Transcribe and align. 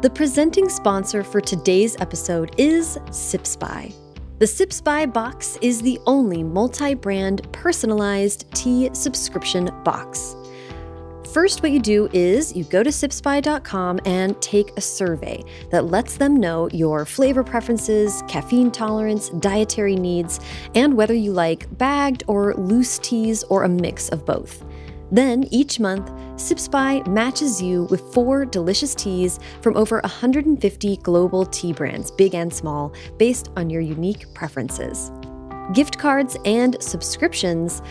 The 0.00 0.10
presenting 0.10 0.68
sponsor 0.68 1.24
for 1.24 1.40
today's 1.40 1.96
episode 2.00 2.54
is 2.56 3.00
Sips 3.10 3.56
By. 3.56 3.92
The 4.38 4.46
Sips 4.46 4.80
By 4.80 5.06
box 5.06 5.58
is 5.60 5.82
the 5.82 5.98
only 6.06 6.44
multi 6.44 6.94
brand 6.94 7.52
personalized 7.52 8.48
tea 8.54 8.90
subscription 8.92 9.72
box. 9.82 10.36
First, 11.32 11.64
what 11.64 11.72
you 11.72 11.80
do 11.80 12.08
is 12.12 12.54
you 12.54 12.62
go 12.62 12.84
to 12.84 12.90
sipsby.com 12.90 13.98
and 14.04 14.40
take 14.40 14.70
a 14.76 14.80
survey 14.80 15.42
that 15.72 15.86
lets 15.86 16.16
them 16.16 16.36
know 16.36 16.68
your 16.72 17.04
flavor 17.04 17.42
preferences, 17.42 18.22
caffeine 18.28 18.70
tolerance, 18.70 19.30
dietary 19.30 19.96
needs, 19.96 20.38
and 20.76 20.96
whether 20.96 21.12
you 21.12 21.32
like 21.32 21.76
bagged 21.76 22.22
or 22.28 22.54
loose 22.54 23.00
teas 23.00 23.42
or 23.44 23.64
a 23.64 23.68
mix 23.68 24.10
of 24.10 24.24
both. 24.24 24.64
Then 25.10 25.44
each 25.50 25.80
month, 25.80 26.10
Sips 26.40 26.68
By 26.68 27.02
matches 27.06 27.62
you 27.62 27.84
with 27.84 28.00
four 28.12 28.44
delicious 28.44 28.94
teas 28.94 29.40
from 29.62 29.76
over 29.76 30.00
150 30.00 30.96
global 30.98 31.46
tea 31.46 31.72
brands, 31.72 32.10
big 32.10 32.34
and 32.34 32.52
small, 32.52 32.92
based 33.16 33.50
on 33.56 33.70
your 33.70 33.80
unique 33.80 34.32
preferences. 34.34 35.10
Gift 35.72 35.98
cards 35.98 36.36
and 36.44 36.80
subscriptions. 36.82 37.82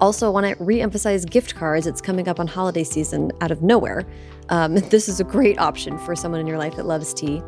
Also, 0.00 0.30
want 0.30 0.46
to 0.46 0.62
re 0.62 0.80
emphasize 0.80 1.24
gift 1.24 1.54
cards. 1.54 1.86
It's 1.86 2.02
coming 2.02 2.28
up 2.28 2.38
on 2.38 2.46
holiday 2.46 2.84
season 2.84 3.32
out 3.40 3.50
of 3.50 3.62
nowhere. 3.62 4.04
Um, 4.50 4.74
this 4.90 5.08
is 5.08 5.20
a 5.20 5.24
great 5.24 5.58
option 5.58 5.98
for 5.98 6.14
someone 6.14 6.40
in 6.40 6.46
your 6.46 6.58
life 6.58 6.76
that 6.76 6.86
loves 6.86 7.14
tea. 7.14 7.42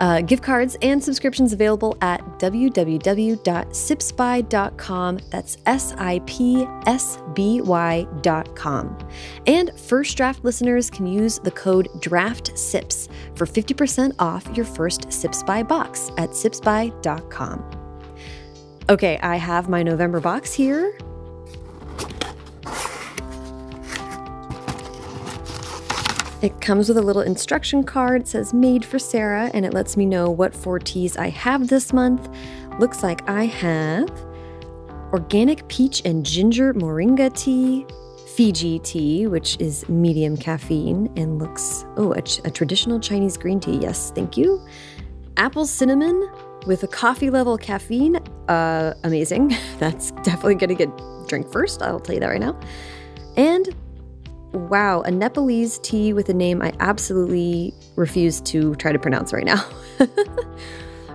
Uh, 0.00 0.20
gift 0.20 0.42
cards 0.42 0.76
and 0.82 1.02
subscriptions 1.02 1.52
available 1.52 1.96
at 2.00 2.20
www.sipsby.com. 2.38 5.18
That's 5.30 5.58
S 5.66 5.94
I 5.98 6.20
P 6.26 6.66
S 6.86 7.18
B 7.34 7.60
Y.com. 7.60 8.98
And 9.46 9.78
First 9.78 10.16
Draft 10.16 10.44
listeners 10.44 10.90
can 10.90 11.06
use 11.06 11.38
the 11.38 11.50
code 11.50 11.88
DRAFTSIPS 12.00 13.08
for 13.34 13.46
50% 13.46 14.14
off 14.18 14.46
your 14.56 14.66
first 14.66 15.12
Sips 15.12 15.42
By 15.42 15.62
box 15.62 16.10
at 16.18 16.30
sipsby.com. 16.30 17.64
Okay, 18.90 19.18
I 19.18 19.36
have 19.36 19.68
my 19.68 19.82
November 19.82 20.20
box 20.20 20.54
here. 20.54 20.96
It 26.40 26.60
comes 26.60 26.88
with 26.88 26.98
a 26.98 27.02
little 27.02 27.22
instruction 27.22 27.82
card. 27.82 28.22
It 28.22 28.28
says 28.28 28.54
made 28.54 28.84
for 28.84 28.98
Sarah, 28.98 29.50
and 29.54 29.66
it 29.66 29.74
lets 29.74 29.96
me 29.96 30.06
know 30.06 30.30
what 30.30 30.54
four 30.54 30.78
teas 30.78 31.16
I 31.16 31.30
have 31.30 31.66
this 31.66 31.92
month. 31.92 32.28
Looks 32.78 33.02
like 33.02 33.28
I 33.28 33.46
have 33.46 34.08
organic 35.12 35.66
peach 35.68 36.02
and 36.04 36.24
ginger 36.24 36.74
moringa 36.74 37.36
tea, 37.36 37.86
Fiji 38.36 38.78
tea, 38.80 39.26
which 39.26 39.56
is 39.58 39.88
medium 39.88 40.36
caffeine 40.36 41.12
and 41.16 41.40
looks, 41.40 41.84
oh, 41.96 42.12
a, 42.12 42.22
a 42.44 42.50
traditional 42.52 43.00
Chinese 43.00 43.36
green 43.36 43.58
tea. 43.58 43.76
Yes, 43.78 44.12
thank 44.14 44.36
you. 44.36 44.64
Apple 45.38 45.66
cinnamon 45.66 46.30
with 46.66 46.84
a 46.84 46.88
coffee 46.88 47.30
level 47.30 47.58
caffeine. 47.58 48.16
Uh, 48.48 48.94
amazing. 49.02 49.56
That's 49.78 50.12
definitely 50.22 50.54
going 50.54 50.68
to 50.68 50.76
get 50.76 51.26
drink 51.26 51.50
first. 51.50 51.82
I'll 51.82 51.98
tell 51.98 52.14
you 52.14 52.20
that 52.20 52.28
right 52.28 52.40
now. 52.40 52.58
And 53.36 53.74
wow, 54.58 55.02
a 55.02 55.10
Nepalese 55.10 55.78
tea 55.78 56.12
with 56.12 56.28
a 56.28 56.34
name 56.34 56.62
I 56.62 56.72
absolutely 56.80 57.72
refuse 57.96 58.40
to 58.42 58.74
try 58.76 58.92
to 58.92 58.98
pronounce 58.98 59.32
right 59.32 59.44
now. 59.44 59.64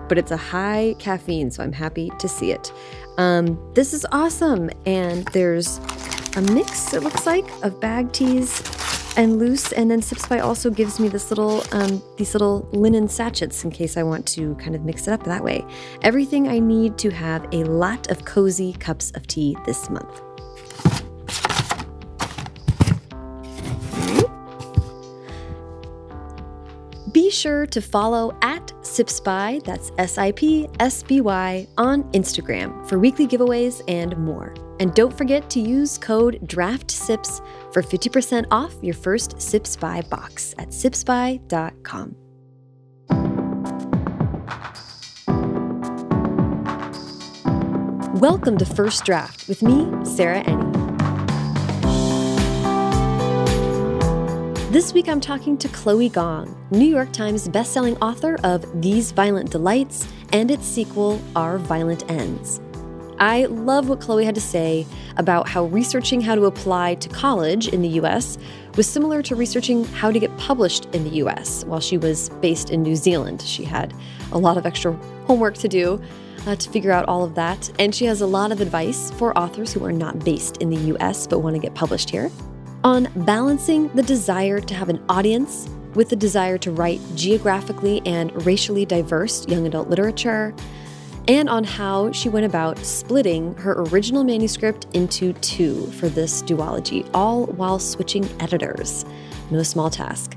but 0.08 0.18
it's 0.18 0.32
a 0.32 0.38
high 0.38 0.96
caffeine, 1.00 1.52
so 1.52 1.64
I'm 1.64 1.74
happy 1.74 2.12
to 2.20 2.28
see 2.28 2.52
it. 2.52 2.72
Um, 3.18 3.60
this 3.74 3.94
is 3.94 4.06
awesome. 4.12 4.70
And 4.86 5.26
there's 5.28 5.78
a 6.36 6.42
mix, 6.54 6.94
it 6.94 7.04
looks 7.04 7.26
like, 7.26 7.46
of 7.64 7.80
bag 7.80 8.12
teas 8.12 8.62
and 9.16 9.38
loose. 9.38 9.72
And 9.72 9.90
then 9.90 10.02
Sips 10.02 10.28
By 10.28 10.40
also 10.40 10.70
gives 10.70 11.00
me 11.00 11.08
this 11.08 11.30
little, 11.30 11.64
um, 11.72 12.02
these 12.18 12.34
little 12.34 12.68
linen 12.72 13.08
sachets 13.08 13.64
in 13.64 13.72
case 13.72 13.98
I 13.98 14.04
want 14.04 14.28
to 14.30 14.56
kind 14.56 14.76
of 14.76 14.84
mix 14.84 15.08
it 15.08 15.12
up 15.12 15.24
that 15.26 15.44
way. 15.44 15.66
Everything 16.02 16.48
I 16.48 16.60
need 16.60 16.98
to 17.00 17.12
have 17.12 17.46
a 17.52 17.64
lot 17.64 18.10
of 18.10 18.26
cozy 18.26 18.74
cups 18.74 19.12
of 19.12 19.28
tea 19.28 19.56
this 19.66 19.90
month. 19.90 20.22
Sure 27.34 27.66
to 27.66 27.82
follow 27.82 28.38
at 28.44 28.72
Sips 28.86 29.20
By, 29.20 29.60
that's 29.66 29.92
S 29.98 30.20
I 30.20 30.32
P 30.34 30.70
S 30.80 31.02
B 31.02 31.20
Y, 31.20 31.68
on 31.80 32.04
Instagram 32.12 32.88
for 32.88 33.00
weekly 33.00 33.26
giveaways 33.26 33.82
and 33.88 34.16
more. 34.18 34.54
And 34.80 34.94
don't 34.94 35.12
forget 35.18 35.50
to 35.50 35.60
use 35.60 35.98
code 35.98 36.40
DRAFTSIPS 36.46 37.42
for 37.74 37.82
50% 37.82 38.46
off 38.52 38.76
your 38.84 38.94
first 38.94 39.42
Sips 39.42 39.76
By 39.76 40.02
box 40.02 40.54
at 40.60 40.70
sipsby.com. 40.70 42.16
Welcome 48.20 48.60
to 48.60 48.66
First 48.66 49.06
Draft 49.06 49.48
with 49.48 49.64
me, 49.64 49.90
Sarah 50.06 50.44
Enni. 50.44 50.83
This 54.74 54.92
week 54.92 55.08
I'm 55.08 55.22
talking 55.22 55.56
to 55.60 55.68
Chloe 55.68 56.10
Gong, 56.10 56.58
New 56.72 56.88
York 56.88 57.14
Times 57.14 57.48
bestselling 57.48 57.96
author 58.02 58.40
of 58.44 58.82
These 58.82 59.12
Violent 59.12 59.52
Delights 59.52 60.12
and 60.32 60.50
its 60.50 60.66
sequel, 60.66 61.22
Our 61.36 61.60
Violent 61.60 62.10
Ends. 62.10 62.60
I 63.20 63.46
love 63.46 63.88
what 63.88 64.02
Chloe 64.02 64.26
had 64.26 64.34
to 64.34 64.42
say 64.42 64.88
about 65.18 65.48
how 65.48 65.66
researching 65.66 66.22
how 66.22 66.34
to 66.34 66.46
apply 66.46 66.96
to 66.96 67.10
college 67.10 67.68
in 67.68 67.84
the 67.84 67.90
US 67.90 68.40
was 68.76 68.88
similar 68.88 69.22
to 69.22 69.36
researching 69.36 69.86
how 69.86 70.12
to 70.12 70.18
get 70.18 70.36
published 70.40 70.86
in 70.86 71.04
the 71.04 71.18
US 71.18 71.64
while 71.66 71.80
she 71.80 72.00
was 72.00 72.30
based 72.42 72.72
in 72.72 72.82
New 72.82 72.96
Zealand. 72.96 73.44
She 73.44 73.64
had 73.64 73.94
a 74.32 74.40
lot 74.40 74.58
of 74.58 74.66
extra 74.66 74.94
homework 75.28 75.54
to 75.60 75.68
do 75.68 76.02
uh, 76.48 76.56
to 76.56 76.70
figure 76.72 76.92
out 76.92 77.08
all 77.08 77.24
of 77.24 77.36
that, 77.36 77.72
and 77.78 77.94
she 77.94 78.06
has 78.06 78.22
a 78.22 78.28
lot 78.28 78.52
of 78.52 78.60
advice 78.60 79.12
for 79.12 79.38
authors 79.38 79.72
who 79.72 79.86
are 79.86 79.92
not 79.92 80.26
based 80.26 80.58
in 80.58 80.72
the 80.72 80.96
US 80.96 81.28
but 81.28 81.42
want 81.42 81.56
to 81.56 81.62
get 81.62 81.76
published 81.76 82.10
here 82.10 82.32
on 82.84 83.08
balancing 83.16 83.88
the 83.90 84.04
desire 84.04 84.60
to 84.60 84.74
have 84.74 84.90
an 84.90 85.04
audience 85.08 85.70
with 85.96 86.10
the 86.10 86.16
desire 86.16 86.58
to 86.58 86.72
write 86.72 87.00
geographically 87.16 88.02
and 88.06 88.46
racially 88.46 88.86
diverse 88.86 89.48
young 89.48 89.66
adult 89.68 89.90
literature, 89.90 90.54
and 91.28 91.50
on 91.50 91.64
how 91.64 92.12
she 92.12 92.28
went 92.28 92.46
about 92.46 92.78
splitting 92.80 93.54
her 93.56 93.82
original 93.84 94.24
manuscript 94.24 94.88
into 94.94 95.32
two 95.34 95.86
for 95.92 96.10
this 96.10 96.42
duology, 96.44 97.10
all 97.14 97.46
while 97.46 97.80
switching 97.80 98.28
editors. 98.42 99.06
No 99.50 99.64
small 99.64 99.90
task. 99.90 100.36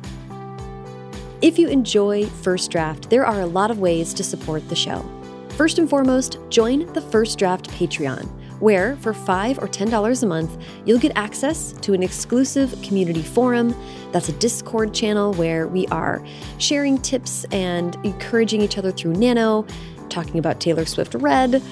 If 1.43 1.59
you 1.59 1.69
enjoy 1.69 2.27
First 2.27 2.71
Draft, 2.71 3.11
there 3.11 3.27
are 3.27 3.41
a 3.41 3.47
lot 3.47 3.71
of 3.71 3.81
ways 3.81 4.15
to 4.15 4.25
support 4.25 4.69
the 4.69 4.77
show. 4.77 5.05
First 5.51 5.79
and 5.79 5.89
foremost, 5.89 6.39
join 6.49 6.93
the 6.93 7.01
First 7.01 7.39
Draft 7.39 7.69
Patreon 7.71 8.29
where 8.61 8.97
for 8.97 9.13
5 9.13 9.59
or 9.59 9.69
$10 9.69 10.23
a 10.23 10.27
month, 10.27 10.57
you'll 10.85 10.99
get 10.99 11.13
access 11.17 11.73
to 11.73 11.93
an 11.95 12.03
exclusive 12.03 12.81
community 12.83 13.23
forum. 13.23 13.75
That's 14.13 14.29
a 14.29 14.33
Discord 14.33 14.95
channel 14.95 15.33
where 15.35 15.67
we 15.67 15.87
are 15.89 16.25
sharing 16.59 16.99
tips 16.99 17.45
and 17.53 17.97
encouraging 18.05 18.61
each 18.61 18.79
other 18.79 18.93
through 18.93 19.15
Nano, 19.15 19.67
talking 20.09 20.39
about 20.39 20.61
Taylor 20.61 20.87
Swift 20.87 21.15
Red, 21.15 21.63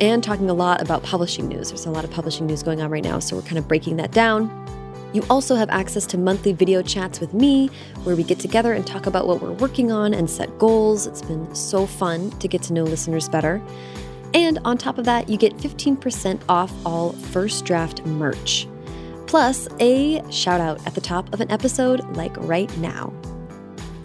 and 0.00 0.22
talking 0.22 0.50
a 0.50 0.54
lot 0.54 0.82
about 0.82 1.02
publishing 1.02 1.48
news. 1.48 1.68
There's 1.68 1.86
a 1.86 1.90
lot 1.90 2.04
of 2.04 2.10
publishing 2.10 2.46
news 2.46 2.62
going 2.62 2.80
on 2.80 2.90
right 2.90 3.04
now, 3.04 3.18
so 3.18 3.36
we're 3.36 3.42
kind 3.42 3.58
of 3.58 3.68
breaking 3.68 3.96
that 3.96 4.10
down. 4.10 4.50
You 5.14 5.24
also 5.30 5.54
have 5.54 5.70
access 5.70 6.06
to 6.06 6.18
monthly 6.18 6.52
video 6.52 6.82
chats 6.82 7.20
with 7.20 7.32
me 7.32 7.68
where 8.02 8.16
we 8.16 8.24
get 8.24 8.40
together 8.40 8.72
and 8.72 8.84
talk 8.84 9.06
about 9.06 9.28
what 9.28 9.40
we're 9.40 9.52
working 9.52 9.92
on 9.92 10.12
and 10.12 10.28
set 10.28 10.58
goals. 10.58 11.06
It's 11.06 11.22
been 11.22 11.54
so 11.54 11.86
fun 11.86 12.32
to 12.40 12.48
get 12.48 12.62
to 12.64 12.72
know 12.72 12.82
listeners 12.82 13.28
better. 13.28 13.62
And 14.34 14.58
on 14.64 14.76
top 14.76 14.98
of 14.98 15.04
that, 15.04 15.28
you 15.28 15.38
get 15.38 15.56
15% 15.56 16.42
off 16.48 16.72
all 16.84 17.12
first 17.12 17.64
draft 17.64 18.04
merch. 18.04 18.66
Plus, 19.26 19.68
a 19.80 20.22
shout 20.30 20.60
out 20.60 20.84
at 20.86 20.94
the 20.94 21.00
top 21.00 21.32
of 21.32 21.40
an 21.40 21.50
episode 21.50 22.04
like 22.16 22.36
right 22.38 22.76
now. 22.78 23.12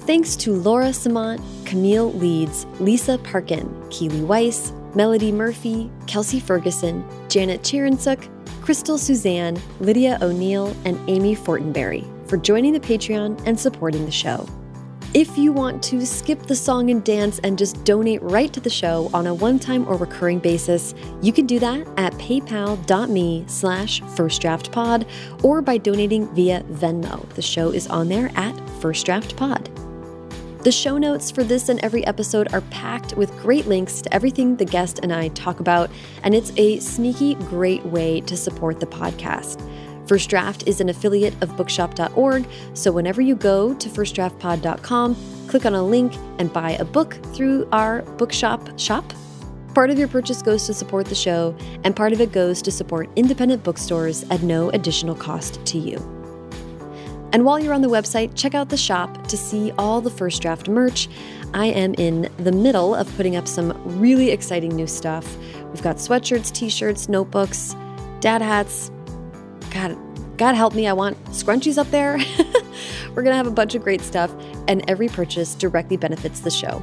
Thanks 0.02 0.36
to 0.38 0.54
Laura 0.54 0.90
Samant, 0.90 1.42
Camille 1.66 2.14
Leeds, 2.14 2.66
Lisa 2.80 3.18
Parkin, 3.20 3.70
Keely 3.90 4.22
Weiss, 4.22 4.72
Melody 4.96 5.32
Murphy, 5.32 5.92
Kelsey 6.08 6.40
Ferguson, 6.40 7.06
Janet 7.28 7.62
Cherinsuk, 7.62 8.28
Crystal 8.62 8.98
Suzanne, 8.98 9.60
Lydia 9.80 10.18
O'Neill, 10.22 10.76
and 10.86 11.00
Amy 11.10 11.36
Fortenberry 11.36 12.06
for 12.28 12.38
joining 12.38 12.74
the 12.74 12.80
Patreon 12.80 13.42
and 13.46 13.60
supporting 13.60 14.06
the 14.06 14.12
show. 14.12 14.48
If 15.16 15.40
you 15.40 15.52
want 15.52 15.82
to 15.86 16.06
skip 16.06 16.44
the 16.44 16.56
song 16.56 16.92
and 16.92 17.04
dance 17.04 17.40
and 17.40 17.58
just 17.58 17.84
donate 17.84 18.22
right 18.22 18.54
to 18.54 18.60
the 18.60 18.70
show 18.70 19.10
on 19.12 19.26
a 19.26 19.34
one-time 19.34 19.88
or 19.88 19.96
recurring 19.96 20.38
basis, 20.38 20.94
you 21.24 21.34
can 21.34 21.48
do 21.48 21.58
that 21.58 21.88
at 21.98 22.14
paypal.me 22.14 23.46
slash 23.48 24.02
firstdraftpod 24.02 25.10
or 25.44 25.64
by 25.64 25.80
donating 25.80 26.28
via 26.36 26.62
Venmo. 26.62 27.28
The 27.30 27.42
show 27.42 27.72
is 27.72 27.88
on 27.88 28.08
there 28.08 28.30
at 28.36 28.56
firstdraftpod. 28.82 30.64
The 30.64 30.72
show 30.72 31.00
notes 31.00 31.32
for 31.32 31.44
this 31.44 31.70
and 31.70 31.80
every 31.80 32.06
episode 32.06 32.54
are 32.54 32.62
packed 32.70 33.18
with 33.18 33.32
great 33.40 33.66
links 33.66 34.04
to 34.04 34.14
everything 34.14 34.58
the 34.58 34.66
guest 34.66 35.00
and 35.02 35.12
I 35.12 35.30
talk 35.30 35.60
about, 35.60 35.90
and 36.22 36.36
it's 36.36 36.52
a 36.56 36.80
sneaky 36.82 37.34
great 37.34 37.84
way 37.84 38.22
to 38.22 38.38
support 38.38 38.80
the 38.80 38.86
podcast. 38.86 39.60
First 40.10 40.32
Draft 40.32 40.64
is 40.66 40.82
an 40.82 40.90
affiliate 40.90 41.36
of 41.44 41.56
bookshop.org, 41.56 42.48
so 42.74 42.92
whenever 42.92 43.22
you 43.22 43.36
go 43.36 43.76
to 43.76 43.90
firstdraftpod.com, 43.90 45.16
click 45.48 45.68
on 45.68 45.76
a 45.76 45.84
link, 45.84 46.16
and 46.40 46.52
buy 46.52 46.72
a 46.72 46.84
book 46.84 47.14
through 47.36 47.70
our 47.72 48.02
bookshop 48.18 48.80
shop. 48.80 49.14
Part 49.76 49.92
of 49.92 50.00
your 50.00 50.08
purchase 50.08 50.42
goes 50.42 50.66
to 50.66 50.74
support 50.74 51.06
the 51.06 51.14
show, 51.14 51.56
and 51.84 51.96
part 51.96 52.12
of 52.12 52.22
it 52.22 52.32
goes 52.32 52.64
to 52.64 52.72
support 52.72 53.08
independent 53.18 53.64
bookstores 53.64 54.24
at 54.32 54.42
no 54.42 54.72
additional 54.72 55.14
cost 55.14 55.64
to 55.68 55.78
you. 55.78 55.98
And 57.32 57.46
while 57.46 57.60
you're 57.60 57.76
on 57.76 57.84
the 57.84 57.88
website, 57.88 58.32
check 58.34 58.56
out 58.56 58.70
the 58.70 58.78
shop 58.78 59.28
to 59.28 59.38
see 59.38 59.72
all 59.78 60.02
the 60.02 60.10
first 60.10 60.42
draft 60.42 60.68
merch. 60.68 61.08
I 61.54 61.68
am 61.68 61.94
in 62.00 62.32
the 62.38 62.52
middle 62.52 62.96
of 62.96 63.16
putting 63.16 63.36
up 63.36 63.48
some 63.48 63.80
really 64.00 64.32
exciting 64.32 64.76
new 64.76 64.88
stuff. 64.88 65.38
We've 65.66 65.84
got 65.84 65.98
sweatshirts, 65.98 66.52
t 66.52 66.68
shirts, 66.68 67.10
notebooks, 67.10 67.76
dad 68.22 68.42
hats. 68.42 68.90
God, 69.72 69.98
God 70.38 70.56
help 70.56 70.74
me, 70.74 70.88
I 70.88 70.94
want 70.94 71.22
scrunchies 71.26 71.78
up 71.78 71.90
there. 71.92 72.18
We're 73.16 73.24
gonna 73.24 73.36
have 73.36 73.48
a 73.48 73.52
bunch 73.52 73.76
of 73.76 73.84
great 73.84 74.02
stuff, 74.02 74.34
and 74.68 74.88
every 74.90 75.08
purchase 75.08 75.56
directly 75.56 75.98
benefits 75.98 76.40
the 76.40 76.52
show. 76.52 76.82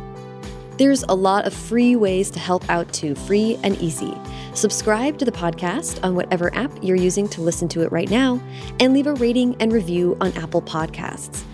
There's 0.78 1.04
a 1.04 1.14
lot 1.14 1.46
of 1.46 1.54
free 1.54 1.96
ways 1.96 2.30
to 2.32 2.38
help 2.38 2.68
out 2.68 2.92
too, 2.92 3.14
free 3.14 3.58
and 3.62 3.80
easy. 3.80 4.12
Subscribe 4.52 5.18
to 5.18 5.24
the 5.24 5.32
podcast 5.32 6.02
on 6.04 6.14
whatever 6.14 6.54
app 6.54 6.70
you're 6.82 6.96
using 6.96 7.28
to 7.28 7.40
listen 7.40 7.66
to 7.68 7.82
it 7.82 7.90
right 7.90 8.10
now, 8.10 8.40
and 8.78 8.92
leave 8.92 9.06
a 9.06 9.14
rating 9.14 9.56
and 9.60 9.72
review 9.72 10.16
on 10.20 10.32
Apple 10.36 10.62
Podcasts. 10.62 11.44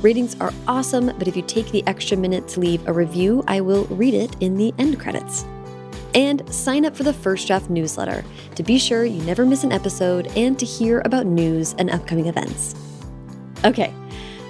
Ratings 0.00 0.34
are 0.40 0.52
awesome, 0.66 1.06
but 1.18 1.28
if 1.28 1.36
you 1.36 1.42
take 1.42 1.70
the 1.72 1.86
extra 1.86 2.16
minute 2.16 2.48
to 2.48 2.60
leave 2.60 2.86
a 2.88 2.92
review, 2.92 3.44
I 3.46 3.60
will 3.60 3.84
read 3.86 4.14
it 4.14 4.34
in 4.40 4.56
the 4.56 4.72
end 4.78 4.98
credits. 4.98 5.44
And 6.14 6.52
sign 6.52 6.84
up 6.84 6.96
for 6.96 7.02
the 7.02 7.12
First 7.12 7.46
Draft 7.46 7.70
newsletter 7.70 8.24
to 8.56 8.62
be 8.62 8.78
sure 8.78 9.04
you 9.04 9.22
never 9.22 9.46
miss 9.46 9.64
an 9.64 9.72
episode 9.72 10.26
and 10.36 10.58
to 10.58 10.66
hear 10.66 11.02
about 11.04 11.26
news 11.26 11.74
and 11.78 11.90
upcoming 11.90 12.26
events. 12.26 12.74
Okay, 13.64 13.94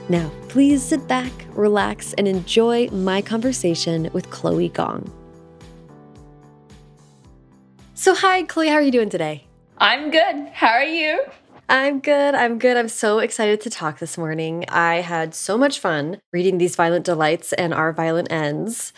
now 0.08 0.30
please 0.48 0.82
sit 0.82 1.06
back, 1.06 1.32
relax, 1.52 2.12
and 2.14 2.26
enjoy 2.26 2.88
my 2.88 3.20
conversation 3.20 4.08
with 4.12 4.30
Chloe 4.30 4.68
Gong. 4.70 5.12
So, 7.94 8.14
hi, 8.14 8.44
Chloe, 8.44 8.68
how 8.68 8.76
are 8.76 8.82
you 8.82 8.90
doing 8.90 9.10
today? 9.10 9.46
I'm 9.76 10.10
good. 10.10 10.48
How 10.52 10.68
are 10.68 10.82
you? 10.82 11.22
I'm 11.68 12.00
good. 12.00 12.34
I'm 12.34 12.58
good. 12.58 12.76
I'm 12.76 12.88
so 12.88 13.20
excited 13.20 13.60
to 13.60 13.70
talk 13.70 14.00
this 14.00 14.18
morning. 14.18 14.64
I 14.68 14.96
had 14.96 15.34
so 15.34 15.56
much 15.56 15.78
fun 15.78 16.20
reading 16.32 16.58
these 16.58 16.74
violent 16.74 17.04
delights 17.04 17.52
and 17.52 17.72
our 17.72 17.92
violent 17.92 18.32
ends. 18.32 18.92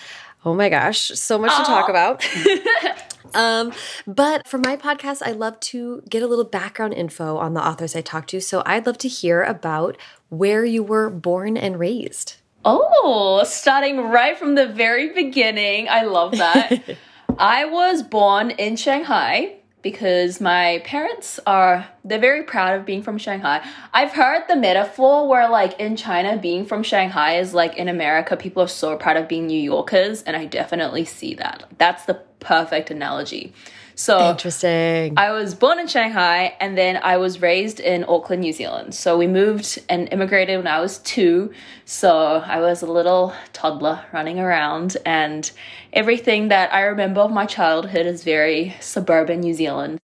Oh 0.44 0.54
my 0.54 0.68
gosh, 0.68 0.98
so 0.98 1.38
much 1.38 1.56
to 1.56 1.62
talk 1.64 1.88
about. 1.88 2.26
um, 3.34 3.72
but 4.06 4.46
for 4.46 4.58
my 4.58 4.76
podcast, 4.76 5.22
I 5.24 5.32
love 5.32 5.58
to 5.60 6.02
get 6.08 6.22
a 6.22 6.26
little 6.26 6.44
background 6.44 6.94
info 6.94 7.36
on 7.36 7.54
the 7.54 7.64
authors 7.64 7.94
I 7.94 8.00
talk 8.00 8.26
to. 8.28 8.40
So 8.40 8.62
I'd 8.66 8.86
love 8.86 8.98
to 8.98 9.08
hear 9.08 9.42
about 9.42 9.96
where 10.30 10.64
you 10.64 10.82
were 10.82 11.10
born 11.10 11.56
and 11.56 11.78
raised. 11.78 12.36
Oh, 12.64 13.42
starting 13.44 14.00
right 14.08 14.36
from 14.36 14.54
the 14.54 14.66
very 14.66 15.12
beginning. 15.12 15.88
I 15.88 16.02
love 16.02 16.32
that. 16.32 16.96
I 17.38 17.64
was 17.64 18.02
born 18.02 18.50
in 18.50 18.76
Shanghai 18.76 19.61
because 19.82 20.40
my 20.40 20.80
parents 20.84 21.38
are 21.46 21.86
they're 22.04 22.18
very 22.18 22.44
proud 22.44 22.78
of 22.78 22.86
being 22.86 23.02
from 23.02 23.18
Shanghai. 23.18 23.66
I've 23.92 24.12
heard 24.12 24.44
the 24.48 24.56
metaphor 24.56 25.28
where 25.28 25.48
like 25.48 25.78
in 25.78 25.96
China 25.96 26.36
being 26.36 26.64
from 26.64 26.82
Shanghai 26.82 27.36
is 27.36 27.52
like 27.52 27.76
in 27.76 27.88
America 27.88 28.36
people 28.36 28.62
are 28.62 28.68
so 28.68 28.96
proud 28.96 29.16
of 29.16 29.28
being 29.28 29.46
New 29.46 29.60
Yorkers 29.60 30.22
and 30.22 30.36
I 30.36 30.46
definitely 30.46 31.04
see 31.04 31.34
that. 31.34 31.64
That's 31.78 32.04
the 32.04 32.14
perfect 32.40 32.90
analogy. 32.90 33.52
So 34.02 34.30
interesting. 34.30 35.14
I 35.16 35.30
was 35.30 35.54
born 35.54 35.78
in 35.78 35.86
Shanghai 35.86 36.56
and 36.58 36.76
then 36.76 36.98
I 37.04 37.18
was 37.18 37.40
raised 37.40 37.78
in 37.78 38.04
Auckland, 38.08 38.42
New 38.42 38.52
Zealand. 38.52 38.96
So 38.96 39.16
we 39.16 39.28
moved 39.28 39.78
and 39.88 40.12
immigrated 40.12 40.56
when 40.56 40.66
I 40.66 40.80
was 40.80 40.98
two. 40.98 41.52
So 41.84 42.42
I 42.44 42.58
was 42.58 42.82
a 42.82 42.86
little 42.86 43.32
toddler 43.52 44.04
running 44.12 44.40
around, 44.40 44.96
and 45.06 45.48
everything 45.92 46.48
that 46.48 46.74
I 46.74 46.80
remember 46.80 47.20
of 47.20 47.30
my 47.30 47.46
childhood 47.46 48.06
is 48.06 48.24
very 48.24 48.74
suburban 48.80 49.38
New 49.38 49.54
Zealand. 49.54 50.00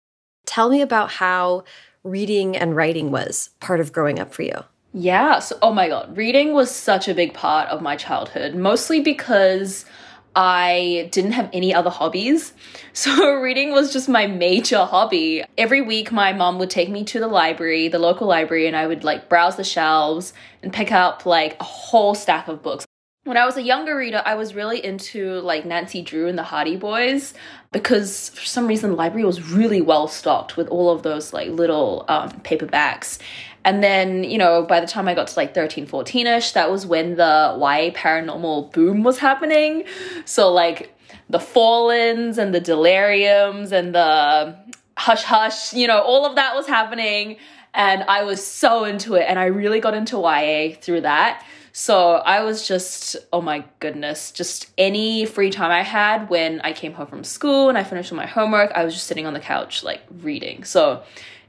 Tell 0.47 0.71
me 0.71 0.81
about 0.81 1.11
how 1.11 1.65
reading 2.03 2.57
and 2.57 2.75
writing 2.75 3.11
was 3.11 3.51
part 3.61 3.79
of 3.79 3.93
growing 3.93 4.19
up 4.19 4.33
for 4.33 4.41
you. 4.41 4.57
Yeah. 4.95 5.39
So, 5.41 5.59
oh 5.61 5.73
my 5.75 5.89
God, 5.89 6.17
reading 6.17 6.55
was 6.55 6.71
such 6.71 7.09
a 7.09 7.15
big 7.15 7.35
part 7.35 7.69
of 7.69 7.83
my 7.83 7.97
childhood, 7.97 8.55
mostly 8.55 9.01
because 9.01 9.85
I 10.35 11.09
didn't 11.13 11.33
have 11.33 11.51
any 11.53 11.75
other 11.75 11.91
hobbies. 11.91 12.53
So 12.95 13.33
reading 13.37 13.73
was 13.73 13.91
just 13.91 14.07
my 14.07 14.27
major 14.27 14.85
hobby. 14.85 15.43
Every 15.57 15.81
week 15.81 16.13
my 16.13 16.35
mom 16.35 16.59
would 16.59 16.69
take 16.69 16.91
me 16.91 17.05
to 17.05 17.19
the 17.19 17.27
library, 17.27 17.89
the 17.89 17.99
local 17.99 18.27
library, 18.27 18.67
and 18.67 18.77
I 18.77 18.87
would 18.87 19.03
like 19.03 19.31
browse 19.31 19.57
the 19.57 19.65
shelves 19.65 20.35
and 20.63 20.75
pick 20.75 20.93
up 20.93 21.25
like 21.25 21.59
a 21.59 21.65
whole 21.65 22.15
stack 22.15 22.49
of 22.49 22.63
books. 22.63 22.85
When 23.25 23.39
I 23.39 23.47
was 23.47 23.57
a 23.57 23.63
younger 23.63 23.97
reader, 23.97 24.21
I 24.27 24.35
was 24.35 24.55
really 24.55 24.85
into 24.85 25.41
like 25.41 25.65
Nancy 25.65 26.03
Drew 26.03 26.27
and 26.29 26.37
the 26.37 26.43
Hardy 26.43 26.77
Boys 26.77 27.33
because 27.71 28.29
for 28.31 28.45
some 28.45 28.67
reason 28.67 28.91
the 28.91 28.97
library 28.97 29.25
was 29.25 29.53
really 29.53 29.81
well 29.81 30.07
stocked 30.07 30.57
with 30.57 30.69
all 30.69 30.91
of 30.91 31.03
those 31.03 31.33
like 31.33 31.49
little 31.49 32.05
um, 32.09 32.31
paperbacks. 32.41 33.19
And 33.65 33.83
then, 33.83 34.25
you 34.25 34.39
know, 34.39 34.65
by 34.65 34.81
the 34.81 34.87
time 34.87 35.09
I 35.09 35.15
got 35.15 35.29
to 35.29 35.39
like 35.39 35.55
13, 35.55 35.87
14 35.87 36.27
ish, 36.27 36.53
that 36.53 36.71
was 36.71 36.85
when 36.87 37.17
the 37.17 37.57
YA 37.59 37.93
paranormal 37.93 38.73
boom 38.73 39.03
was 39.03 39.19
happening. 39.19 39.85
So, 40.25 40.53
like, 40.53 40.95
the 41.31 41.39
Fallens 41.39 42.39
and 42.39 42.55
the 42.55 42.61
Deliriums 42.61 43.73
and 43.73 43.95
the 43.95 44.57
Hush 44.97 45.23
Hush, 45.23 45.73
you 45.73 45.87
know, 45.87 46.01
all 46.01 46.27
of 46.27 46.37
that 46.37 46.55
was 46.55 46.67
happening. 46.67 47.37
And 47.75 48.03
I 48.03 48.25
was 48.25 48.45
so 48.45 48.85
into 48.85 49.15
it. 49.15 49.25
And 49.29 49.39
I 49.39 49.47
really 49.47 49.81
got 49.81 49.95
into 49.95 50.17
YA 50.19 50.77
through 50.81 51.03
that. 51.03 51.45
So 51.75 52.17
I 52.17 52.43
was 52.43 52.69
just, 52.69 53.17
oh 53.33 53.41
my 53.41 53.65
goodness, 53.81 54.31
just 54.31 54.71
any 54.77 55.25
free 55.25 55.49
time 55.49 55.71
I 55.71 55.83
had 55.83 56.29
when 56.29 56.61
I 56.61 56.75
came 56.75 56.93
home 56.93 57.07
from 57.07 57.25
school 57.25 57.71
and 57.71 57.79
I 57.79 57.85
finished 57.85 58.13
my 58.13 58.27
homework, 58.27 58.71
I 58.73 58.85
was 58.85 58.93
just 58.93 59.07
sitting 59.07 59.25
on 59.25 59.33
the 59.33 59.41
couch, 59.41 59.83
like 59.83 60.03
reading. 60.21 60.65
So 60.65 61.03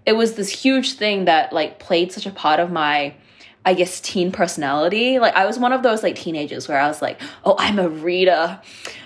it 0.05 0.13
was 0.13 0.35
this 0.35 0.49
huge 0.49 0.93
thing 0.93 1.25
that 1.25 1.53
like 1.53 1.79
played 1.79 2.11
such 2.11 2.25
a 2.25 2.31
part 2.31 2.59
of 2.59 2.71
my 2.71 3.13
I 3.65 3.73
guess 3.73 4.01
teen 4.01 4.31
personality. 4.31 5.19
Like 5.19 5.35
I 5.35 5.45
was 5.45 5.57
one 5.57 5.71
of 5.71 5.83
those 5.83 6.03
like 6.03 6.15
teenagers 6.15 6.67
where 6.67 6.79
I 6.79 6.87
was 6.87 7.01
like, 7.01 7.21
"Oh, 7.45 7.55
I'm 7.57 7.79
a 7.79 7.87
reader. 7.87 8.59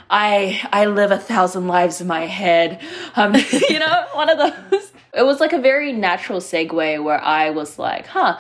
I 0.10 0.62
I 0.72 0.86
live 0.86 1.12
a 1.12 1.20
thousand 1.20 1.68
lives 1.68 2.02
in 2.02 2.08
my 2.08 2.26
head." 2.26 2.82
Um, 3.16 3.36
you 3.70 3.80
know, 3.80 4.06
one 4.14 4.30
of 4.30 4.38
those. 4.38 4.92
It 5.14 5.24
was 5.24 5.40
like 5.40 5.54
a 5.54 5.60
very 5.60 5.92
natural 5.94 6.40
segue 6.40 7.04
where 7.04 7.22
I 7.22 7.52
was 7.52 7.78
like, 7.78 8.08
"Huh, 8.08 8.40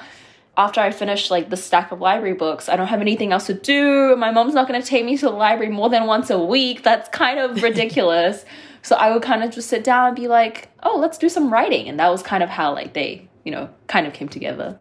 after 0.57 0.81
I 0.81 0.92
finished 0.92 1.31
like 1.31 1.50
the 1.50 1.57
stack 1.57 1.92
of 1.92 2.01
library 2.01 2.33
books, 2.33 2.68
I 2.68 2.75
don't 2.75 2.88
have 2.88 3.01
anything 3.01 3.31
else 3.31 3.45
to 3.45 3.54
do. 3.54 4.15
My 4.15 4.31
mom's 4.31 4.56
not 4.56 4.68
going 4.68 4.81
to 4.81 4.88
take 4.88 5.06
me 5.06 5.15
to 5.18 5.27
the 5.27 5.31
library 5.31 5.71
more 5.71 5.89
than 5.89 6.07
once 6.07 6.30
a 6.30 6.39
week. 6.39 6.84
That's 6.84 7.08
kind 7.10 7.39
of 7.39 7.63
ridiculous." 7.63 8.43
So 8.84 8.96
I 8.96 9.12
would 9.12 9.22
kind 9.22 9.43
of 9.43 9.51
just 9.51 9.67
sit 9.67 9.84
down 9.84 10.08
and 10.08 10.15
be 10.15 10.29
like, 10.29 10.70
oh, 10.82 10.98
let's 10.98 11.17
do 11.17 11.27
some 11.27 11.51
writing. 11.51 11.89
And 11.89 12.00
that 12.00 12.10
was 12.10 12.24
kind 12.24 12.41
of 12.41 12.48
how 12.48 12.74
like 12.74 12.93
they, 12.93 13.27
you 13.43 13.51
know, 13.51 13.70
kind 13.88 14.08
of 14.08 14.13
came 14.13 14.29
together. 14.29 14.79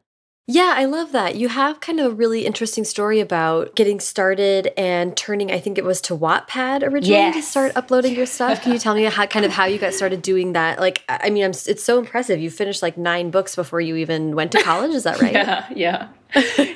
Yeah, 0.48 0.74
I 0.76 0.84
love 0.84 1.10
that. 1.10 1.34
You 1.34 1.48
have 1.48 1.80
kind 1.80 1.98
of 1.98 2.06
a 2.06 2.14
really 2.14 2.46
interesting 2.46 2.84
story 2.84 3.18
about 3.18 3.74
getting 3.74 3.98
started 3.98 4.72
and 4.76 5.16
turning, 5.16 5.50
I 5.50 5.58
think 5.58 5.76
it 5.76 5.84
was 5.84 6.00
to 6.02 6.16
Wattpad 6.16 6.84
originally 6.84 7.20
yes. 7.20 7.34
to 7.34 7.42
start 7.42 7.72
uploading 7.74 8.14
your 8.14 8.26
stuff. 8.36 8.62
Can 8.62 8.72
you 8.72 8.78
tell 8.78 8.94
me 8.94 9.02
how 9.04 9.26
kind 9.26 9.44
of 9.44 9.50
how 9.50 9.64
you 9.64 9.78
got 9.78 9.92
started 9.92 10.22
doing 10.22 10.52
that? 10.52 10.78
Like, 10.78 11.02
I 11.08 11.30
mean, 11.30 11.44
I'm, 11.44 11.50
it's 11.50 11.82
so 11.82 11.98
impressive. 11.98 12.38
You 12.38 12.50
finished 12.50 12.80
like 12.80 12.96
nine 12.96 13.32
books 13.32 13.56
before 13.56 13.80
you 13.80 13.96
even 13.96 14.36
went 14.36 14.52
to 14.52 14.62
college. 14.62 14.92
Is 14.92 15.02
that 15.02 15.20
right? 15.20 15.32
yeah, 15.32 15.66
yeah, 15.74 16.08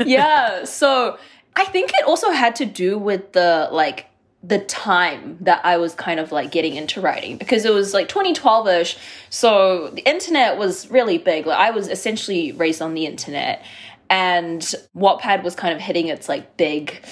yeah. 0.04 0.64
So 0.64 1.16
I 1.54 1.64
think 1.64 1.92
it 1.94 2.04
also 2.04 2.32
had 2.32 2.56
to 2.56 2.66
do 2.66 2.98
with 2.98 3.32
the 3.32 3.68
like 3.70 4.09
the 4.42 4.58
time 4.58 5.36
that 5.40 5.60
I 5.64 5.76
was 5.76 5.94
kind 5.94 6.18
of 6.18 6.32
like 6.32 6.50
getting 6.50 6.74
into 6.74 7.00
writing 7.00 7.36
because 7.36 7.64
it 7.64 7.74
was 7.74 7.92
like 7.92 8.08
2012 8.08 8.68
ish. 8.68 8.98
So 9.28 9.88
the 9.88 10.02
internet 10.08 10.56
was 10.56 10.90
really 10.90 11.18
big. 11.18 11.46
Like 11.46 11.58
I 11.58 11.70
was 11.70 11.88
essentially 11.88 12.52
raised 12.52 12.80
on 12.80 12.94
the 12.94 13.04
internet 13.04 13.62
and 14.08 14.60
Wattpad 14.96 15.42
was 15.42 15.54
kind 15.54 15.74
of 15.74 15.80
hitting 15.80 16.08
its 16.08 16.28
like 16.28 16.56
big. 16.56 17.04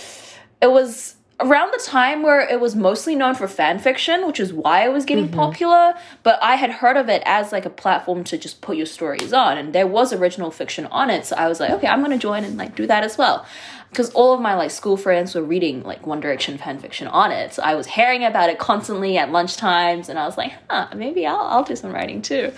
It 0.62 0.70
was 0.70 1.16
around 1.40 1.70
the 1.70 1.82
time 1.85 2.23
where 2.23 2.40
it 2.40 2.61
was 2.61 2.75
mostly 2.75 3.14
known 3.14 3.35
for 3.35 3.47
fan 3.47 3.78
fiction, 3.78 4.26
which 4.26 4.40
is 4.40 4.52
why 4.52 4.85
it 4.85 4.92
was 4.92 5.04
getting 5.04 5.26
mm-hmm. 5.26 5.37
popular. 5.38 5.94
But 6.23 6.42
I 6.42 6.56
had 6.56 6.70
heard 6.70 6.97
of 6.97 7.08
it 7.08 7.23
as 7.26 7.52
like 7.52 7.64
a 7.64 7.70
platform 7.70 8.25
to 8.25 8.38
just 8.38 8.61
put 8.61 8.76
your 8.76 8.87
stories 8.87 9.32
on, 9.32 9.56
and 9.56 9.73
there 9.73 9.87
was 9.87 10.12
original 10.12 10.50
fiction 10.50 10.87
on 10.87 11.11
it. 11.11 11.26
So 11.26 11.37
I 11.37 11.47
was 11.47 11.61
like, 11.61 11.70
okay, 11.70 11.87
I'm 11.87 12.02
gonna 12.02 12.18
join 12.18 12.42
and 12.42 12.56
like 12.56 12.75
do 12.75 12.87
that 12.87 13.04
as 13.04 13.16
well 13.16 13.47
because 13.90 14.11
all 14.11 14.35
of 14.35 14.40
my 14.40 14.54
like 14.54 14.71
school 14.71 14.97
friends 14.97 15.35
were 15.35 15.42
reading 15.42 15.83
like 15.83 16.07
One 16.07 16.21
Direction 16.21 16.59
fan 16.59 16.78
fiction 16.78 17.09
on 17.09 17.33
it. 17.33 17.54
So 17.54 17.62
I 17.62 17.75
was 17.75 17.87
hearing 17.87 18.25
about 18.25 18.50
it 18.50 18.59
constantly 18.59 19.16
at 19.16 19.33
lunch 19.33 19.57
times 19.57 20.09
and 20.09 20.18
I 20.18 20.26
was 20.26 20.37
like, 20.37 20.52
huh, 20.68 20.88
maybe 20.95 21.26
I'll, 21.26 21.40
I'll 21.40 21.64
do 21.64 21.75
some 21.75 21.92
writing 21.92 22.23
too. 22.23 22.52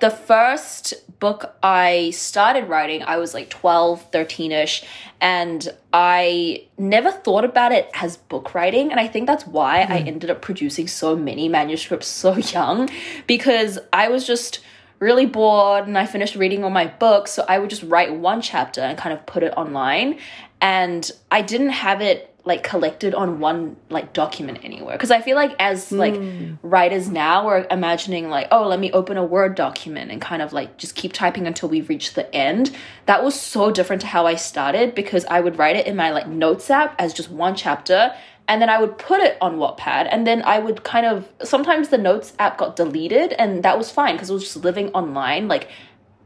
The 0.00 0.10
first 0.10 0.94
book 1.18 1.56
I 1.62 2.10
started 2.10 2.68
writing, 2.68 3.02
I 3.02 3.16
was 3.16 3.34
like 3.34 3.48
12, 3.50 4.10
13 4.12 4.52
ish, 4.52 4.84
and 5.20 5.66
I 5.92 6.66
never 6.76 7.10
thought 7.10 7.44
about 7.44 7.72
it 7.72 7.90
as 7.94 8.18
book 8.18 8.54
writing. 8.54 8.90
And 8.90 9.00
I 9.00 9.06
think 9.06 9.26
that's 9.26 9.46
why 9.46 9.86
mm. 9.88 9.90
I 9.90 10.00
hmm. 10.02 10.08
ended 10.08 10.30
up 10.30 10.42
producing 10.42 10.88
so 10.88 11.16
many 11.16 11.48
manuscripts 11.48 12.06
so 12.06 12.36
young 12.36 12.88
because 13.26 13.78
I 13.92 14.08
was 14.08 14.26
just 14.26 14.60
really 14.98 15.26
bored 15.26 15.86
and 15.86 15.98
I 15.98 16.06
finished 16.06 16.36
reading 16.36 16.64
all 16.64 16.70
my 16.70 16.86
books. 16.86 17.32
So 17.32 17.44
I 17.48 17.58
would 17.58 17.70
just 17.70 17.82
write 17.82 18.14
one 18.14 18.40
chapter 18.40 18.80
and 18.80 18.96
kind 18.96 19.12
of 19.12 19.26
put 19.26 19.42
it 19.42 19.52
online 19.56 20.18
and 20.60 21.10
I 21.30 21.42
didn't 21.42 21.70
have 21.70 22.00
it 22.00 22.32
like 22.44 22.62
collected 22.62 23.12
on 23.12 23.40
one 23.40 23.76
like 23.90 24.12
document 24.12 24.60
anywhere 24.62 24.96
because 24.96 25.10
i 25.10 25.20
feel 25.20 25.34
like 25.34 25.52
as 25.58 25.90
like 25.90 26.14
Mm. 26.14 26.58
writers 26.62 27.08
now 27.08 27.44
we're 27.44 27.66
imagining 27.72 28.30
like 28.30 28.46
oh 28.52 28.68
let 28.68 28.78
me 28.78 28.92
open 28.92 29.16
a 29.16 29.24
word 29.24 29.56
document 29.56 30.12
and 30.12 30.20
kind 30.22 30.40
of 30.40 30.52
like 30.52 30.76
just 30.76 30.94
keep 30.94 31.12
typing 31.12 31.48
until 31.48 31.68
we 31.68 31.80
reach 31.80 32.14
the 32.14 32.32
end 32.32 32.70
that 33.06 33.24
was 33.24 33.34
so 33.34 33.72
different 33.72 34.00
to 34.02 34.06
how 34.06 34.26
i 34.28 34.36
started 34.36 34.94
because 34.94 35.24
i 35.24 35.40
would 35.40 35.58
write 35.58 35.74
it 35.74 35.88
in 35.88 35.96
my 35.96 36.12
like 36.12 36.28
notes 36.28 36.70
app 36.70 36.94
as 37.00 37.12
just 37.12 37.32
one 37.32 37.56
chapter 37.56 38.14
and 38.48 38.62
then 38.62 38.70
I 38.70 38.78
would 38.80 38.96
put 38.96 39.18
it 39.18 39.36
on 39.40 39.56
Wattpad, 39.56 40.06
and 40.12 40.24
then 40.24 40.40
I 40.44 40.60
would 40.60 40.84
kind 40.84 41.04
of 41.04 41.28
sometimes 41.42 41.88
the 41.88 41.98
notes 41.98 42.32
app 42.38 42.56
got 42.58 42.76
deleted, 42.76 43.32
and 43.32 43.64
that 43.64 43.76
was 43.76 43.90
fine 43.90 44.14
because 44.14 44.30
it 44.30 44.34
was 44.34 44.44
just 44.44 44.58
living 44.58 44.88
online, 44.92 45.48
like 45.48 45.68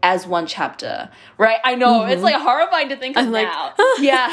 as 0.02 0.26
one 0.26 0.46
chapter, 0.46 1.10
right? 1.38 1.58
I 1.64 1.74
know 1.74 2.04
it's 2.04 2.22
like 2.22 2.36
horrifying 2.36 2.88
to 2.88 2.96
think 2.96 3.16
of 3.16 3.20
Mm-hmm. 3.20 3.34
I'm 3.34 3.44
like, 3.44 4.00
yeah, 4.00 4.30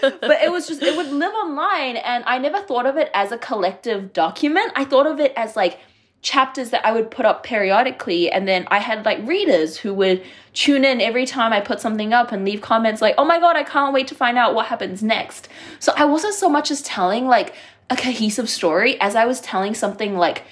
but 0.20 0.42
it 0.42 0.50
was 0.50 0.66
just 0.66 0.82
it 0.82 0.96
would 0.96 1.08
live 1.12 1.32
online, 1.34 1.96
and 1.96 2.24
I 2.26 2.38
never 2.38 2.60
thought 2.60 2.86
of 2.86 2.96
it 2.96 3.10
as 3.14 3.32
a 3.32 3.38
collective 3.38 4.12
document. 4.12 4.72
I 4.74 4.84
thought 4.84 5.06
of 5.06 5.20
it 5.20 5.32
as 5.36 5.56
like 5.56 5.78
chapters 6.22 6.70
that 6.70 6.84
I 6.84 6.92
would 6.92 7.10
put 7.10 7.26
up 7.26 7.42
periodically, 7.42 8.30
and 8.30 8.48
then 8.48 8.66
I 8.70 8.78
had 8.78 9.04
like 9.04 9.26
readers 9.26 9.76
who 9.76 9.94
would 9.94 10.22
tune 10.52 10.84
in 10.84 11.00
every 11.00 11.26
time 11.26 11.52
I 11.52 11.60
put 11.60 11.80
something 11.80 12.12
up 12.12 12.32
and 12.32 12.44
leave 12.44 12.60
comments 12.60 13.00
like, 13.02 13.14
"Oh 13.18 13.24
my 13.24 13.38
god, 13.38 13.56
I 13.56 13.62
can't 13.62 13.92
wait 13.92 14.08
to 14.08 14.14
find 14.14 14.38
out 14.38 14.54
what 14.54 14.66
happens 14.66 15.02
next." 15.02 15.48
So 15.78 15.92
I 15.96 16.04
wasn't 16.04 16.34
so 16.34 16.48
much 16.48 16.70
as 16.70 16.82
telling 16.82 17.26
like 17.26 17.54
a 17.90 17.96
cohesive 17.96 18.48
story 18.48 19.00
as 19.00 19.16
I 19.16 19.26
was 19.26 19.40
telling 19.40 19.74
something 19.74 20.16
like 20.16 20.44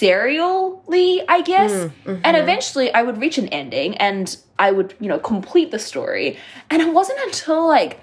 serially, 0.00 1.22
I 1.28 1.42
guess. 1.42 1.72
And 2.24 2.36
eventually 2.36 2.92
I 2.92 3.02
would 3.02 3.20
reach 3.20 3.38
an 3.38 3.48
ending 3.48 3.96
and 3.98 4.36
I 4.58 4.72
would, 4.72 4.94
you 5.00 5.08
know, 5.08 5.18
complete 5.18 5.70
the 5.70 5.78
story. 5.78 6.38
And 6.70 6.80
it 6.82 6.92
wasn't 6.92 7.20
until 7.28 7.66
like 7.68 8.00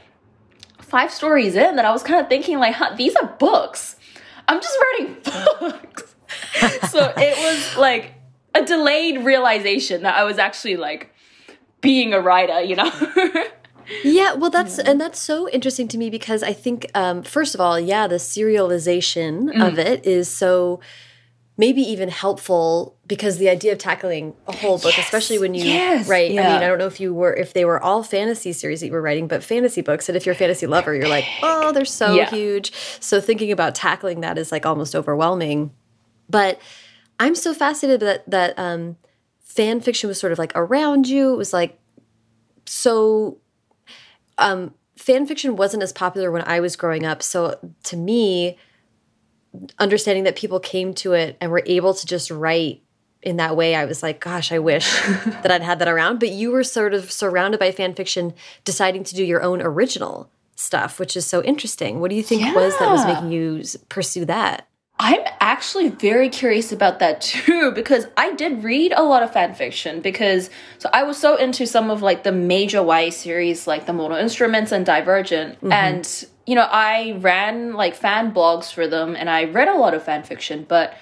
five 0.79 1.11
stories 1.11 1.55
in 1.55 1.75
that 1.75 1.85
I 1.85 1.91
was 1.91 2.03
kind 2.03 2.19
of 2.21 2.27
thinking 2.29 2.59
like, 2.59 2.75
huh, 2.75 2.93
these 2.95 3.15
are 3.15 3.27
books. 3.39 3.95
I'm 4.47 4.61
just 4.61 4.77
writing 4.83 5.17
books. 5.59 6.15
so 6.91 7.13
it 7.17 7.35
was 7.37 7.77
like 7.77 8.13
a 8.55 8.63
delayed 8.63 9.23
realization 9.23 10.03
that 10.03 10.15
I 10.15 10.23
was 10.23 10.37
actually 10.37 10.77
like 10.77 11.13
being 11.81 12.13
a 12.13 12.21
writer, 12.21 12.61
you 12.61 12.75
know? 12.75 12.91
Yeah, 14.03 14.33
well, 14.33 14.49
that's 14.49 14.79
and 14.79 14.99
that's 14.99 15.17
so 15.17 15.47
interesting 15.47 15.87
to 15.87 15.97
me 15.97 16.09
because 16.09 16.43
I 16.43 16.51
think, 16.51 16.87
um, 16.93 17.23
first 17.23 17.55
of 17.55 17.61
all, 17.61 17.79
yeah, 17.79 18.05
the 18.05 18.15
serialization 18.17 19.53
Mm. 19.53 19.65
of 19.65 19.79
it 19.79 20.05
is 20.05 20.27
so 20.27 20.81
maybe 21.57 21.81
even 21.81 22.07
helpful 22.09 22.95
because 23.07 23.37
the 23.39 23.49
idea 23.49 23.71
of 23.71 23.79
tackling 23.79 24.35
a 24.47 24.51
whole 24.51 24.77
book, 24.77 24.95
Yes, 24.95 25.05
especially 25.05 25.39
when 25.39 25.55
you 25.55 25.63
yes, 25.65 26.07
write. 26.07 26.31
I 26.31 26.43
mean, 26.43 26.61
I 26.63 26.67
don't 26.67 26.77
know 26.77 26.85
if 26.85 26.99
you 26.99 27.13
were 27.13 27.33
if 27.33 27.53
they 27.53 27.65
were 27.65 27.81
all 27.81 28.03
fantasy 28.03 28.53
series 28.53 28.81
that 28.81 28.87
you 28.87 28.91
were 28.93 29.01
writing, 29.01 29.27
but 29.27 29.43
fantasy 29.43 29.81
books. 29.81 30.07
And 30.07 30.15
if 30.15 30.25
you're 30.25 30.33
a 30.33 30.37
fantasy 30.37 30.67
lover, 30.67 30.93
you're 30.93 31.07
like, 31.07 31.25
oh, 31.41 31.71
they're 31.71 31.83
so 31.85 32.15
Yeah. 32.15 32.29
huge. 32.29 32.71
So 32.99 33.19
thinking 33.19 33.51
about 33.51 33.73
tackling 33.75 34.21
that 34.21 34.37
is 34.37 34.51
like 34.51 34.65
almost 34.65 34.95
overwhelming. 34.95 35.71
But 36.29 36.59
I'm 37.19 37.33
so 37.33 37.53
fascinated 37.53 38.01
that 38.01 38.29
that 38.29 38.57
um, 38.59 38.97
fan 39.41 39.81
fiction 39.81 40.07
was 40.07 40.19
sort 40.19 40.31
of 40.31 40.37
like 40.37 40.51
around 40.53 41.07
you. 41.07 41.33
It 41.33 41.37
was 41.37 41.53
like 41.53 41.79
so 42.65 43.39
um, 44.37 44.73
fan 44.95 45.25
fiction 45.25 45.55
wasn't 45.55 45.83
as 45.83 45.91
popular 45.93 46.29
when 46.31 46.43
I 46.45 46.59
was 46.59 46.75
growing 46.75 47.05
up. 47.05 47.23
So 47.23 47.57
to 47.85 47.97
me, 47.97 48.57
understanding 49.79 50.23
that 50.23 50.35
people 50.35 50.59
came 50.59 50.93
to 50.95 51.13
it 51.13 51.37
and 51.41 51.51
were 51.51 51.63
able 51.65 51.93
to 51.93 52.05
just 52.05 52.31
write 52.31 52.81
in 53.23 53.37
that 53.37 53.55
way, 53.55 53.75
I 53.75 53.85
was 53.85 54.03
like, 54.03 54.19
gosh, 54.19 54.51
I 54.51 54.59
wish 54.59 54.89
that 55.01 55.51
I'd 55.51 55.61
had 55.61 55.79
that 55.79 55.87
around. 55.87 56.19
But 56.19 56.29
you 56.29 56.51
were 56.51 56.63
sort 56.63 56.93
of 56.93 57.11
surrounded 57.11 57.59
by 57.59 57.71
fan 57.71 57.93
fiction, 57.93 58.33
deciding 58.63 59.03
to 59.05 59.15
do 59.15 59.23
your 59.23 59.41
own 59.41 59.61
original 59.61 60.29
stuff, 60.55 60.99
which 60.99 61.17
is 61.17 61.25
so 61.25 61.43
interesting. 61.43 61.99
What 61.99 62.09
do 62.09 62.15
you 62.15 62.23
think 62.23 62.55
was 62.55 62.77
that 62.79 62.89
was 62.89 63.05
making 63.05 63.31
you 63.31 63.63
pursue 63.89 64.25
that? 64.25 64.67
I'm 64.99 65.21
actually 65.39 65.89
very 65.89 66.27
curious 66.29 66.71
about 66.71 66.99
that 66.99 67.21
too 67.21 67.71
because 67.71 68.07
I 68.17 68.33
did 68.33 68.63
read 68.63 68.93
a 68.95 69.03
lot 69.03 69.21
of 69.21 69.31
fan 69.31 69.53
fiction 69.53 70.01
because 70.01 70.49
so 70.79 70.89
I 70.91 71.03
was 71.03 71.17
so 71.17 71.35
into 71.35 71.67
some 71.67 71.91
of 71.91 72.01
like 72.01 72.23
the 72.23 72.31
major 72.31 72.83
YA 72.83 73.11
series 73.11 73.67
like 73.67 73.85
the 73.85 73.93
Mortal 73.93 74.17
Instruments 74.17 74.71
and 74.71 74.85
Divergent. 74.85 75.55
Mm-hmm. 75.57 75.71
And 75.71 76.25
you 76.47 76.55
know 76.55 76.67
I 76.71 77.17
ran 77.19 77.73
like 77.73 77.95
fan 77.95 78.33
blogs 78.33 78.73
for 78.73 78.87
them 78.87 79.15
and 79.15 79.29
I 79.29 79.43
read 79.43 79.67
a 79.67 79.75
lot 79.75 79.93
of 79.93 80.03
fan 80.03 80.23
fiction 80.23 80.65
but 80.67 80.95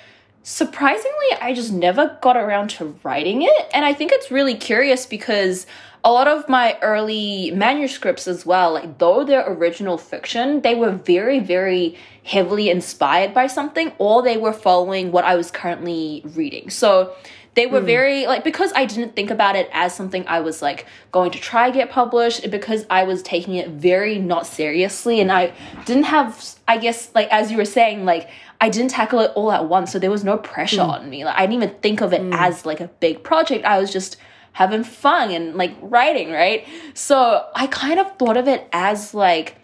surprisingly 0.43 1.31
I 1.41 1.53
just 1.53 1.71
never 1.71 2.17
got 2.21 2.35
around 2.35 2.71
to 2.71 2.95
writing 3.03 3.43
it. 3.43 3.69
And 3.73 3.85
I 3.85 3.93
think 3.93 4.11
it's 4.11 4.29
really 4.29 4.55
curious 4.55 5.05
because 5.05 5.67
a 6.05 6.11
lot 6.11 6.27
of 6.27 6.47
my 6.47 6.77
early 6.83 7.49
manuscripts 7.49 8.27
as 8.27 8.45
well, 8.45 8.73
like 8.73 8.99
though 8.99 9.25
they're 9.25 9.51
original 9.51 9.97
fiction, 9.97 10.61
they 10.61 10.75
were 10.75 10.91
very, 10.91 11.39
very 11.39 11.97
heavily 12.23 12.69
inspired 12.69 13.33
by 13.33 13.47
something, 13.47 13.91
or 13.97 14.21
they 14.21 14.37
were 14.37 14.53
following 14.53 15.11
what 15.11 15.25
I 15.25 15.35
was 15.35 15.49
currently 15.49 16.21
reading. 16.23 16.69
So 16.69 17.15
they 17.55 17.65
were 17.65 17.79
hmm. 17.79 17.87
very 17.87 18.27
like 18.27 18.43
because 18.43 18.71
I 18.75 18.85
didn't 18.85 19.15
think 19.15 19.31
about 19.31 19.55
it 19.55 19.67
as 19.73 19.95
something 19.95 20.27
I 20.27 20.41
was 20.41 20.61
like 20.61 20.85
going 21.11 21.31
to 21.31 21.39
try 21.39 21.71
get 21.71 21.89
published, 21.89 22.51
because 22.51 22.85
I 22.91 23.03
was 23.03 23.23
taking 23.23 23.55
it 23.55 23.69
very 23.69 24.19
not 24.19 24.45
seriously, 24.45 25.19
and 25.19 25.31
I 25.31 25.53
didn't 25.85 26.03
have, 26.03 26.55
I 26.67 26.77
guess, 26.77 27.09
like 27.15 27.29
as 27.29 27.49
you 27.49 27.57
were 27.57 27.65
saying, 27.65 28.05
like 28.05 28.29
I 28.61 28.69
didn't 28.69 28.91
tackle 28.91 29.21
it 29.21 29.31
all 29.33 29.51
at 29.51 29.67
once, 29.67 29.91
so 29.91 29.97
there 29.97 30.11
was 30.11 30.23
no 30.23 30.37
pressure 30.37 30.83
hmm. 30.83 30.91
on 30.91 31.09
me. 31.09 31.25
Like 31.25 31.35
I 31.35 31.47
didn't 31.47 31.63
even 31.63 31.75
think 31.81 32.01
of 32.01 32.13
it 32.13 32.21
hmm. 32.21 32.33
as 32.33 32.63
like 32.63 32.79
a 32.79 32.89
big 32.99 33.23
project. 33.23 33.65
I 33.65 33.79
was 33.79 33.91
just 33.91 34.17
having 34.55 34.85
fun 34.85 35.31
and 35.31 35.55
like 35.55 35.75
writing, 35.81 36.31
right? 36.31 36.65
So 36.93 37.45
I 37.53 37.67
kind 37.67 37.99
of 37.99 38.17
thought 38.17 38.37
of 38.37 38.47
it 38.47 38.69
as 38.71 39.13
like 39.13 39.57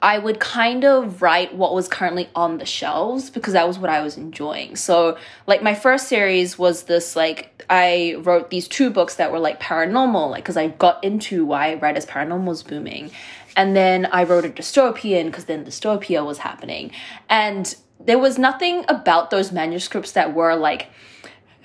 I 0.00 0.18
would 0.18 0.38
kind 0.38 0.84
of 0.84 1.22
write 1.22 1.56
what 1.56 1.74
was 1.74 1.88
currently 1.88 2.30
on 2.36 2.58
the 2.58 2.64
shelves 2.64 3.30
because 3.30 3.52
that 3.54 3.66
was 3.66 3.80
what 3.80 3.90
I 3.90 4.00
was 4.00 4.16
enjoying. 4.16 4.76
So, 4.76 5.16
like, 5.46 5.62
my 5.62 5.74
first 5.74 6.08
series 6.08 6.58
was 6.58 6.84
this 6.84 7.14
like, 7.14 7.64
I 7.70 8.16
wrote 8.18 8.50
these 8.50 8.66
two 8.66 8.90
books 8.90 9.16
that 9.16 9.30
were 9.30 9.38
like 9.38 9.60
paranormal, 9.60 10.30
like, 10.30 10.42
because 10.42 10.56
I 10.56 10.68
got 10.68 11.02
into 11.02 11.44
why 11.44 11.74
writers 11.74 12.06
paranormal 12.06 12.46
was 12.46 12.62
booming. 12.64 13.10
And 13.56 13.76
then 13.76 14.06
I 14.06 14.24
wrote 14.24 14.44
a 14.44 14.48
dystopian 14.48 15.26
because 15.26 15.44
then 15.44 15.64
dystopia 15.64 16.24
was 16.24 16.38
happening. 16.38 16.92
And 17.28 17.74
there 18.00 18.18
was 18.18 18.38
nothing 18.38 18.84
about 18.88 19.30
those 19.30 19.50
manuscripts 19.52 20.12
that 20.12 20.32
were 20.34 20.54
like, 20.54 20.88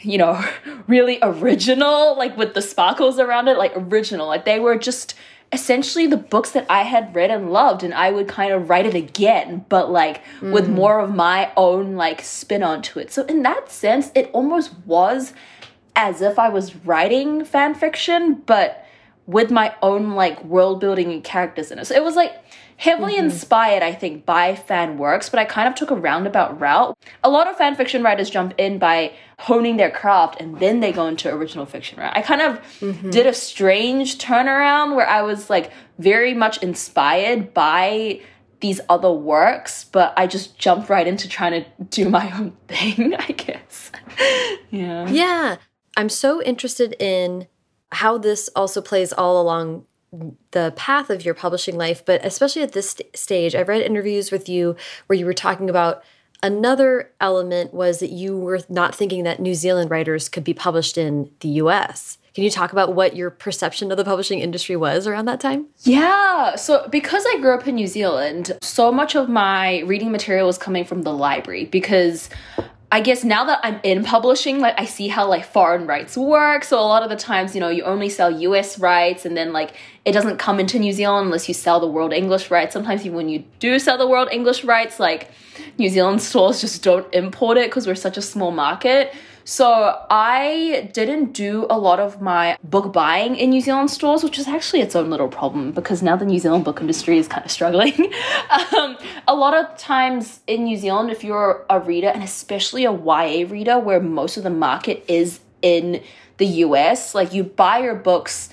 you 0.02 0.18
know, 0.18 0.44
really 0.88 1.20
original, 1.22 2.18
like 2.18 2.38
with 2.38 2.54
the 2.54 2.62
sparkles 2.62 3.20
around 3.20 3.48
it, 3.48 3.58
like 3.58 3.74
original. 3.76 4.28
Like 4.28 4.46
they 4.46 4.60
were 4.60 4.78
just 4.78 5.16
essentially 5.52 6.08
the 6.08 6.18
books 6.18 6.52
that 6.52 6.66
I 6.70 6.84
had 6.84 7.16
read 7.16 7.32
and 7.32 7.52
loved, 7.52 7.84
and 7.84 7.94
I 7.94 8.12
would 8.12 8.28
kind 8.28 8.52
of 8.52 8.70
write 8.70 8.86
it 8.86 8.96
again, 8.96 9.66
but 9.70 9.92
like 9.92 10.22
with 10.42 10.68
mm. 10.68 10.74
more 10.74 11.00
of 11.00 11.16
my 11.16 11.52
own 11.56 11.96
like 11.96 12.22
spin 12.22 12.64
onto 12.64 13.00
it. 13.00 13.12
So 13.12 13.24
in 13.26 13.44
that 13.44 13.72
sense, 13.72 14.12
it 14.14 14.30
almost 14.34 14.74
was 14.86 15.34
as 15.96 16.22
if 16.22 16.38
I 16.38 16.50
was 16.50 16.76
writing 16.78 17.44
fan 17.44 17.74
fiction, 17.74 18.36
but 18.46 18.86
with 19.26 19.52
my 19.52 19.76
own 19.82 20.12
like 20.12 20.42
world 20.44 20.80
building 20.80 21.12
and 21.12 21.24
characters 21.24 21.72
in 21.72 21.80
it. 21.80 21.86
So 21.86 21.96
it 21.96 22.04
was 22.04 22.16
like 22.16 22.34
heavily 22.78 23.14
mm-hmm. 23.16 23.26
inspired, 23.26 23.84
I 23.84 23.94
think, 23.94 24.26
by 24.26 24.56
fan 24.56 24.98
works, 24.98 25.30
but 25.30 25.40
I 25.40 25.46
kind 25.46 25.68
of 25.68 25.76
took 25.76 25.92
a 25.92 25.96
roundabout 25.96 26.60
route. 26.60 26.98
A 27.24 27.30
lot 27.30 27.48
of 27.48 27.58
fan 27.58 27.76
fiction 27.76 28.04
writers 28.04 28.30
jump 28.30 28.54
in 28.58 28.78
by 28.78 29.14
honing 29.40 29.78
their 29.78 29.92
craft 29.92 30.40
and 30.40 30.60
then 30.60 30.80
they 30.80 30.92
go 30.92 31.08
into 31.08 31.34
original 31.34 31.66
fiction, 31.66 32.00
right? 32.00 32.16
I 32.16 32.22
kind 32.22 32.42
of 32.42 32.62
mm-hmm. 32.80 33.10
did 33.10 33.26
a 33.26 33.34
strange 33.34 34.20
turnaround 34.20 34.96
where 34.96 35.08
I 35.08 35.24
was 35.24 35.50
like 35.50 35.72
very 36.00 36.34
much 36.34 36.62
inspired 36.64 37.54
by 37.54 38.22
these 38.60 38.82
other 38.90 39.12
works, 39.12 39.84
but 39.84 40.14
I 40.18 40.28
just 40.28 40.58
jumped 40.58 40.90
right 40.90 41.08
into 41.08 41.28
trying 41.28 41.64
to 41.64 41.70
do 41.86 42.10
my 42.10 42.32
own 42.38 42.52
thing, 42.68 43.16
I 43.16 43.32
guess. 43.32 43.92
yeah. 44.70 45.08
Yeah. 45.10 45.58
I'm 45.96 46.10
so 46.10 46.44
interested 46.44 46.96
in 47.00 47.48
how 47.92 48.18
this 48.18 48.50
also 48.56 48.82
plays 48.82 49.14
all 49.14 49.42
along 49.42 49.86
the 50.52 50.74
path 50.76 51.10
of 51.10 51.26
your 51.26 51.34
publishing 51.34 51.78
life, 51.78 52.04
but 52.06 52.24
especially 52.26 52.62
at 52.62 52.74
this 52.74 52.92
st- 52.92 53.16
stage. 53.16 53.56
I've 53.56 53.68
read 53.68 53.82
interviews 53.82 54.32
with 54.32 54.48
you 54.48 54.76
where 55.08 55.18
you 55.18 55.26
were 55.26 55.34
talking 55.34 55.70
about 55.70 56.04
another 56.44 57.12
element 57.20 57.74
was 57.74 58.00
that 58.00 58.12
you 58.12 58.38
were 58.38 58.60
not 58.70 58.96
thinking 58.96 59.24
that 59.24 59.40
New 59.40 59.54
Zealand 59.54 59.90
writers 59.92 60.30
could 60.30 60.44
be 60.44 60.54
published 60.54 60.98
in 60.98 61.30
the 61.42 61.50
US. 61.50 62.18
Can 62.34 62.44
you 62.44 62.52
talk 62.52 62.72
about 62.72 62.94
what 62.94 63.16
your 63.16 63.32
perception 63.32 63.90
of 63.90 63.98
the 63.98 64.06
publishing 64.06 64.40
industry 64.40 64.76
was 64.76 65.08
around 65.08 65.26
that 65.26 65.40
time? 65.40 65.66
Yeah, 65.80 66.56
so 66.56 66.88
because 66.92 67.26
I 67.26 67.40
grew 67.40 67.56
up 67.56 67.68
in 67.68 67.74
New 67.74 67.88
Zealand, 67.88 68.56
so 68.62 68.92
much 68.92 69.16
of 69.16 69.28
my 69.28 69.80
reading 69.80 70.12
material 70.12 70.46
was 70.46 70.60
coming 70.60 70.86
from 70.86 71.02
the 71.02 71.12
library 71.12 71.66
because 71.66 72.30
I 72.90 73.02
guess 73.02 73.26
now 73.26 73.44
that 73.44 73.60
I'm 73.64 73.82
in 73.84 74.06
publishing, 74.06 74.62
like 74.62 74.80
I 74.80 74.86
see 74.86 75.10
how 75.10 75.28
like 75.28 75.46
foreign 75.46 75.88
rights 75.88 76.16
work. 76.16 76.64
So 76.64 76.80
a 76.80 76.88
lot 76.88 77.04
of 77.04 77.10
the 77.10 77.18
times, 77.18 77.54
you 77.54 77.60
know, 77.60 77.68
you 77.68 77.84
only 77.84 78.08
sell 78.08 78.32
US 78.32 78.80
rights 78.80 79.26
and 79.26 79.36
then 79.36 79.52
like 79.52 79.76
it 80.06 80.14
doesn't 80.14 80.38
come 80.38 80.58
into 80.58 80.80
New 80.80 80.94
Zealand 80.94 81.26
unless 81.26 81.50
you 81.50 81.54
sell 81.54 81.82
the 81.82 81.88
world 81.88 82.14
English 82.14 82.50
rights. 82.50 82.72
Sometimes 82.72 83.06
even 83.06 83.18
when 83.18 83.28
you 83.28 83.44
do 83.60 83.78
sell 83.78 83.98
the 83.98 84.08
world 84.08 84.30
English 84.32 84.64
rights, 84.64 85.02
like 85.02 85.30
New 85.78 85.90
Zealand 85.90 86.22
stores 86.22 86.62
just 86.62 86.82
don't 86.82 87.14
import 87.14 87.58
it 87.58 87.70
because 87.70 87.86
we're 87.86 87.96
such 87.96 88.18
a 88.18 88.22
small 88.22 88.52
market. 88.52 89.14
So 89.50 89.98
I 90.10 90.90
didn't 90.92 91.32
do 91.32 91.68
a 91.70 91.80
lot 91.80 92.02
of 92.02 92.22
my 92.22 92.58
book 92.66 92.92
buying 92.92 93.38
in 93.38 93.52
New 93.52 93.62
Zealand 93.62 93.90
stores, 93.90 94.22
which 94.22 94.38
is 94.38 94.46
actually 94.46 94.82
its 94.82 94.94
own 94.94 95.10
little 95.10 95.30
problem 95.30 95.72
because 95.72 96.04
now 96.04 96.18
the 96.18 96.26
New 96.26 96.38
Zealand 96.38 96.66
book 96.66 96.82
industry 96.82 97.18
is 97.18 97.30
kind 97.30 97.46
of 97.46 97.50
struggling. 97.50 98.12
um, 98.78 98.98
a 99.26 99.34
lot 99.34 99.54
of 99.54 99.78
times 99.78 100.42
in 100.48 100.66
New 100.66 100.76
Zealand, 100.76 101.12
if 101.12 101.24
you're 101.24 101.66
a 101.70 101.80
reader, 101.80 102.10
and 102.10 102.24
especially 102.24 102.84
a 102.84 102.92
YA 102.92 103.48
reader, 103.48 103.80
where 103.80 104.02
most 104.02 104.36
of 104.36 104.44
the 104.44 104.50
market 104.50 105.06
is 105.08 105.40
in 105.62 106.04
the 106.40 106.48
US, 106.66 107.16
like 107.16 107.34
you 107.34 107.46
buy 107.46 107.78
your 107.78 107.96
books 107.96 108.50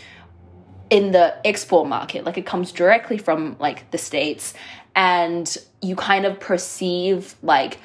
in 0.91 1.11
the 1.11 1.35
export 1.45 1.89
market 1.89 2.25
like 2.25 2.39
it 2.39 2.47
comes 2.47 2.71
directly 2.71 3.19
from 3.19 3.57
like 3.59 3.91
the 3.91 3.99
states 3.99 4.55
and 4.95 5.57
you 5.83 5.97
kind 5.97 6.25
of 6.25 6.39
perceive 6.39 7.35
like 7.43 7.79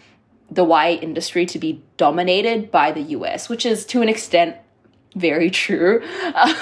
the 0.51 0.65
YA 0.65 1.00
industry 1.01 1.46
to 1.48 1.60
be 1.60 1.84
dominated 1.98 2.72
by 2.72 2.91
the 2.91 3.01
US, 3.01 3.50
which 3.50 3.65
is 3.65 3.86
to 3.88 4.01
an 4.01 4.10
extent 4.10 4.56
very 5.15 5.50
true. 5.50 6.01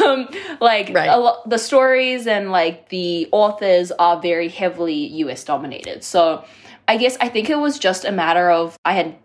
Um, 0.03 0.29
like 0.61 0.89
right. 0.93 1.13
lo- 1.15 1.41
the 1.45 1.57
stories 1.57 2.27
and 2.27 2.51
like 2.51 2.89
the 2.89 3.27
authors 3.31 3.91
are 3.91 4.19
very 4.19 4.47
heavily 4.49 5.07
US 5.23 5.43
dominated. 5.43 6.03
So 6.03 6.43
I 6.87 6.97
guess 6.97 7.17
I 7.19 7.29
think 7.29 7.49
it 7.49 7.57
was 7.57 7.77
just 7.77 8.05
a 8.05 8.11
matter 8.11 8.49
of 8.49 8.77
I 8.85 8.93
had 8.93 9.15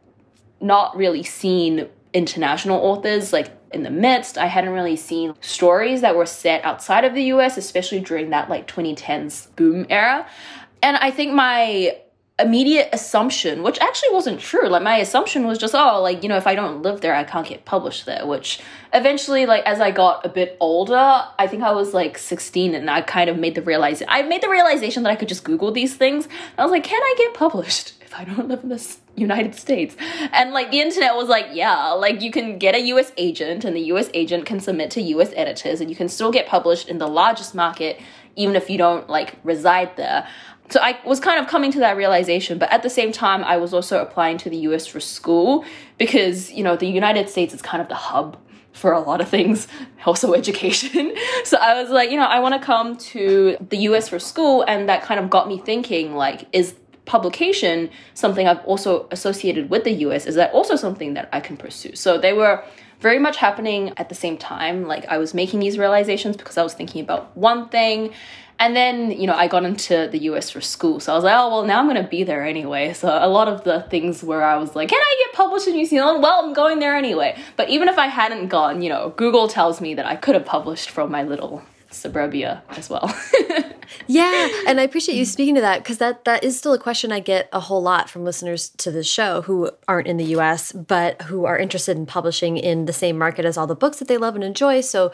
not 0.61 0.97
really 0.97 1.23
seen 1.23 1.89
international 2.13 2.79
authors 2.79 3.33
like 3.33 3.51
in 3.73 3.83
the 3.83 3.91
midst. 3.91 4.37
I 4.37 4.47
hadn't 4.47 4.71
really 4.71 4.97
seen 4.97 5.35
stories 5.41 6.01
that 6.01 6.17
were 6.17 6.27
set 6.27 6.65
outside 6.65 7.05
of 7.05 7.15
the 7.15 7.25
US, 7.35 7.57
especially 7.57 8.01
during 8.01 8.31
that 8.31 8.51
like 8.51 8.67
2010s 8.67 9.55
boom 9.57 9.87
era. 9.89 10.27
And 10.83 10.97
I 10.97 11.11
think 11.11 11.33
my 11.33 11.97
immediate 12.39 12.89
assumption, 12.93 13.63
which 13.63 13.79
actually 13.81 14.11
wasn't 14.13 14.41
true. 14.41 14.69
Like 14.69 14.83
my 14.83 14.97
assumption 14.97 15.47
was 15.47 15.59
just, 15.59 15.75
oh, 15.75 16.01
like, 16.01 16.23
you 16.23 16.29
know, 16.29 16.37
if 16.37 16.47
I 16.47 16.55
don't 16.55 16.83
live 16.83 17.01
there, 17.01 17.15
I 17.15 17.25
can't 17.25 17.47
get 17.47 17.65
published 17.65 18.07
there, 18.07 18.27
which 18.27 18.61
eventually, 18.93 19.45
like, 19.47 19.65
as 19.65 19.81
I 19.81 19.91
got 19.91 20.25
a 20.25 20.29
bit 20.29 20.57
older, 20.59 21.25
I 21.39 21.47
think 21.47 21.63
I 21.63 21.73
was 21.73 21.93
like 21.93 22.17
16 22.17 22.75
and 22.75 22.91
I 22.91 23.03
kind 23.03 23.29
of 23.29 23.39
made 23.39 23.55
the 23.55 23.63
realization, 23.63 24.09
I 24.11 24.23
made 24.23 24.43
the 24.43 24.49
realization 24.49 25.03
that 25.03 25.11
I 25.11 25.17
could 25.17 25.29
just 25.29 25.45
Google 25.45 25.73
these 25.73 25.95
things. 25.95 26.27
I 26.57 26.63
was 26.63 26.73
like, 26.73 26.85
can 26.85 27.01
I 27.01 27.15
get 27.19 27.35
published 27.35 27.95
if 28.01 28.15
I 28.19 28.25
don't 28.25 28.49
live 28.49 28.63
in 28.63 28.71
the 28.71 28.97
United 29.15 29.55
States? 29.55 29.95
And 30.33 30.53
like 30.53 30.71
the 30.71 30.81
internet 30.81 31.15
was 31.15 31.29
like, 31.29 31.49
yeah, 31.53 31.91
like 31.91 32.23
you 32.23 32.31
can 32.31 32.59
get 32.59 32.75
a 32.75 32.81
US 32.81 33.13
agent 33.19 33.65
and 33.65 33.77
the 33.77 33.83
US 33.93 34.09
agent 34.15 34.47
can 34.47 34.59
submit 34.59 34.91
to 34.93 35.03
US 35.03 35.33
editors 35.37 35.81
and 35.83 35.91
you 35.91 35.97
can 35.97 36.09
still 36.09 36.33
get 36.33 36.47
published 36.47 36.89
in 36.89 36.97
the 36.97 37.09
largest 37.09 37.55
market 37.55 38.01
even 38.37 38.57
if 38.57 38.71
you 38.71 38.79
don't 38.79 39.09
like 39.09 39.39
reside 39.45 39.97
there. 39.97 40.27
So 40.73 40.81
I 40.81 40.99
was 41.05 41.21
kind 41.21 41.39
of 41.39 41.49
coming 41.49 41.71
to 41.73 41.81
that 41.81 41.99
realization, 41.99 42.57
but 42.57 42.73
at 42.73 42.83
the 42.83 42.89
same 42.89 43.13
time, 43.13 43.45
I 43.45 43.59
was 43.59 43.75
also 43.75 44.01
applying 44.01 44.39
to 44.39 44.49
the 44.49 44.57
US 44.69 44.87
for 44.87 45.01
school 45.01 45.67
because, 45.99 46.51
you 46.51 46.65
know, 46.65 46.77
the 46.77 46.87
United 46.87 47.29
States 47.29 47.53
is 47.53 47.61
kind 47.61 47.83
of 47.83 47.91
the 47.91 47.95
hub 47.95 48.39
for 48.73 48.93
a 48.93 49.01
lot 49.01 49.21
of 49.21 49.29
things, 49.29 49.69
also 50.07 50.33
education. 50.33 51.15
so 51.45 51.59
I 51.59 51.79
was 51.79 51.91
like, 51.91 52.11
you 52.11 52.17
know, 52.17 52.25
I 52.25 52.41
want 52.41 52.55
to 52.55 52.67
come 52.67 52.97
to 52.97 53.59
the 53.69 53.77
US 53.89 54.09
for 54.09 54.19
school, 54.19 54.63
and 54.63 54.89
that 54.89 55.03
kind 55.03 55.21
of 55.21 55.29
got 55.29 55.47
me 55.47 55.59
thinking, 55.59 56.15
like, 56.15 56.47
is 56.53 56.75
publication 57.05 57.91
something 58.15 58.49
I've 58.49 58.65
also 58.65 59.09
associated 59.11 59.69
with 59.69 59.85
the 59.85 59.93
US? 60.07 60.25
Is 60.25 60.37
that 60.37 60.55
also 60.55 60.77
something 60.77 61.13
that 61.13 61.29
I 61.35 61.41
can 61.41 61.59
pursue? 61.59 61.95
So 61.97 62.17
they 62.17 62.33
were 62.33 62.65
very 63.01 63.19
much 63.19 63.37
happening 63.37 63.93
at 63.99 64.09
the 64.09 64.15
same 64.15 64.39
time. 64.39 64.87
Like 64.87 65.05
I 65.07 65.19
was 65.19 65.35
making 65.35 65.61
these 65.61 65.77
realizations 65.77 66.37
because 66.37 66.57
I 66.57 66.63
was 66.63 66.73
thinking 66.73 67.03
about 67.03 67.37
one 67.37 67.69
thing 67.69 68.15
and 68.63 68.77
then, 68.77 69.11
you 69.11 69.27
know, 69.27 69.35
I 69.35 69.49
got 69.49 69.65
into 69.65 70.07
the 70.07 70.19
US 70.31 70.51
for 70.51 70.61
school. 70.61 71.01
So 71.01 71.11
I 71.13 71.17
was 71.17 71.25
like, 71.25 71.35
oh, 71.37 71.49
well, 71.51 71.65
now 71.65 71.81
I'm 71.81 71.89
going 71.89 72.01
to 72.01 72.09
be 72.09 72.23
there 72.23 72.47
anyway. 72.47 72.93
So 72.93 73.09
a 73.09 73.27
lot 73.27 73.49
of 73.49 73.65
the 73.65 73.81
things 73.91 74.23
where 74.23 74.45
I 74.45 74.57
was 74.57 74.77
like, 74.77 74.89
can 74.89 75.01
I 75.03 75.25
get 75.27 75.35
published 75.35 75.67
in 75.67 75.75
New 75.75 75.85
Zealand? 75.85 76.23
Well, 76.23 76.45
I'm 76.45 76.53
going 76.53 76.79
there 76.79 76.95
anyway. 76.95 77.37
But 77.57 77.71
even 77.71 77.89
if 77.89 77.99
I 77.99 78.07
hadn't 78.07 78.47
gone, 78.47 78.81
you 78.81 78.89
know, 78.89 79.13
Google 79.17 79.49
tells 79.49 79.81
me 79.81 79.95
that 79.95 80.07
I 80.07 80.15
could 80.15 80.37
have 80.37 80.45
published 80.45 80.91
from 80.91 81.11
my 81.11 81.25
little 81.25 81.61
suburbia 81.93 82.63
as 82.71 82.91
well. 82.91 83.15
yeah, 84.07 84.49
and 84.67 84.81
I 84.81 84.83
appreciate 84.83 85.17
you 85.17 85.25
speaking 85.25 85.55
to 85.57 85.61
that 85.61 85.79
because 85.79 85.99
that 85.99 86.25
that 86.25 86.45
is 86.45 86.59
still 86.59 86.73
a 86.73 86.79
question 86.79 87.13
I 87.13 87.21
get 87.21 87.49
a 87.53 87.61
whole 87.61 87.83
lot 87.83 88.09
from 88.11 88.25
listeners 88.25 88.71
to 88.79 88.91
the 88.91 89.03
show 89.03 89.43
who 89.43 89.71
aren't 89.89 90.07
in 90.07 90.17
the 90.17 90.25
U.S. 90.25 90.73
but 90.73 91.23
who 91.23 91.45
are 91.45 91.59
interested 91.59 91.97
in 91.97 92.07
publishing 92.07 92.57
in 92.57 92.87
the 92.87 92.93
same 92.93 93.19
market 93.19 93.45
as 93.45 93.57
all 93.57 93.67
the 93.67 93.75
books 93.75 93.99
that 93.99 94.09
they 94.09 94.19
love 94.19 94.35
and 94.35 94.45
enjoy. 94.45 94.81
So 94.81 95.13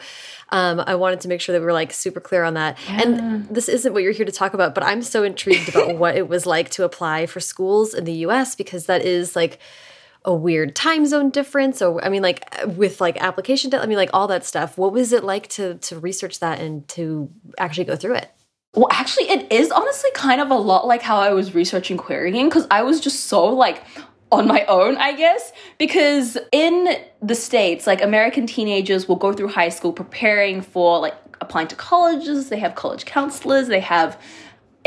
um, 0.49 0.81
I 0.85 0.95
wanted 0.95 1.21
to 1.21 1.27
make 1.27 1.41
sure 1.41 1.53
that 1.53 1.59
we 1.59 1.65
were 1.65 1.73
like 1.73 1.93
super 1.93 2.19
clear 2.19 2.43
on 2.43 2.53
that. 2.55 2.77
Yeah. 2.87 3.01
And 3.01 3.47
this 3.49 3.69
isn't 3.69 3.93
what 3.93 4.03
you're 4.03 4.13
here 4.13 4.25
to 4.25 4.31
talk 4.31 4.53
about, 4.53 4.73
but 4.73 4.83
I'm 4.83 5.01
so 5.01 5.23
intrigued 5.23 5.69
about 5.69 5.95
what 5.97 6.15
it 6.15 6.27
was 6.27 6.45
like 6.45 6.69
to 6.71 6.83
apply 6.83 7.25
for 7.25 7.39
schools 7.39 7.93
in 7.93 8.05
the 8.05 8.13
U.S. 8.13 8.55
because 8.55 8.85
that 8.85 9.03
is 9.03 9.35
like 9.35 9.59
a 10.25 10.33
weird 10.33 10.75
time 10.75 11.05
zone 11.05 11.29
difference 11.29 11.81
or 11.81 12.03
i 12.03 12.09
mean 12.09 12.21
like 12.21 12.43
with 12.67 12.99
like 12.99 13.21
application 13.21 13.73
i 13.73 13.85
mean 13.85 13.97
like 13.97 14.09
all 14.13 14.27
that 14.27 14.45
stuff 14.45 14.77
what 14.77 14.91
was 14.91 15.13
it 15.13 15.23
like 15.23 15.47
to 15.47 15.75
to 15.75 15.97
research 15.99 16.39
that 16.39 16.59
and 16.59 16.87
to 16.87 17.29
actually 17.57 17.85
go 17.85 17.95
through 17.95 18.15
it? 18.15 18.29
Well 18.73 18.89
actually 18.91 19.29
it 19.29 19.51
is 19.51 19.71
honestly 19.71 20.11
kind 20.13 20.41
of 20.41 20.51
a 20.51 20.55
lot 20.55 20.85
like 20.85 21.01
how 21.01 21.19
i 21.19 21.31
was 21.31 21.55
researching 21.55 21.97
querying 21.97 22.49
because 22.49 22.67
i 22.69 22.81
was 22.83 22.99
just 22.99 23.25
so 23.27 23.45
like 23.47 23.83
on 24.31 24.47
my 24.47 24.63
own, 24.65 24.95
I 24.97 25.13
guess, 25.13 25.51
because 25.77 26.37
in 26.51 26.97
the 27.21 27.35
States, 27.35 27.87
like 27.87 28.01
American 28.01 28.45
teenagers 28.45 29.07
will 29.07 29.15
go 29.15 29.33
through 29.33 29.49
high 29.49 29.69
school 29.69 29.91
preparing 29.91 30.61
for 30.61 30.99
like 30.99 31.15
applying 31.41 31.67
to 31.69 31.75
colleges, 31.75 32.49
they 32.49 32.59
have 32.59 32.75
college 32.75 33.05
counselors, 33.05 33.67
they 33.67 33.79
have 33.79 34.21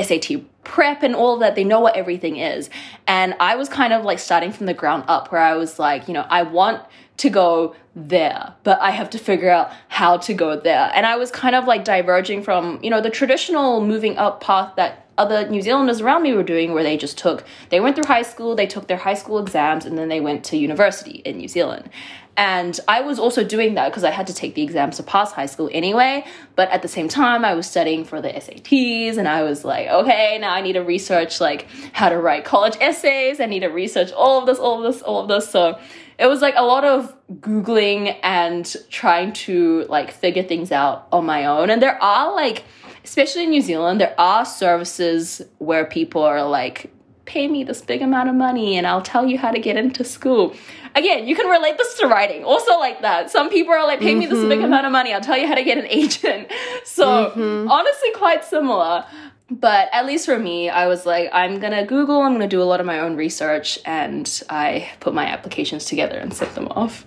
SAT 0.00 0.42
prep 0.64 1.02
and 1.02 1.14
all 1.14 1.38
that. 1.38 1.54
They 1.54 1.64
know 1.64 1.80
what 1.80 1.96
everything 1.96 2.36
is. 2.36 2.70
And 3.06 3.34
I 3.40 3.56
was 3.56 3.68
kind 3.68 3.92
of 3.92 4.04
like 4.04 4.18
starting 4.18 4.52
from 4.52 4.66
the 4.66 4.74
ground 4.74 5.04
up 5.08 5.32
where 5.32 5.40
I 5.40 5.54
was 5.54 5.78
like, 5.78 6.08
you 6.08 6.14
know, 6.14 6.26
I 6.28 6.42
want 6.42 6.82
to 7.18 7.30
go 7.30 7.74
there, 7.94 8.54
but 8.64 8.80
I 8.80 8.90
have 8.90 9.10
to 9.10 9.18
figure 9.18 9.50
out 9.50 9.70
how 9.88 10.16
to 10.18 10.34
go 10.34 10.58
there. 10.58 10.90
And 10.94 11.06
I 11.06 11.16
was 11.16 11.30
kind 11.30 11.54
of 11.54 11.66
like 11.66 11.84
diverging 11.84 12.42
from, 12.42 12.78
you 12.82 12.90
know, 12.90 13.00
the 13.00 13.10
traditional 13.10 13.84
moving 13.84 14.16
up 14.16 14.40
path 14.40 14.74
that 14.76 15.01
other 15.18 15.48
New 15.48 15.62
Zealanders 15.62 16.00
around 16.00 16.22
me 16.22 16.32
were 16.32 16.42
doing 16.42 16.72
where 16.72 16.82
they 16.82 16.96
just 16.96 17.18
took 17.18 17.44
they 17.70 17.80
went 17.80 17.96
through 17.96 18.06
high 18.06 18.22
school, 18.22 18.54
they 18.54 18.66
took 18.66 18.88
their 18.88 18.96
high 18.96 19.14
school 19.14 19.38
exams 19.38 19.84
and 19.84 19.96
then 19.98 20.08
they 20.08 20.20
went 20.20 20.44
to 20.44 20.56
university 20.56 21.22
in 21.24 21.38
New 21.38 21.48
Zealand. 21.48 21.90
And 22.36 22.80
I 22.88 23.02
was 23.02 23.18
also 23.18 23.44
doing 23.44 23.74
that 23.74 23.90
because 23.90 24.04
I 24.04 24.10
had 24.10 24.26
to 24.28 24.34
take 24.34 24.54
the 24.54 24.62
exams 24.62 24.96
to 24.96 25.02
pass 25.02 25.32
high 25.32 25.46
school 25.46 25.68
anyway. 25.70 26.24
But 26.56 26.70
at 26.70 26.80
the 26.80 26.88
same 26.88 27.08
time, 27.08 27.44
I 27.44 27.54
was 27.54 27.66
studying 27.66 28.04
for 28.04 28.22
the 28.22 28.30
SATs 28.30 29.18
and 29.18 29.28
I 29.28 29.42
was 29.42 29.64
like, 29.64 29.88
okay, 29.88 30.38
now 30.40 30.54
I 30.54 30.62
need 30.62 30.72
to 30.74 30.80
research 30.80 31.40
like 31.40 31.66
how 31.92 32.08
to 32.08 32.18
write 32.18 32.44
college 32.44 32.76
essays. 32.80 33.38
I 33.38 33.46
need 33.46 33.60
to 33.60 33.68
research 33.68 34.12
all 34.12 34.40
of 34.40 34.46
this, 34.46 34.58
all 34.58 34.82
of 34.82 34.92
this, 34.92 35.02
all 35.02 35.20
of 35.20 35.28
this. 35.28 35.50
So 35.50 35.78
it 36.18 36.26
was 36.26 36.40
like 36.40 36.54
a 36.56 36.62
lot 36.62 36.84
of 36.84 37.14
Googling 37.40 38.16
and 38.22 38.76
trying 38.88 39.34
to 39.34 39.84
like 39.90 40.10
figure 40.10 40.42
things 40.42 40.72
out 40.72 41.08
on 41.12 41.26
my 41.26 41.44
own. 41.44 41.68
And 41.68 41.82
there 41.82 42.02
are 42.02 42.34
like, 42.34 42.64
especially 43.04 43.44
in 43.44 43.50
New 43.50 43.60
Zealand, 43.60 44.00
there 44.00 44.14
are 44.18 44.44
services 44.44 45.42
where 45.58 45.84
people 45.84 46.22
are 46.22 46.44
like, 46.44 46.92
pay 47.24 47.46
me 47.48 47.64
this 47.64 47.80
big 47.80 48.02
amount 48.02 48.28
of 48.28 48.34
money 48.34 48.76
and 48.76 48.86
I'll 48.86 49.02
tell 49.02 49.26
you 49.26 49.38
how 49.38 49.50
to 49.50 49.58
get 49.58 49.76
into 49.76 50.04
school. 50.04 50.54
Again, 50.94 51.26
you 51.26 51.34
can 51.34 51.48
relate 51.48 51.78
this 51.78 51.94
to 51.98 52.06
writing. 52.06 52.44
Also 52.44 52.78
like 52.78 53.00
that. 53.02 53.30
Some 53.30 53.48
people 53.48 53.72
are 53.72 53.86
like, 53.86 54.00
pay 54.00 54.10
mm-hmm. 54.10 54.18
me 54.18 54.26
this 54.26 54.44
big 54.44 54.58
mm-hmm. 54.58 54.66
amount 54.66 54.86
of 54.86 54.92
money, 54.92 55.14
I'll 55.14 55.20
tell 55.20 55.38
you 55.38 55.46
how 55.46 55.54
to 55.54 55.64
get 55.64 55.78
an 55.78 55.86
agent. 55.86 56.50
So 56.84 57.32
mm-hmm. 57.34 57.70
honestly 57.70 58.10
quite 58.14 58.44
similar. 58.44 59.06
But 59.50 59.88
at 59.92 60.06
least 60.06 60.26
for 60.26 60.38
me, 60.38 60.68
I 60.68 60.86
was 60.86 61.06
like, 61.06 61.30
I'm 61.32 61.58
gonna 61.60 61.86
Google, 61.86 62.22
I'm 62.22 62.32
gonna 62.32 62.48
do 62.48 62.62
a 62.62 62.64
lot 62.64 62.80
of 62.80 62.86
my 62.86 63.00
own 63.00 63.16
research, 63.16 63.78
and 63.84 64.42
I 64.48 64.90
put 65.00 65.12
my 65.14 65.26
applications 65.26 65.84
together 65.84 66.18
and 66.18 66.32
sent 66.32 66.54
them 66.54 66.68
off. 66.68 67.06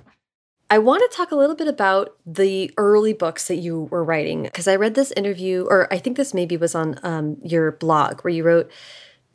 I 0.70 0.80
want 0.80 1.10
to 1.10 1.16
talk 1.16 1.32
a 1.32 1.36
little 1.36 1.56
bit 1.56 1.68
about 1.68 2.16
the 2.26 2.74
early 2.78 3.14
books 3.14 3.48
that 3.48 3.58
you 3.58 3.84
were 3.84 4.04
writing 4.04 4.44
because 4.44 4.68
I 4.68 4.76
read 4.76 4.96
this 4.96 5.12
interview, 5.12 5.68
or 5.70 5.92
I 5.94 6.00
think 6.00 6.18
this 6.18 6.34
maybe 6.34 6.58
was 6.58 6.74
on 6.74 7.00
um, 7.04 7.38
your 7.44 7.74
blog, 7.74 8.22
where 8.22 8.34
you 8.34 8.44
wrote 8.44 8.72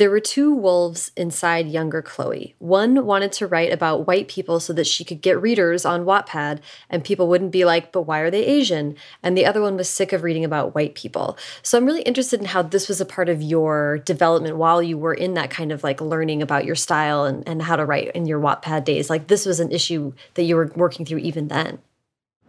there 0.01 0.11
were 0.11 0.19
two 0.19 0.51
wolves 0.51 1.13
inside 1.15 1.69
younger 1.69 2.01
Chloe. 2.01 2.55
One 2.59 3.05
wanted 3.05 3.33
to 3.33 3.47
write 3.47 3.71
about 3.71 4.07
white 4.07 4.29
people 4.29 4.59
so 4.59 4.73
that 4.73 4.87
she 4.87 5.05
could 5.05 5.21
get 5.21 5.39
readers 5.43 5.85
on 5.85 6.07
Wattpad 6.07 6.61
and 6.89 7.05
people 7.05 7.29
wouldn't 7.29 7.51
be 7.51 7.67
like, 7.67 7.93
but 7.93 8.05
why 8.05 8.21
are 8.21 8.31
they 8.31 8.47
Asian? 8.47 8.97
And 9.23 9.37
the 9.37 9.45
other 9.45 9.61
one 9.61 9.77
was 9.77 9.91
sick 9.91 10.15
of 10.15 10.23
reading 10.23 10.43
about 10.43 10.75
white 10.75 10.95
people. 10.95 11.37
So 11.63 11.77
I'm 11.77 11.85
really 11.85 12.01
interested 12.01 12.41
in 12.41 12.47
how 12.47 12.63
this 12.63 12.89
was 12.89 13.03
a 13.03 13.05
part 13.05 13.29
of 13.29 13.43
your 13.43 13.99
development 13.99 14.57
while 14.57 14.83
you 14.83 14.97
were 14.97 15.13
in 15.13 15.35
that 15.35 15.51
kind 15.51 15.71
of 15.71 15.85
like 15.85 16.01
learning 16.01 16.41
about 16.41 16.65
your 16.65 16.77
style 16.77 17.27
and, 17.27 17.47
and 17.47 17.61
how 17.61 17.77
to 17.77 17.85
write 17.85 18.11
in 18.13 18.25
your 18.25 18.41
Wattpad 18.41 18.87
days. 18.87 19.11
Like 19.11 19.27
this 19.27 19.45
was 19.45 19.61
an 19.61 19.71
issue 19.71 20.15
that 20.33 20.45
you 20.45 20.57
were 20.57 20.73
working 20.77 21.05
through 21.05 21.19
even 21.19 21.49
then 21.49 21.79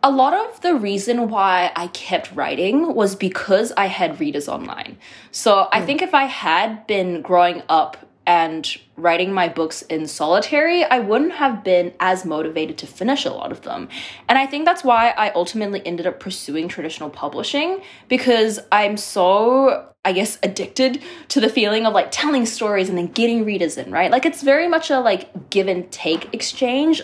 a 0.03 0.11
lot 0.11 0.33
of 0.33 0.61
the 0.61 0.75
reason 0.75 1.29
why 1.29 1.71
I 1.75 1.87
kept 1.87 2.31
writing 2.33 2.95
was 2.95 3.15
because 3.15 3.71
I 3.77 3.85
had 3.85 4.19
readers 4.19 4.47
online. 4.47 4.97
So. 5.31 5.67
I 5.71 5.79
hmm. 5.79 5.85
think 5.85 6.01
if 6.01 6.13
I 6.13 6.25
had 6.25 6.87
been 6.87 7.21
growing 7.21 7.63
up 7.69 7.97
and 8.27 8.77
writing 8.97 9.33
my 9.33 9.47
books 9.47 9.81
in 9.83 10.05
solitary, 10.05 10.83
I 10.83 10.99
wouldn't 10.99 11.33
have 11.33 11.63
been 11.63 11.93
as 11.99 12.23
motivated 12.23 12.77
to 12.79 12.87
finish 12.87 13.25
a 13.25 13.31
lot 13.31 13.51
of 13.51 13.61
them. 13.63 13.89
And 14.29 14.37
I 14.37 14.45
think 14.45 14.65
that's 14.65 14.83
why 14.83 15.09
I 15.17 15.31
ultimately 15.31 15.85
ended 15.85 16.05
up 16.05 16.19
pursuing 16.19 16.67
traditional 16.67 17.09
publishing 17.09 17.81
because 18.07 18.59
I'm 18.71 18.97
so 18.97 19.87
I 20.03 20.13
guess 20.13 20.39
addicted 20.41 21.03
to 21.27 21.39
the 21.39 21.49
feeling 21.49 21.85
of 21.85 21.93
like 21.93 22.09
telling 22.09 22.45
stories 22.45 22.89
and 22.89 22.97
then 22.97 23.07
getting 23.07 23.45
readers 23.45 23.77
in, 23.77 23.91
right? 23.91 24.09
Like 24.09 24.25
it's 24.25 24.41
very 24.41 24.67
much 24.67 24.89
a 24.89 24.99
like 24.99 25.49
give 25.49 25.67
and 25.67 25.91
take 25.91 26.33
exchange 26.33 27.01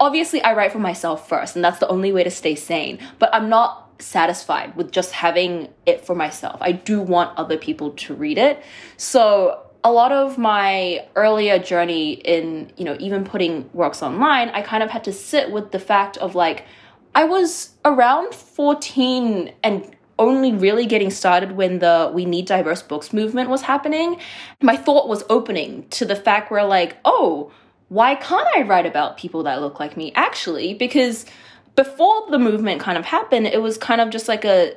obviously 0.00 0.42
I 0.42 0.54
write 0.54 0.72
for 0.72 0.78
myself 0.78 1.28
first, 1.28 1.54
and 1.54 1.64
that's 1.64 1.78
the 1.78 1.88
only 1.88 2.10
way 2.10 2.24
to 2.24 2.30
stay 2.30 2.56
sane. 2.56 2.98
But 3.18 3.32
I'm 3.32 3.48
not 3.48 4.02
satisfied 4.02 4.74
with 4.74 4.90
just 4.90 5.12
having 5.12 5.68
it 5.86 6.04
for 6.04 6.14
myself. 6.14 6.58
I 6.60 6.72
do 6.72 7.00
want 7.00 7.36
other 7.38 7.58
people 7.58 7.90
to 7.92 8.14
read 8.14 8.38
it. 8.38 8.62
So 8.96 9.66
a 9.84 9.92
lot 9.92 10.10
of 10.10 10.38
my 10.38 11.06
earlier 11.14 11.58
journey 11.58 12.12
in, 12.12 12.72
you 12.76 12.84
know, 12.84 12.96
even 12.98 13.24
putting 13.24 13.70
works 13.72 14.02
online, 14.02 14.48
I 14.50 14.62
kind 14.62 14.82
of 14.82 14.90
had 14.90 15.04
to 15.04 15.12
sit 15.12 15.50
with 15.50 15.70
the 15.70 15.78
fact 15.78 16.16
of 16.16 16.34
like, 16.34 16.64
I 17.14 17.24
was 17.24 17.70
around 17.84 18.34
14 18.34 19.52
and 19.62 19.96
only 20.18 20.52
really 20.52 20.84
getting 20.84 21.10
started 21.10 21.52
when 21.52 21.78
the 21.78 22.10
We 22.14 22.26
Need 22.26 22.46
Diverse 22.46 22.82
Books 22.82 23.12
movement 23.12 23.48
was 23.48 23.62
happening. 23.62 24.20
My 24.60 24.76
thought 24.76 25.08
was 25.08 25.24
opening 25.30 25.88
to 25.90 26.04
the 26.04 26.14
fact 26.14 26.50
where, 26.50 26.64
like, 26.64 26.98
oh, 27.06 27.50
why 27.90 28.14
can't 28.14 28.46
I 28.56 28.62
write 28.62 28.86
about 28.86 29.16
people 29.16 29.42
that 29.42 29.60
look 29.60 29.80
like 29.80 29.96
me? 29.96 30.12
Actually, 30.14 30.74
because 30.74 31.26
before 31.74 32.30
the 32.30 32.38
movement 32.38 32.80
kind 32.80 32.96
of 32.96 33.04
happened, 33.04 33.48
it 33.48 33.60
was 33.60 33.76
kind 33.76 34.00
of 34.00 34.10
just 34.10 34.28
like 34.28 34.44
a 34.44 34.74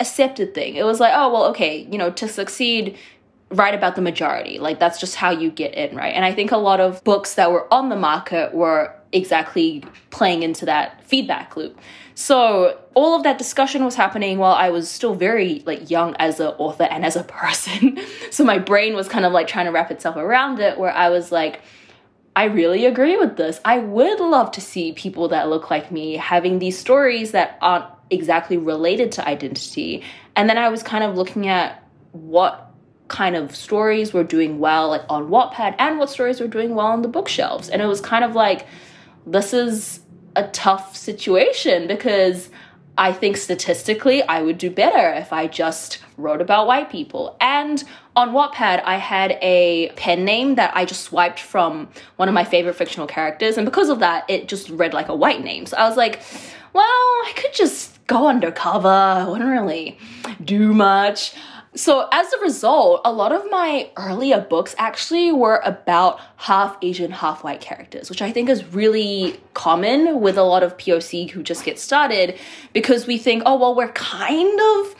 accepted 0.00 0.52
thing. 0.52 0.74
It 0.74 0.84
was 0.84 0.98
like, 0.98 1.12
oh, 1.14 1.32
well, 1.32 1.44
okay, 1.46 1.86
you 1.90 1.96
know, 1.96 2.10
to 2.10 2.26
succeed, 2.26 2.98
write 3.50 3.74
about 3.74 3.94
the 3.94 4.02
majority. 4.02 4.58
Like 4.58 4.80
that's 4.80 4.98
just 4.98 5.14
how 5.14 5.30
you 5.30 5.48
get 5.48 5.74
in, 5.74 5.96
right? 5.96 6.12
And 6.12 6.24
I 6.24 6.34
think 6.34 6.50
a 6.50 6.56
lot 6.56 6.80
of 6.80 7.02
books 7.04 7.34
that 7.34 7.52
were 7.52 7.72
on 7.72 7.88
the 7.88 7.96
market 7.96 8.52
were 8.52 8.92
exactly 9.12 9.84
playing 10.10 10.42
into 10.42 10.66
that 10.66 11.06
feedback 11.06 11.56
loop. 11.56 11.78
So 12.16 12.80
all 12.94 13.14
of 13.14 13.22
that 13.22 13.38
discussion 13.38 13.84
was 13.84 13.94
happening 13.94 14.38
while 14.38 14.54
I 14.54 14.70
was 14.70 14.90
still 14.90 15.14
very 15.14 15.62
like 15.66 15.88
young 15.88 16.16
as 16.18 16.40
an 16.40 16.48
author 16.58 16.84
and 16.84 17.04
as 17.04 17.14
a 17.14 17.22
person. 17.22 17.98
so 18.32 18.42
my 18.42 18.58
brain 18.58 18.94
was 18.94 19.06
kind 19.08 19.24
of 19.24 19.32
like 19.32 19.46
trying 19.46 19.66
to 19.66 19.72
wrap 19.72 19.92
itself 19.92 20.16
around 20.16 20.58
it 20.58 20.78
where 20.78 20.92
I 20.92 21.10
was 21.10 21.30
like, 21.30 21.60
I 22.36 22.44
really 22.44 22.84
agree 22.84 23.16
with 23.16 23.38
this. 23.38 23.60
I 23.64 23.78
would 23.78 24.20
love 24.20 24.50
to 24.52 24.60
see 24.60 24.92
people 24.92 25.28
that 25.28 25.48
look 25.48 25.70
like 25.70 25.90
me 25.90 26.16
having 26.16 26.58
these 26.58 26.78
stories 26.78 27.30
that 27.32 27.56
aren't 27.62 27.86
exactly 28.10 28.58
related 28.58 29.10
to 29.12 29.26
identity. 29.26 30.04
And 30.36 30.48
then 30.48 30.58
I 30.58 30.68
was 30.68 30.82
kind 30.82 31.02
of 31.02 31.16
looking 31.16 31.48
at 31.48 31.82
what 32.12 32.70
kind 33.08 33.36
of 33.36 33.56
stories 33.56 34.12
were 34.12 34.24
doing 34.24 34.58
well 34.58 34.90
like 34.90 35.04
on 35.08 35.28
Wattpad 35.30 35.76
and 35.78 35.98
what 35.98 36.10
stories 36.10 36.38
were 36.38 36.46
doing 36.46 36.74
well 36.74 36.88
on 36.88 37.00
the 37.00 37.08
bookshelves. 37.08 37.70
And 37.70 37.80
it 37.80 37.86
was 37.86 38.02
kind 38.02 38.22
of 38.24 38.34
like 38.34 38.66
this 39.26 39.54
is 39.54 40.00
a 40.34 40.46
tough 40.48 40.94
situation 40.94 41.86
because 41.86 42.50
I 42.98 43.14
think 43.14 43.38
statistically 43.38 44.22
I 44.24 44.42
would 44.42 44.58
do 44.58 44.70
better 44.70 45.12
if 45.14 45.32
I 45.32 45.46
just 45.46 46.00
wrote 46.18 46.42
about 46.42 46.66
white 46.66 46.90
people. 46.90 47.36
And 47.40 47.82
on 48.16 48.30
Wattpad, 48.30 48.82
I 48.84 48.96
had 48.96 49.38
a 49.42 49.90
pen 49.96 50.24
name 50.24 50.54
that 50.54 50.74
I 50.74 50.86
just 50.86 51.02
swiped 51.02 51.38
from 51.38 51.88
one 52.16 52.28
of 52.28 52.34
my 52.34 52.44
favorite 52.44 52.74
fictional 52.74 53.06
characters. 53.06 53.58
And 53.58 53.66
because 53.66 53.90
of 53.90 53.98
that, 54.00 54.28
it 54.28 54.48
just 54.48 54.70
read 54.70 54.94
like 54.94 55.08
a 55.08 55.14
white 55.14 55.44
name. 55.44 55.66
So 55.66 55.76
I 55.76 55.86
was 55.86 55.98
like, 55.98 56.22
well, 56.72 56.82
I 56.82 57.32
could 57.36 57.52
just 57.52 58.04
go 58.06 58.26
undercover. 58.26 58.88
I 58.88 59.28
wouldn't 59.28 59.50
really 59.50 59.98
do 60.42 60.72
much. 60.72 61.34
So, 61.74 62.08
as 62.10 62.32
a 62.32 62.38
result, 62.38 63.02
a 63.04 63.12
lot 63.12 63.32
of 63.32 63.50
my 63.50 63.90
earlier 63.98 64.40
books 64.40 64.74
actually 64.78 65.30
were 65.30 65.60
about 65.62 66.18
half 66.36 66.78
Asian, 66.80 67.10
half 67.10 67.44
white 67.44 67.60
characters, 67.60 68.08
which 68.08 68.22
I 68.22 68.32
think 68.32 68.48
is 68.48 68.64
really 68.72 69.38
common 69.52 70.22
with 70.22 70.38
a 70.38 70.42
lot 70.42 70.62
of 70.62 70.78
POC 70.78 71.28
who 71.28 71.42
just 71.42 71.66
get 71.66 71.78
started 71.78 72.38
because 72.72 73.06
we 73.06 73.18
think, 73.18 73.42
oh, 73.44 73.58
well, 73.58 73.74
we're 73.74 73.92
kind 73.92 74.58
of 74.58 74.94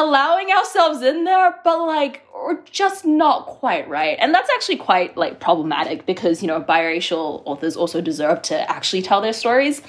allowing 0.00 0.50
ourselves 0.50 1.02
in 1.02 1.24
there, 1.24 1.54
but 1.64 1.84
like 1.86 2.26
we're 2.34 2.60
just 2.70 3.04
not 3.04 3.46
quite 3.46 3.88
right. 3.88 4.16
And 4.20 4.34
that's 4.34 4.50
actually 4.50 4.76
quite 4.76 5.16
like 5.16 5.40
problematic 5.40 6.06
because, 6.06 6.42
you 6.42 6.48
know, 6.48 6.60
biracial 6.60 7.42
authors 7.44 7.76
also 7.76 8.00
deserve 8.00 8.42
to 8.42 8.70
actually 8.70 9.02
tell 9.02 9.20
their 9.20 9.32
stories. 9.32 9.82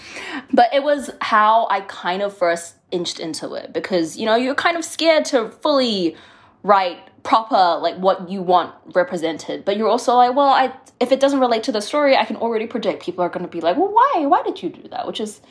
But 0.54 0.74
it 0.74 0.84
was 0.84 1.10
how 1.22 1.68
I 1.70 1.82
kind 1.82 2.22
of 2.22 2.36
first 2.36 2.76
inched 2.92 3.20
into 3.20 3.54
it 3.54 3.74
because 3.74 4.18
you 4.18 4.26
know 4.26 4.36
you're 4.36 4.56
kind 4.56 4.78
of 4.78 4.84
scared 4.84 5.26
to 5.26 5.50
fully 5.50 6.16
write 6.64 7.00
proper 7.24 7.80
like 7.82 7.96
what 7.96 8.30
you 8.30 8.42
want 8.42 8.74
represented 8.94 9.64
but 9.64 9.78
you're 9.78 9.88
also 9.88 10.16
like 10.16 10.36
well 10.36 10.50
i 10.50 10.74
if 11.00 11.12
it 11.12 11.20
doesn't 11.20 11.40
relate 11.40 11.64
to 11.64 11.72
the 11.72 11.82
story 11.82 12.16
i 12.16 12.26
can 12.26 12.36
already 12.36 12.68
predict 12.68 13.02
people 13.02 13.24
are 13.24 13.30
going 13.30 13.46
to 13.46 13.52
be 13.52 13.62
like 13.62 13.78
well 13.78 13.92
why 13.92 14.26
why 14.26 14.42
did 14.44 14.62
you 14.62 14.70
do 14.70 14.88
that 14.90 15.08
which 15.08 15.20
is 15.20 15.42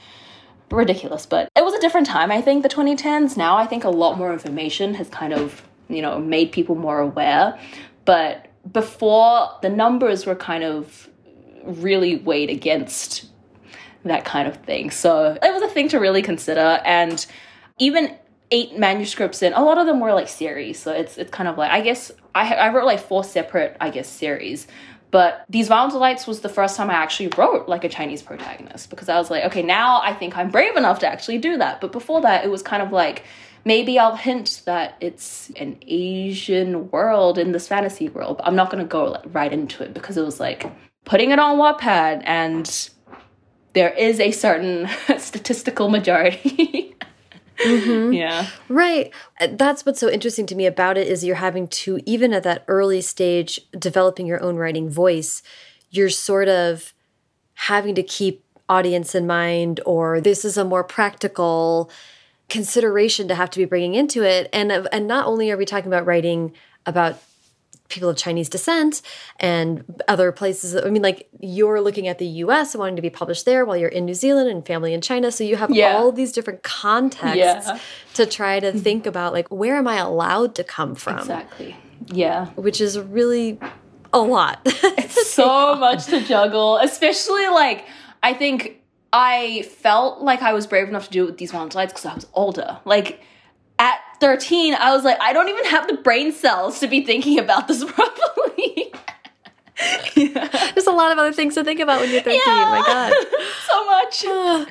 ridiculous 0.71 1.27
but 1.27 1.49
it 1.57 1.65
was 1.65 1.75
a 1.75 1.81
different 1.81 2.07
time 2.07 2.31
i 2.31 2.41
think 2.41 2.63
the 2.63 2.69
2010s 2.69 3.37
now 3.37 3.57
i 3.57 3.67
think 3.67 3.85
a 3.85 3.91
lot 3.91 4.17
more 4.17 4.33
information 4.33 4.95
has 4.95 5.09
kind 5.09 5.33
of 5.33 5.63
you 5.89 6.01
know 6.01 6.19
made 6.19 6.53
people 6.53 6.75
more 6.75 7.01
aware 7.01 7.59
but 8.05 8.47
before 8.73 9.49
the 9.63 9.69
numbers 9.69 10.27
were 10.27 10.35
kind 10.35 10.65
of 10.65 11.09
really 11.65 12.17
weighed 12.17 12.51
against 12.51 13.27
that 14.05 14.25
kind 14.25 14.49
of 14.49 14.57
thing. 14.59 14.91
So 14.91 15.37
it 15.43 15.53
was 15.53 15.63
a 15.63 15.69
thing 15.69 15.89
to 15.91 15.99
really 15.99 16.23
consider. 16.23 16.81
And 16.85 17.25
even 17.79 18.17
eight 18.51 18.79
manuscripts 18.79 19.43
in, 19.43 19.53
a 19.53 19.63
lot 19.63 19.79
of 19.79 19.87
them 19.87 20.01
were 20.01 20.13
like 20.13 20.29
series. 20.29 20.79
So 20.79 20.93
it's 20.93 21.19
it's 21.19 21.31
kind 21.31 21.49
of 21.49 21.59
like 21.59 21.71
I 21.71 21.81
guess 21.81 22.11
I 22.35 22.55
I 22.55 22.73
wrote 22.73 22.87
like 22.87 23.01
four 23.01 23.25
separate 23.25 23.77
I 23.81 23.91
guess 23.91 24.09
series. 24.09 24.67
But 25.11 25.45
These 25.49 25.69
Violent 25.69 25.93
Delights 25.93 26.27
was 26.27 26.41
the 26.41 26.49
first 26.49 26.77
time 26.77 26.91
I 26.91 26.95
actually 26.95 27.31
wrote 27.37 27.69
like 27.69 27.85
a 27.85 27.89
Chinese 27.89 28.23
protagonist 28.23 28.91
because 28.91 29.09
I 29.09 29.19
was 29.19 29.31
like, 29.31 29.45
okay, 29.45 29.63
now 29.63 30.01
I 30.03 30.15
think 30.15 30.37
I'm 30.37 30.51
brave 30.51 30.77
enough 30.77 31.01
to 31.01 31.09
actually 31.09 31.39
do 31.39 31.57
that. 31.59 31.81
But 31.81 31.93
before 31.93 32.21
that, 32.21 32.45
it 32.45 32.49
was 32.49 32.63
kind 32.63 32.83
of 32.83 32.93
like 32.93 33.25
maybe 33.65 33.99
I'll 33.99 34.17
hint 34.17 34.63
that 34.67 34.97
it's 35.01 35.51
an 35.57 35.79
Asian 35.87 36.91
world 36.91 37.39
in 37.39 37.53
this 37.53 37.67
fantasy 37.67 38.09
world. 38.09 38.39
But 38.39 38.47
I'm 38.47 38.57
not 38.57 38.71
gonna 38.71 38.85
go 38.85 39.05
like, 39.05 39.25
right 39.33 39.53
into 39.53 39.83
it 39.83 39.95
because 39.95 40.17
it 40.17 40.25
was 40.25 40.39
like 40.39 40.71
putting 41.05 41.31
it 41.31 41.39
on 41.39 41.59
Wattpad 41.59 42.23
and 42.25 42.91
there 43.73 43.91
is 43.91 44.21
a 44.21 44.31
certain 44.31 44.89
statistical 45.19 45.89
majority. 45.89 46.87
mm 47.65 47.81
-hmm. 47.81 48.15
Yeah. 48.15 48.47
Right. 48.69 49.13
That's 49.59 49.85
what's 49.85 50.01
so 50.01 50.09
interesting 50.09 50.47
to 50.47 50.55
me 50.55 50.67
about 50.67 50.97
it 50.97 51.07
is 51.09 51.25
you're 51.25 51.47
having 51.49 51.69
to 51.69 51.99
even 52.07 52.33
at 52.33 52.43
that 52.43 52.65
early 52.67 53.01
stage 53.01 53.61
developing 53.79 54.27
your 54.27 54.43
own 54.43 54.57
writing 54.57 54.91
voice, 54.91 55.43
you're 55.91 56.11
sort 56.11 56.49
of 56.49 56.95
having 57.55 57.95
to 57.95 58.03
keep 58.03 58.43
audience 58.69 59.19
in 59.19 59.27
mind 59.27 59.81
or 59.85 60.21
this 60.21 60.45
is 60.45 60.57
a 60.57 60.65
more 60.65 60.85
practical 60.85 61.91
consideration 62.49 63.29
to 63.29 63.35
have 63.35 63.51
to 63.51 63.59
be 63.59 63.65
bringing 63.65 63.95
into 63.95 64.23
it 64.23 64.49
and 64.53 64.71
and 64.93 65.07
not 65.07 65.27
only 65.27 65.51
are 65.51 65.57
we 65.57 65.65
talking 65.65 65.93
about 65.93 66.07
writing 66.07 66.53
about 66.87 67.17
people 67.91 68.09
of 68.09 68.17
Chinese 68.17 68.49
descent 68.49 69.03
and 69.39 69.85
other 70.09 70.33
places. 70.33 70.75
I 70.77 70.89
mean, 70.89 71.03
like 71.03 71.29
you're 71.39 71.81
looking 71.81 72.09
at 72.09 72.19
the 72.19 72.27
US 72.27 72.75
wanting 72.75 72.97
to 72.97 73.03
be 73.03 73.11
published 73.11 73.45
there 73.45 73.65
while 73.65 73.77
you're 73.77 73.89
in 73.89 74.05
New 74.07 74.15
Zealand 74.15 74.49
and 74.49 74.65
family 74.65 74.95
in 74.95 75.01
China. 75.01 75.31
So 75.31 75.45
you 75.45 75.57
have 75.57 75.71
yeah. 75.71 75.97
all 75.97 76.13
these 76.13 76.33
different 76.33 76.63
contexts 76.63 77.37
yeah. 77.37 77.79
to 78.15 78.27
try 78.27 78.61
to 78.61 78.73
think 78.73 79.07
about 79.07 79.33
like, 79.33 79.49
where 79.49 79.77
am 79.77 79.87
I 79.87 79.97
allowed 79.97 80.55
to 80.55 80.65
come 80.65 80.95
from? 80.95 81.19
Exactly. 81.19 81.77
Yeah. 82.07 82.47
Which 82.51 82.81
is 82.81 82.99
really 82.99 83.61
a 84.13 84.21
lot. 84.21 84.61
it's 84.65 85.33
so 85.33 85.75
much 85.77 86.07
to 86.07 86.21
juggle, 86.21 86.79
especially 86.79 87.47
like, 87.49 87.87
I 88.23 88.35
think 88.35 88.83
I 89.13 89.63
felt 89.63 90.23
like 90.23 90.43
I 90.43 90.53
was 90.53 90.67
brave 90.67 90.89
enough 90.89 91.07
to 91.07 91.11
do 91.11 91.25
it 91.25 91.27
with 91.27 91.39
these 91.39 91.53
one 91.53 91.71
slides 91.71 91.93
because 91.93 92.07
I 92.07 92.15
was 92.15 92.27
older. 92.35 92.79
Like, 92.85 93.21
at 93.79 93.99
13, 94.21 94.75
I 94.75 94.95
was 94.95 95.05
like, 95.05 95.19
I 95.21 95.33
don't 95.33 95.49
even 95.49 95.65
have 95.67 95.89
the 95.89 95.95
brain 95.95 96.33
cells 96.33 96.79
to 96.81 96.87
be 96.87 97.05
thinking 97.05 97.39
about 97.39 97.69
this 97.69 97.85
properly. 97.93 98.93
yeah. 100.15 100.71
There's 100.75 100.87
a 100.87 100.93
lot 100.93 101.11
of 101.11 101.19
other 101.19 101.33
things 101.33 101.55
to 101.55 101.65
think 101.65 101.81
about 101.81 102.01
when 102.01 102.11
you're 102.11 102.23
13. 102.23 102.41
Yeah. 102.47 102.55
My 102.55 102.83
God. 102.87 103.15
so 103.69 103.85
much. 103.87 104.69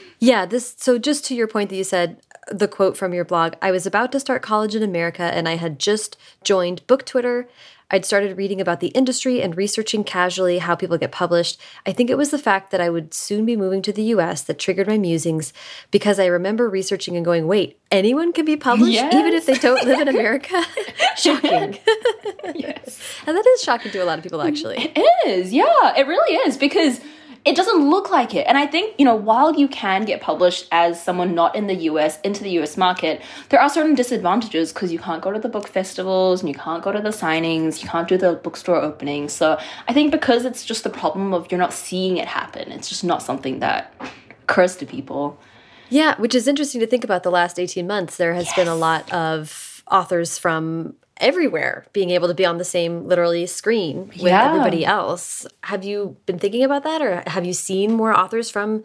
yeah, 0.20 0.46
this 0.46 0.74
so 0.78 0.98
just 0.98 1.24
to 1.26 1.34
your 1.34 1.48
point 1.48 1.70
that 1.70 1.76
you 1.76 1.84
said 1.84 2.20
uh, 2.50 2.54
the 2.54 2.68
quote 2.68 2.96
from 2.96 3.12
your 3.12 3.24
blog, 3.24 3.54
I 3.60 3.70
was 3.70 3.86
about 3.86 4.12
to 4.12 4.20
start 4.20 4.42
college 4.42 4.74
in 4.74 4.82
America 4.82 5.22
and 5.22 5.48
I 5.48 5.56
had 5.56 5.78
just 5.78 6.16
joined 6.44 6.86
Book 6.86 7.04
Twitter 7.04 7.48
I'd 7.88 8.04
started 8.04 8.36
reading 8.36 8.60
about 8.60 8.80
the 8.80 8.88
industry 8.88 9.40
and 9.40 9.56
researching 9.56 10.02
casually 10.02 10.58
how 10.58 10.74
people 10.74 10.98
get 10.98 11.12
published. 11.12 11.60
I 11.86 11.92
think 11.92 12.10
it 12.10 12.18
was 12.18 12.30
the 12.30 12.38
fact 12.38 12.72
that 12.72 12.80
I 12.80 12.90
would 12.90 13.14
soon 13.14 13.46
be 13.46 13.56
moving 13.56 13.80
to 13.82 13.92
the 13.92 14.02
US 14.04 14.42
that 14.42 14.58
triggered 14.58 14.88
my 14.88 14.98
musings 14.98 15.52
because 15.92 16.18
I 16.18 16.26
remember 16.26 16.68
researching 16.68 17.16
and 17.16 17.24
going, 17.24 17.46
wait, 17.46 17.78
anyone 17.92 18.32
can 18.32 18.44
be 18.44 18.56
published 18.56 18.94
yes. 18.94 19.14
even 19.14 19.32
if 19.32 19.46
they 19.46 19.54
don't 19.54 19.84
live 19.84 20.00
in 20.00 20.08
America? 20.08 20.64
shocking. 21.16 21.78
yes. 22.56 23.00
and 23.24 23.36
that 23.36 23.46
is 23.46 23.62
shocking 23.62 23.92
to 23.92 23.98
a 23.98 24.04
lot 24.04 24.18
of 24.18 24.24
people, 24.24 24.42
actually. 24.42 24.78
It 24.78 25.28
is, 25.28 25.52
yeah, 25.52 25.94
it 25.96 26.08
really 26.08 26.36
is 26.38 26.56
because 26.56 27.00
it 27.46 27.54
doesn't 27.54 27.88
look 27.88 28.10
like 28.10 28.34
it. 28.34 28.44
And 28.48 28.58
I 28.58 28.66
think, 28.66 28.96
you 28.98 29.04
know, 29.04 29.14
while 29.14 29.54
you 29.54 29.68
can 29.68 30.04
get 30.04 30.20
published 30.20 30.66
as 30.72 31.00
someone 31.00 31.32
not 31.32 31.54
in 31.54 31.68
the 31.68 31.76
US 31.90 32.20
into 32.22 32.42
the 32.42 32.50
US 32.58 32.76
market, 32.76 33.22
there 33.50 33.60
are 33.60 33.70
certain 33.70 33.94
disadvantages 33.94 34.72
because 34.72 34.92
you 34.92 34.98
can't 34.98 35.22
go 35.22 35.30
to 35.30 35.38
the 35.38 35.48
book 35.48 35.68
festivals 35.68 36.42
and 36.42 36.48
you 36.48 36.56
can't 36.56 36.82
go 36.82 36.90
to 36.90 37.00
the 37.00 37.10
signings, 37.10 37.82
you 37.82 37.88
can't 37.88 38.08
do 38.08 38.18
the 38.18 38.34
bookstore 38.34 38.76
openings. 38.76 39.32
So 39.32 39.58
I 39.86 39.92
think 39.92 40.10
because 40.10 40.44
it's 40.44 40.64
just 40.64 40.82
the 40.82 40.90
problem 40.90 41.32
of 41.32 41.50
you're 41.52 41.60
not 41.60 41.72
seeing 41.72 42.16
it 42.16 42.26
happen, 42.26 42.72
it's 42.72 42.88
just 42.88 43.04
not 43.04 43.22
something 43.22 43.60
that 43.60 43.94
occurs 44.42 44.74
to 44.76 44.86
people. 44.86 45.38
Yeah, 45.88 46.16
which 46.18 46.34
is 46.34 46.48
interesting 46.48 46.80
to 46.80 46.86
think 46.88 47.04
about 47.04 47.22
the 47.22 47.30
last 47.30 47.60
18 47.60 47.86
months. 47.86 48.16
There 48.16 48.34
has 48.34 48.46
yes. 48.46 48.56
been 48.56 48.66
a 48.66 48.74
lot 48.74 49.10
of 49.12 49.84
authors 49.88 50.36
from 50.36 50.96
everywhere 51.18 51.86
being 51.92 52.10
able 52.10 52.28
to 52.28 52.34
be 52.34 52.44
on 52.44 52.58
the 52.58 52.64
same 52.64 53.06
literally 53.08 53.46
screen 53.46 54.08
with 54.08 54.16
Yeah. 54.22 54.46
everybody 54.48 54.84
else. 54.84 55.46
Have 55.64 55.84
you 55.84 56.16
been 56.26 56.38
thinking 56.38 56.62
about 56.62 56.84
that 56.84 57.00
or 57.02 57.22
have 57.26 57.44
you 57.44 57.52
seen 57.52 57.92
more 57.92 58.16
authors 58.16 58.50
from 58.50 58.84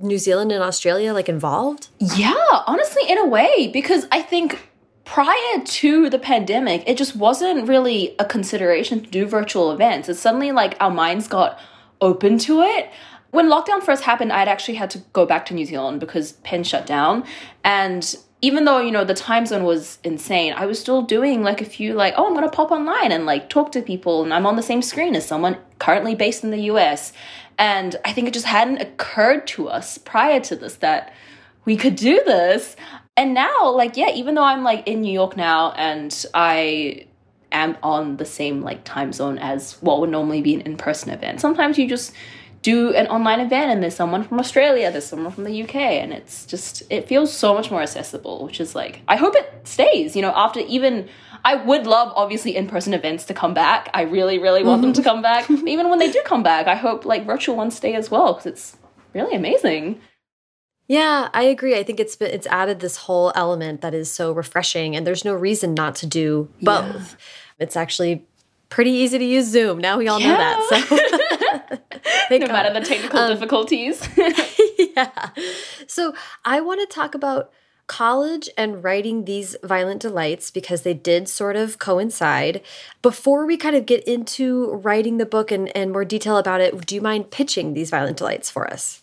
New 0.00 0.18
Zealand 0.18 0.50
and 0.52 0.62
Australia 0.62 1.12
like 1.12 1.28
involved? 1.28 1.88
Yeah, 1.98 2.34
honestly, 2.66 3.02
in 3.08 3.18
a 3.18 3.26
way, 3.26 3.68
because 3.72 4.06
I 4.10 4.22
think 4.22 4.68
prior 5.04 5.60
to 5.64 6.10
the 6.10 6.18
pandemic, 6.18 6.82
it 6.86 6.96
just 6.96 7.14
wasn't 7.14 7.68
really 7.68 8.16
a 8.18 8.24
consideration 8.24 9.00
to 9.04 9.10
do 9.10 9.26
virtual 9.26 9.70
events. 9.70 10.08
It's 10.08 10.18
suddenly 10.20 10.50
like 10.50 10.76
our 10.80 10.90
minds 10.90 11.28
got 11.28 11.58
open 12.00 12.38
to 12.38 12.62
it. 12.62 12.90
When 13.30 13.48
lockdown 13.48 13.82
first 13.82 14.02
happened, 14.04 14.32
I'd 14.32 14.48
actually 14.48 14.74
had 14.76 14.90
to 14.90 14.98
go 15.12 15.26
back 15.26 15.44
to 15.46 15.54
New 15.54 15.64
Zealand 15.66 16.00
because 16.00 16.32
Penn 16.44 16.64
shut 16.64 16.86
down. 16.86 17.24
And 17.64 18.16
even 18.40 18.64
though, 18.64 18.80
you 18.80 18.90
know, 18.90 19.04
the 19.04 19.14
time 19.14 19.46
zone 19.46 19.64
was 19.64 19.98
insane, 20.04 20.52
I 20.54 20.66
was 20.66 20.78
still 20.78 21.02
doing 21.02 21.42
like 21.42 21.60
a 21.60 21.64
few, 21.64 21.94
like, 21.94 22.14
oh, 22.16 22.26
I'm 22.26 22.34
going 22.34 22.44
to 22.44 22.54
pop 22.54 22.70
online 22.70 23.10
and 23.10 23.24
like 23.24 23.48
talk 23.48 23.72
to 23.72 23.82
people. 23.82 24.22
And 24.22 24.34
I'm 24.34 24.46
on 24.46 24.56
the 24.56 24.62
same 24.62 24.82
screen 24.82 25.16
as 25.16 25.26
someone 25.26 25.56
currently 25.78 26.14
based 26.14 26.44
in 26.44 26.50
the 26.50 26.62
US. 26.62 27.12
And 27.58 27.96
I 28.04 28.12
think 28.12 28.28
it 28.28 28.34
just 28.34 28.46
hadn't 28.46 28.82
occurred 28.82 29.46
to 29.48 29.68
us 29.68 29.96
prior 29.98 30.40
to 30.40 30.56
this 30.56 30.76
that 30.76 31.12
we 31.64 31.76
could 31.76 31.96
do 31.96 32.22
this. 32.24 32.76
And 33.16 33.32
now, 33.32 33.70
like, 33.70 33.96
yeah, 33.96 34.10
even 34.10 34.34
though 34.34 34.44
I'm 34.44 34.62
like 34.62 34.86
in 34.86 35.00
New 35.00 35.12
York 35.12 35.36
now 35.36 35.72
and 35.72 36.26
I 36.34 37.06
am 37.52 37.76
on 37.82 38.16
the 38.16 38.24
same 38.24 38.62
like 38.62 38.84
time 38.84 39.12
zone 39.12 39.38
as 39.38 39.80
what 39.80 40.00
would 40.00 40.10
normally 40.10 40.42
be 40.42 40.54
an 40.54 40.62
in-person 40.62 41.10
event, 41.10 41.40
sometimes 41.40 41.78
you 41.78 41.88
just 41.88 42.12
do 42.64 42.94
an 42.94 43.06
online 43.08 43.40
event 43.40 43.70
and 43.70 43.82
there's 43.82 43.94
someone 43.94 44.24
from 44.24 44.40
Australia, 44.40 44.90
there's 44.90 45.04
someone 45.04 45.30
from 45.30 45.44
the 45.44 45.62
UK, 45.62 45.76
and 45.76 46.12
it's 46.12 46.46
just 46.46 46.82
it 46.90 47.06
feels 47.06 47.32
so 47.32 47.54
much 47.54 47.70
more 47.70 47.82
accessible, 47.82 48.44
which 48.44 48.58
is 48.58 48.74
like 48.74 49.02
I 49.06 49.16
hope 49.16 49.36
it 49.36 49.52
stays, 49.64 50.16
you 50.16 50.22
know, 50.22 50.32
after 50.34 50.60
even 50.60 51.08
I 51.44 51.56
would 51.56 51.86
love 51.86 52.10
obviously 52.16 52.56
in-person 52.56 52.94
events 52.94 53.24
to 53.26 53.34
come 53.34 53.52
back. 53.52 53.90
I 53.92 54.02
really, 54.02 54.38
really 54.38 54.64
want 54.64 54.80
them 54.80 54.94
to 54.94 55.00
mm-hmm. 55.02 55.10
come 55.10 55.22
back. 55.22 55.46
But 55.46 55.68
even 55.74 55.90
when 55.90 55.98
they 55.98 56.10
do 56.10 56.22
come 56.24 56.42
back, 56.42 56.66
I 56.66 56.74
hope 56.74 57.04
like 57.04 57.26
virtual 57.26 57.54
ones 57.54 57.76
stay 57.76 57.94
as 57.94 58.10
well, 58.10 58.32
because 58.32 58.46
it's 58.46 58.76
really 59.12 59.36
amazing. 59.36 60.00
Yeah, 60.88 61.28
I 61.32 61.42
agree. 61.44 61.78
I 61.78 61.82
think 61.82 62.00
it's 62.00 62.16
been, 62.16 62.30
it's 62.30 62.46
added 62.46 62.80
this 62.80 62.96
whole 62.96 63.30
element 63.34 63.82
that 63.82 63.94
is 63.94 64.10
so 64.10 64.32
refreshing 64.32 64.96
and 64.96 65.06
there's 65.06 65.24
no 65.24 65.34
reason 65.34 65.74
not 65.74 65.94
to 65.96 66.06
do 66.06 66.48
both. 66.60 67.16
It's 67.58 67.76
actually 67.76 68.26
pretty 68.68 68.90
easy 68.90 69.18
to 69.18 69.24
use 69.24 69.46
Zoom. 69.46 69.78
Now 69.78 69.96
we 69.96 70.08
all 70.08 70.20
know 70.20 70.36
that. 70.36 71.78
So 71.78 71.78
no 72.30 72.38
God. 72.38 72.52
matter 72.52 72.72
the 72.72 72.84
technical 72.84 73.18
um, 73.20 73.30
difficulties. 73.34 74.06
yeah. 74.78 75.30
So 75.86 76.14
I 76.44 76.60
want 76.60 76.80
to 76.80 76.94
talk 76.94 77.14
about 77.14 77.52
college 77.86 78.48
and 78.56 78.82
writing 78.82 79.24
these 79.24 79.56
violent 79.62 80.00
delights 80.00 80.50
because 80.50 80.82
they 80.82 80.94
did 80.94 81.28
sort 81.28 81.56
of 81.56 81.78
coincide. 81.78 82.62
Before 83.02 83.44
we 83.46 83.56
kind 83.56 83.76
of 83.76 83.86
get 83.86 84.02
into 84.04 84.72
writing 84.72 85.18
the 85.18 85.26
book 85.26 85.50
and, 85.50 85.74
and 85.76 85.92
more 85.92 86.04
detail 86.04 86.38
about 86.38 86.60
it, 86.60 86.86
do 86.86 86.94
you 86.94 87.00
mind 87.00 87.30
pitching 87.30 87.74
these 87.74 87.90
violent 87.90 88.16
delights 88.16 88.50
for 88.50 88.70
us? 88.70 89.02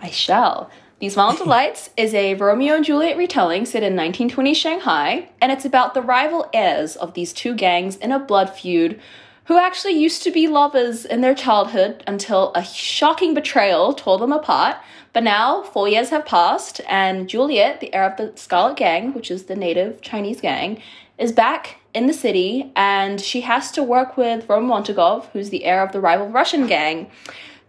I 0.00 0.10
shall. 0.10 0.70
These 0.98 1.14
Violent 1.14 1.38
Delights 1.42 1.90
is 1.96 2.14
a 2.14 2.34
Romeo 2.34 2.76
and 2.76 2.84
Juliet 2.84 3.16
retelling 3.16 3.64
set 3.64 3.82
in 3.82 3.96
1920 3.96 4.54
Shanghai, 4.54 5.28
and 5.40 5.50
it's 5.50 5.64
about 5.64 5.94
the 5.94 6.00
rival 6.00 6.48
heirs 6.54 6.94
of 6.94 7.14
these 7.14 7.32
two 7.32 7.56
gangs 7.56 7.96
in 7.96 8.12
a 8.12 8.20
blood 8.20 8.48
feud 8.48 9.00
who 9.44 9.58
actually 9.58 9.92
used 9.92 10.22
to 10.22 10.30
be 10.30 10.46
lovers 10.46 11.04
in 11.04 11.20
their 11.20 11.34
childhood 11.34 12.02
until 12.06 12.52
a 12.54 12.64
shocking 12.64 13.34
betrayal 13.34 13.92
tore 13.92 14.18
them 14.18 14.32
apart. 14.32 14.76
But 15.12 15.24
now, 15.24 15.62
four 15.62 15.88
years 15.88 16.10
have 16.10 16.24
passed, 16.24 16.80
and 16.88 17.28
Juliet, 17.28 17.80
the 17.80 17.92
heir 17.92 18.04
of 18.04 18.16
the 18.16 18.32
Scarlet 18.36 18.76
Gang, 18.76 19.12
which 19.12 19.30
is 19.30 19.44
the 19.44 19.56
native 19.56 20.00
Chinese 20.00 20.40
gang, 20.40 20.80
is 21.18 21.32
back 21.32 21.76
in 21.92 22.06
the 22.06 22.14
city, 22.14 22.72
and 22.74 23.20
she 23.20 23.42
has 23.42 23.70
to 23.72 23.82
work 23.82 24.16
with 24.16 24.48
Roman 24.48 24.70
Montagov, 24.70 25.26
who's 25.32 25.50
the 25.50 25.64
heir 25.64 25.82
of 25.82 25.92
the 25.92 26.00
rival 26.00 26.28
Russian 26.28 26.66
gang 26.66 27.10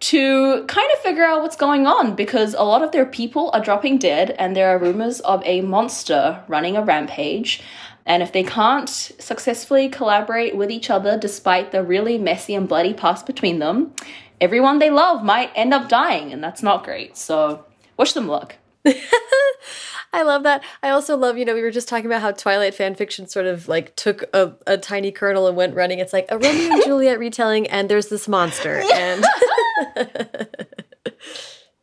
to 0.03 0.65
kind 0.65 0.91
of 0.91 0.99
figure 0.99 1.23
out 1.23 1.41
what's 1.41 1.55
going 1.55 1.87
on 1.87 2.13
because 2.13 2.53
a 2.53 2.63
lot 2.63 2.81
of 2.83 2.91
their 2.91 3.05
people 3.05 3.49
are 3.53 3.61
dropping 3.61 3.97
dead 3.97 4.31
and 4.37 4.53
there 4.53 4.67
are 4.67 4.77
rumors 4.77 5.21
of 5.21 5.41
a 5.45 5.61
monster 5.61 6.43
running 6.49 6.75
a 6.75 6.83
rampage. 6.83 7.61
And 8.05 8.21
if 8.21 8.33
they 8.33 8.43
can't 8.43 8.89
successfully 8.89 9.87
collaborate 9.87 10.57
with 10.57 10.69
each 10.69 10.89
other 10.89 11.17
despite 11.17 11.71
the 11.71 11.81
really 11.83 12.17
messy 12.17 12.53
and 12.53 12.67
bloody 12.67 12.93
past 12.93 13.25
between 13.25 13.59
them, 13.59 13.93
everyone 14.41 14.79
they 14.79 14.89
love 14.89 15.23
might 15.23 15.51
end 15.55 15.73
up 15.73 15.87
dying, 15.87 16.33
and 16.33 16.43
that's 16.43 16.61
not 16.61 16.83
great. 16.83 17.15
So, 17.15 17.63
wish 17.95 18.11
them 18.11 18.27
luck. 18.27 18.57
I 20.13 20.21
love 20.23 20.43
that. 20.43 20.63
I 20.83 20.89
also 20.89 21.17
love, 21.17 21.37
you 21.37 21.45
know, 21.45 21.55
we 21.55 21.61
were 21.61 21.71
just 21.71 21.87
talking 21.87 22.05
about 22.05 22.21
how 22.21 22.31
Twilight 22.31 22.75
fan 22.75 22.95
fiction 22.95 23.27
sort 23.27 23.47
of 23.47 23.67
like 23.67 23.95
took 23.95 24.23
a, 24.33 24.53
a 24.67 24.77
tiny 24.77 25.11
kernel 25.11 25.47
and 25.47 25.57
went 25.57 25.75
running. 25.75 25.99
It's 25.99 26.13
like 26.13 26.27
a 26.29 26.37
Romeo 26.37 26.73
and 26.73 26.83
Juliet 26.85 27.17
retelling, 27.17 27.67
and 27.67 27.89
there's 27.89 28.07
this 28.07 28.27
monster. 28.27 28.83
And 28.93 29.25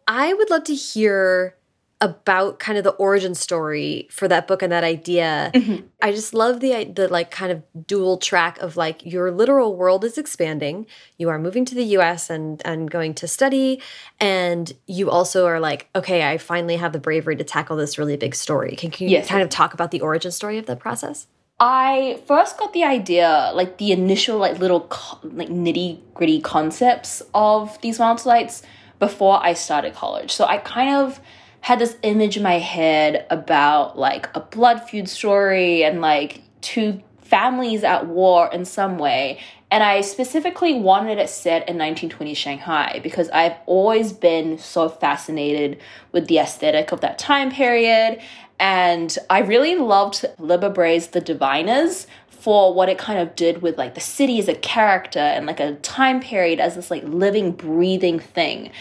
I 0.07 0.33
would 0.33 0.51
love 0.51 0.65
to 0.65 0.75
hear 0.75 1.57
about 2.03 2.59
kind 2.59 2.79
of 2.79 2.85
the 2.85 2.93
origin 2.93 3.35
story 3.35 4.09
for 4.11 4.27
that 4.27 4.47
book 4.49 4.63
and 4.63 4.73
that 4.73 4.85
idea. 4.85 5.51
Mm-hmm. 5.55 5.87
I 6.01 6.13
just 6.13 6.33
love 6.33 6.61
the 6.61 6.85
the 6.85 7.09
like 7.09 7.31
kind 7.31 7.53
of 7.53 7.63
dual 7.87 8.17
track 8.17 8.59
of 8.59 8.77
like 8.77 9.05
your 9.05 9.31
literal 9.31 9.77
world 9.77 10.03
is 10.05 10.17
expanding. 10.17 10.87
You 11.19 11.29
are 11.29 11.39
moving 11.39 11.65
to 11.67 11.75
the 11.75 11.85
US 11.99 12.31
and 12.31 12.63
and 12.65 12.91
going 12.91 13.13
to 13.15 13.29
study 13.29 13.83
and 14.19 14.73
you 14.87 15.11
also 15.11 15.47
are 15.47 15.61
like 15.61 15.89
okay, 15.95 16.29
I 16.31 16.39
finally 16.39 16.77
have 16.77 16.93
the 16.93 16.99
bravery 17.01 17.37
to 17.37 17.45
tackle 17.45 17.77
this 17.77 17.99
really 17.99 18.17
big 18.17 18.35
story. 18.35 18.77
Can, 18.77 18.91
can 18.91 19.09
you 19.09 19.13
Yes. 19.17 19.29
kind 19.29 19.43
of 19.43 19.51
talk 19.51 19.75
about 19.75 19.91
the 19.91 20.01
origin 20.01 20.31
story 20.33 20.57
of 20.57 20.65
the 20.67 20.77
process? 20.77 21.27
I 21.63 22.23
first 22.27 22.57
got 22.57 22.73
the 22.73 22.85
idea, 22.85 23.51
like 23.55 23.77
the 23.77 23.93
initial, 23.93 24.39
like 24.39 24.59
little, 24.59 24.89
like 25.23 25.51
nitty 25.51 25.99
gritty 26.15 26.41
concepts 26.41 27.21
of 27.35 27.79
these 27.83 27.99
Violent 27.99 28.23
Delights 28.23 28.63
before 28.99 29.39
I 29.45 29.53
started 29.53 29.93
college. 29.95 30.31
So 30.33 30.47
I 30.47 30.57
kind 30.57 30.97
of 30.97 31.21
had 31.61 31.79
this 31.79 31.96
image 32.03 32.37
in 32.37 32.42
my 32.42 32.59
head 32.59 33.27
about 33.31 33.99
like 33.99 34.29
a 34.35 34.40
blood 34.40 34.83
feud 34.88 35.09
story 35.09 35.85
and 35.85 36.01
like 36.01 36.42
two 36.61 37.03
families 37.23 37.85
at 37.85 38.07
war 38.07 38.51
in 38.53 38.64
some 38.64 38.99
way. 38.99 39.38
And 39.70 39.85
I 39.85 40.01
specifically 40.01 40.75
wanted 40.75 41.18
it 41.18 41.29
set 41.29 41.68
in 41.68 41.79
1920 41.79 42.35
Shanghai 42.35 43.01
because 43.03 43.31
I've 43.31 43.55
always 43.66 44.12
been 44.12 44.59
so 44.59 44.88
fascinated 44.88 45.79
with 46.11 46.27
the 46.27 46.38
aesthetic 46.38 46.90
of 46.90 47.03
that 47.03 47.18
time 47.18 47.53
period. 47.53 48.20
And 48.59 49.16
I 49.31 49.40
really 49.40 49.77
loved 49.77 50.25
Libba 50.40 50.75
Bray's 50.75 51.09
The 51.09 51.20
Diviners 51.20 52.09
for 52.29 52.75
what 52.75 52.88
it 52.88 52.99
kind 52.99 53.20
of 53.20 53.37
did 53.37 53.62
with 53.62 53.79
like 53.79 53.94
the 53.94 54.01
city 54.01 54.38
as 54.38 54.49
a 54.49 54.55
character 54.55 55.18
and 55.18 55.46
like 55.46 55.61
a 55.61 55.75
time 55.77 56.20
period 56.20 56.59
as 56.59 56.75
this 56.75 56.90
like 56.90 57.05
living, 57.05 57.53
breathing 57.53 58.18
thing. 58.18 58.73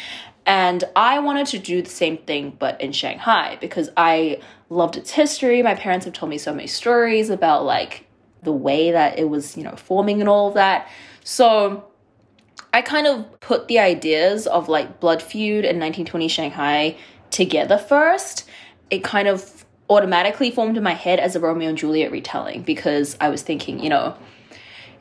And 0.49 0.83
I 0.95 1.19
wanted 1.19 1.45
to 1.47 1.59
do 1.59 1.83
the 1.83 1.91
same 1.91 2.17
thing, 2.17 2.55
but 2.57 2.81
in 2.81 2.91
Shanghai, 2.91 3.59
because 3.61 3.91
I 3.95 4.41
loved 4.69 4.97
its 4.97 5.11
history. 5.11 5.61
My 5.61 5.75
parents 5.75 6.05
have 6.05 6.15
told 6.15 6.31
me 6.31 6.39
so 6.39 6.51
many 6.51 6.65
stories 6.65 7.29
about 7.29 7.65
like 7.65 8.07
the 8.41 8.51
way 8.51 8.89
that 8.89 9.19
it 9.19 9.29
was, 9.29 9.55
you 9.55 9.63
know, 9.63 9.75
forming 9.75 10.21
and 10.21 10.27
all 10.27 10.47
of 10.47 10.55
that. 10.55 10.89
So 11.23 11.85
I 12.73 12.81
kind 12.81 13.05
of 13.05 13.39
put 13.41 13.67
the 13.67 13.77
ideas 13.77 14.47
of 14.47 14.67
like 14.67 14.99
Blood 14.99 15.21
Feud 15.21 15.65
and 15.65 15.79
1920 15.79 16.27
Shanghai 16.27 16.97
together 17.29 17.77
first. 17.77 18.49
It 18.89 19.03
kind 19.03 19.27
of 19.27 19.65
automatically 19.87 20.49
formed 20.49 20.77
in 20.77 20.83
my 20.83 20.95
head 20.95 21.19
as 21.19 21.35
a 21.35 21.39
Romeo 21.39 21.69
and 21.69 21.77
Juliet 21.77 22.11
retelling 22.11 22.63
because 22.63 23.15
I 23.21 23.29
was 23.29 23.43
thinking, 23.43 23.83
you 23.83 23.89
know, 23.89 24.17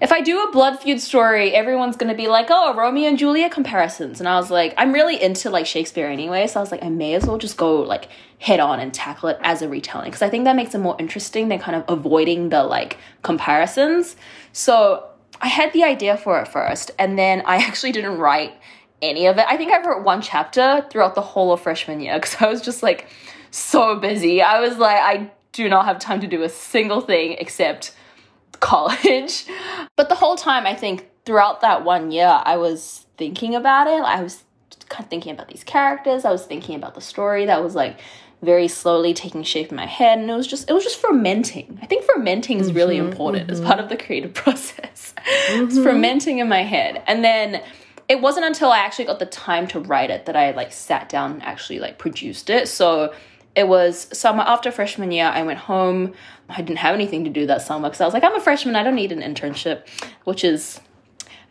if 0.00 0.12
I 0.12 0.20
do 0.20 0.44
a 0.44 0.52
blood 0.52 0.78
feud 0.78 1.00
story, 1.00 1.54
everyone's 1.54 1.96
gonna 1.96 2.14
be 2.14 2.28
like, 2.28 2.46
oh, 2.50 2.74
Romeo 2.74 3.08
and 3.08 3.18
Juliet 3.18 3.50
comparisons. 3.50 4.20
And 4.20 4.28
I 4.28 4.36
was 4.36 4.50
like, 4.50 4.74
I'm 4.76 4.92
really 4.92 5.20
into 5.20 5.50
like 5.50 5.66
Shakespeare 5.66 6.06
anyway, 6.06 6.46
so 6.46 6.60
I 6.60 6.62
was 6.62 6.70
like, 6.70 6.84
I 6.84 6.88
may 6.88 7.14
as 7.14 7.26
well 7.26 7.38
just 7.38 7.56
go 7.56 7.80
like 7.80 8.08
head 8.38 8.60
on 8.60 8.78
and 8.78 8.94
tackle 8.94 9.28
it 9.30 9.38
as 9.42 9.60
a 9.62 9.68
retelling 9.68 10.06
because 10.06 10.22
I 10.22 10.30
think 10.30 10.44
that 10.44 10.54
makes 10.54 10.74
it 10.74 10.78
more 10.78 10.94
interesting 11.00 11.48
than 11.48 11.58
kind 11.58 11.76
of 11.76 11.84
avoiding 11.88 12.50
the 12.50 12.62
like 12.62 12.98
comparisons. 13.22 14.14
So 14.52 15.08
I 15.40 15.48
had 15.48 15.72
the 15.72 15.84
idea 15.84 16.16
for 16.16 16.40
it 16.40 16.48
first, 16.48 16.92
and 16.98 17.18
then 17.18 17.42
I 17.44 17.56
actually 17.66 17.92
didn't 17.92 18.18
write 18.18 18.54
any 19.02 19.26
of 19.26 19.38
it. 19.38 19.46
I 19.48 19.56
think 19.56 19.72
I 19.72 19.84
wrote 19.84 20.04
one 20.04 20.22
chapter 20.22 20.86
throughout 20.90 21.14
the 21.14 21.22
whole 21.22 21.52
of 21.52 21.60
freshman 21.60 22.00
year 22.00 22.14
because 22.14 22.36
I 22.40 22.46
was 22.46 22.60
just 22.60 22.82
like 22.82 23.08
so 23.50 23.98
busy. 23.98 24.42
I 24.42 24.60
was 24.60 24.78
like, 24.78 25.00
I 25.00 25.30
do 25.52 25.68
not 25.68 25.86
have 25.86 25.98
time 25.98 26.20
to 26.20 26.28
do 26.28 26.42
a 26.44 26.48
single 26.48 27.00
thing 27.00 27.32
except 27.40 27.92
college. 28.60 29.44
But 29.96 30.08
the 30.08 30.14
whole 30.14 30.36
time, 30.36 30.64
I 30.64 30.76
think 30.76 31.08
throughout 31.24 31.60
that 31.62 31.84
one 31.84 32.12
year, 32.12 32.40
I 32.44 32.56
was 32.56 33.04
thinking 33.16 33.56
about 33.56 33.88
it. 33.88 34.00
I 34.04 34.22
was 34.22 34.44
thinking 35.10 35.32
about 35.32 35.48
these 35.48 35.64
characters. 35.64 36.24
I 36.24 36.30
was 36.30 36.46
thinking 36.46 36.76
about 36.76 36.94
the 36.94 37.00
story 37.00 37.46
that 37.46 37.64
was 37.64 37.74
like 37.74 37.98
very 38.42 38.68
slowly 38.68 39.12
taking 39.12 39.42
shape 39.42 39.70
in 39.70 39.76
my 39.76 39.86
head, 39.86 40.18
and 40.18 40.30
it 40.30 40.34
was 40.34 40.46
just 40.46 40.70
it 40.70 40.72
was 40.72 40.84
just 40.84 41.00
fermenting. 41.00 41.78
I 41.82 41.86
think 41.86 42.04
fermenting 42.04 42.60
is 42.60 42.72
really 42.72 42.98
mm-hmm, 42.98 43.08
important 43.08 43.50
as 43.50 43.58
mm-hmm. 43.58 43.66
part 43.66 43.80
of 43.80 43.88
the 43.88 43.96
creative 43.96 44.34
process. 44.42 45.14
it's 45.48 45.74
mm-hmm. 45.74 45.82
fermenting 45.82 46.38
in 46.38 46.48
my 46.48 46.62
head, 46.62 47.02
and 47.06 47.24
then 47.24 47.62
it 48.08 48.20
wasn't 48.20 48.46
until 48.46 48.70
I 48.70 48.78
actually 48.78 49.04
got 49.04 49.18
the 49.18 49.26
time 49.26 49.66
to 49.68 49.80
write 49.80 50.10
it 50.10 50.26
that 50.26 50.36
I 50.36 50.52
like 50.52 50.72
sat 50.72 51.08
down 51.08 51.32
and 51.32 51.42
actually 51.42 51.78
like 51.80 51.98
produced 51.98 52.48
it. 52.48 52.68
So 52.68 53.12
it 53.54 53.68
was 53.68 54.08
summer 54.16 54.42
after 54.42 54.70
freshman 54.70 55.10
year. 55.10 55.26
I 55.26 55.42
went 55.42 55.58
home. 55.58 56.14
I 56.48 56.62
didn't 56.62 56.78
have 56.78 56.94
anything 56.94 57.24
to 57.24 57.30
do 57.30 57.46
that 57.46 57.62
summer 57.62 57.88
because 57.88 58.00
I 58.00 58.04
was 58.04 58.14
like, 58.14 58.24
I'm 58.24 58.34
a 58.34 58.40
freshman. 58.40 58.76
I 58.76 58.82
don't 58.82 58.94
need 58.94 59.12
an 59.12 59.20
internship, 59.20 59.86
which 60.24 60.44
is 60.44 60.80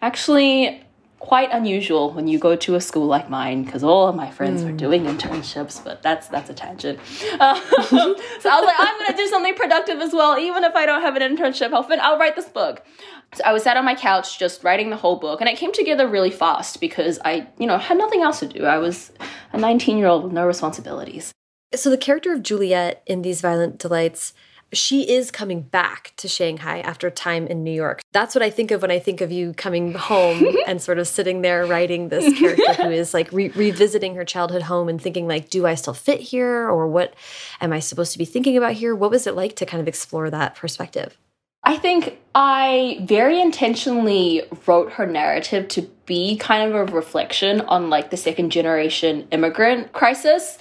actually 0.02 0.84
quite 1.20 1.50
unusual 1.52 2.12
when 2.12 2.28
you 2.28 2.38
go 2.38 2.56
to 2.56 2.76
a 2.76 2.82
school 2.82 3.08
like 3.08 3.28
mine 3.28 3.64
because 3.64 3.84
all 3.84 4.08
of 4.08 4.16
my 4.16 4.30
friends 4.30 4.62
mm. 4.62 4.70
are 4.70 4.78
doing 4.78 5.06
internships 5.06 5.84
but 5.84 6.02
that's 6.04 6.28
that's 6.28 6.50
a 6.52 6.54
tangent 6.54 7.00
uh, 7.40 7.56
so 7.90 7.98
i 7.98 8.60
was 8.60 8.66
like 8.66 8.76
i'm 8.78 9.00
gonna 9.00 9.18
do 9.18 9.26
something 9.28 9.56
productive 9.56 9.98
as 10.00 10.14
well 10.14 10.38
even 10.38 10.64
if 10.64 10.76
i 10.76 10.86
don't 10.86 11.02
have 11.02 11.16
an 11.16 11.24
internship 11.24 11.74
i'll, 11.74 11.82
fin- 11.82 12.00
I'll 12.00 12.20
write 12.20 12.36
this 12.36 12.48
book 12.48 12.86
so 13.34 13.44
i 13.46 13.52
was 13.52 13.64
sat 13.64 13.78
on 13.78 13.84
my 13.84 13.96
couch 13.96 14.38
just 14.38 14.64
writing 14.64 14.92
the 14.92 14.96
whole 14.96 15.16
book 15.16 15.42
and 15.42 15.50
it 15.50 15.58
came 15.58 15.74
together 15.74 16.08
really 16.08 16.30
fast 16.30 16.80
because 16.80 17.18
i 17.26 17.48
you 17.58 17.66
know 17.66 17.80
had 17.80 17.98
nothing 17.98 18.22
else 18.22 18.40
to 18.40 18.48
do 18.48 18.66
i 18.66 18.78
was 18.78 19.12
a 19.54 19.58
19 19.58 19.98
year 19.98 20.08
old 20.08 20.24
with 20.24 20.34
no 20.34 20.46
responsibilities 20.46 21.34
so 21.76 21.90
the 21.90 21.98
character 21.98 22.34
of 22.34 22.44
juliet 22.44 23.02
in 23.06 23.22
these 23.22 23.42
violent 23.42 23.78
delights 23.78 24.34
she 24.74 25.10
is 25.10 25.32
coming 25.32 25.62
back 25.62 26.14
to 26.18 26.28
Shanghai 26.28 26.82
after 26.82 27.08
a 27.08 27.12
time 27.12 27.48
in 27.48 27.64
New 27.64 27.72
York. 27.72 28.02
That's 28.12 28.36
what 28.36 28.42
I 28.42 28.50
think 28.50 28.72
of 28.72 28.82
when 28.82 28.92
I 28.92 29.00
think 29.00 29.22
of 29.22 29.32
you 29.32 29.54
coming 29.54 29.94
home 29.94 30.46
and 30.68 30.82
sort 30.82 31.00
of 31.00 31.08
sitting 31.08 31.42
there 31.42 31.66
writing 31.66 32.10
this 32.10 32.38
character 32.38 32.74
who 32.74 32.92
is 32.92 33.14
like 33.14 33.32
re 33.32 33.50
revisiting 33.50 34.16
her 34.16 34.26
childhood 34.26 34.64
home 34.64 34.90
and 34.90 35.02
thinking 35.02 35.28
like, 35.28 35.50
do 35.50 35.66
I 35.66 35.76
still 35.76 35.94
fit 35.94 36.20
here? 36.20 36.70
Or 36.70 36.88
what 36.88 37.14
am 37.62 37.72
I 37.72 37.80
supposed 37.80 38.12
to 38.14 38.18
be 38.18 38.26
thinking 38.26 38.58
about 38.58 38.74
here? 38.74 38.94
What 38.94 39.12
was 39.12 39.26
it 39.26 39.36
like 39.36 39.56
to 39.58 39.66
kind 39.66 39.80
of 39.80 39.88
explore 39.88 40.30
that 40.30 40.56
perspective? 40.56 41.18
I 41.64 41.78
think 41.78 42.18
I 42.36 43.00
very 43.02 43.42
intentionally 43.42 44.44
wrote 44.66 44.92
her 44.94 45.06
narrative 45.06 45.68
to 45.70 45.82
be 46.06 46.38
kind 46.38 46.70
of 46.70 46.76
a 46.76 46.94
reflection 46.94 47.62
on 47.62 47.90
like 47.90 48.10
the 48.10 48.18
second 48.18 48.52
generation 48.52 49.28
immigrant 49.32 49.92
crisis. 49.92 50.58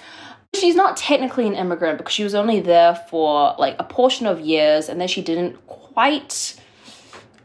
She's 0.61 0.75
not 0.75 0.97
technically 0.97 1.47
an 1.47 1.55
immigrant 1.55 1.99
because 1.99 2.13
she 2.13 2.25
was 2.25 2.35
only 2.35 2.61
there 2.61 2.95
for 2.95 3.55
like 3.59 3.77
a 3.79 3.85
portion 3.85 4.27
of 4.27 4.41
years 4.41 4.89
and 4.89 5.01
then 5.01 5.09
she 5.09 5.23
didn't 5.23 5.65
quite 5.67 6.61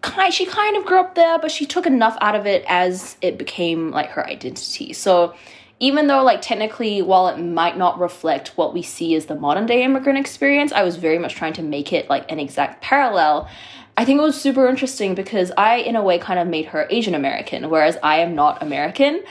kind 0.01 0.33
she 0.33 0.47
kind 0.47 0.75
of 0.75 0.83
grew 0.83 0.99
up 0.99 1.13
there 1.13 1.37
but 1.37 1.51
she 1.51 1.63
took 1.63 1.85
enough 1.85 2.17
out 2.21 2.35
of 2.35 2.47
it 2.47 2.65
as 2.67 3.17
it 3.21 3.37
became 3.37 3.91
like 3.91 4.09
her 4.09 4.25
identity. 4.27 4.93
So 4.93 5.35
even 5.79 6.07
though 6.07 6.23
like 6.23 6.41
technically 6.41 7.01
while 7.01 7.27
it 7.27 7.37
might 7.37 7.77
not 7.77 7.99
reflect 7.99 8.49
what 8.55 8.73
we 8.73 8.81
see 8.81 9.15
as 9.15 9.25
the 9.25 9.35
modern 9.35 9.65
day 9.65 9.83
immigrant 9.83 10.17
experience, 10.17 10.71
I 10.71 10.83
was 10.83 10.95
very 10.95 11.17
much 11.17 11.35
trying 11.35 11.53
to 11.53 11.63
make 11.63 11.91
it 11.91 12.09
like 12.09 12.31
an 12.31 12.39
exact 12.39 12.81
parallel. 12.81 13.49
I 13.97 14.05
think 14.05 14.19
it 14.19 14.23
was 14.23 14.39
super 14.39 14.67
interesting 14.67 15.15
because 15.15 15.51
I, 15.57 15.75
in 15.75 15.95
a 15.95 16.01
way, 16.01 16.17
kind 16.17 16.39
of 16.39 16.47
made 16.47 16.67
her 16.67 16.87
Asian 16.89 17.13
American, 17.13 17.69
whereas 17.69 17.97
I 18.01 18.17
am 18.19 18.35
not 18.35 18.63
American 18.63 19.21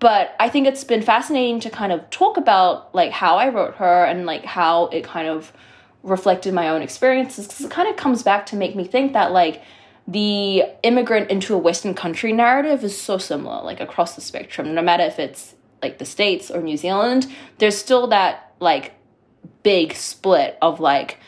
but 0.00 0.34
I 0.40 0.48
think 0.48 0.66
it's 0.66 0.84
been 0.84 1.02
fascinating 1.02 1.60
to 1.60 1.70
kind 1.70 1.92
of 1.92 2.08
talk 2.10 2.36
about 2.36 2.94
like 2.94 3.12
how 3.12 3.36
I 3.36 3.48
wrote 3.48 3.76
her 3.76 4.04
and 4.04 4.26
like 4.26 4.44
how 4.44 4.86
it 4.86 5.04
kind 5.04 5.28
of 5.28 5.52
reflected 6.02 6.52
my 6.52 6.68
own 6.68 6.82
experiences 6.82 7.46
because 7.46 7.64
it 7.64 7.70
kind 7.70 7.88
of 7.88 7.96
comes 7.96 8.22
back 8.22 8.46
to 8.46 8.56
make 8.56 8.76
me 8.76 8.84
think 8.84 9.14
that 9.14 9.32
like 9.32 9.62
the 10.06 10.64
immigrant 10.82 11.30
into 11.30 11.54
a 11.54 11.58
western 11.58 11.94
country 11.94 12.32
narrative 12.32 12.84
is 12.84 13.00
so 13.00 13.16
similar 13.16 13.62
like 13.62 13.80
across 13.80 14.14
the 14.14 14.20
spectrum. 14.20 14.74
No 14.74 14.82
matter 14.82 15.04
if 15.04 15.18
it's 15.18 15.54
like 15.82 15.98
the 15.98 16.04
states 16.04 16.50
or 16.50 16.62
new 16.62 16.76
zealand 16.78 17.30
there's 17.58 17.76
still 17.76 18.06
that 18.06 18.54
like 18.58 18.94
big 19.62 19.94
split 19.94 20.56
of 20.62 20.80
like 20.80 21.18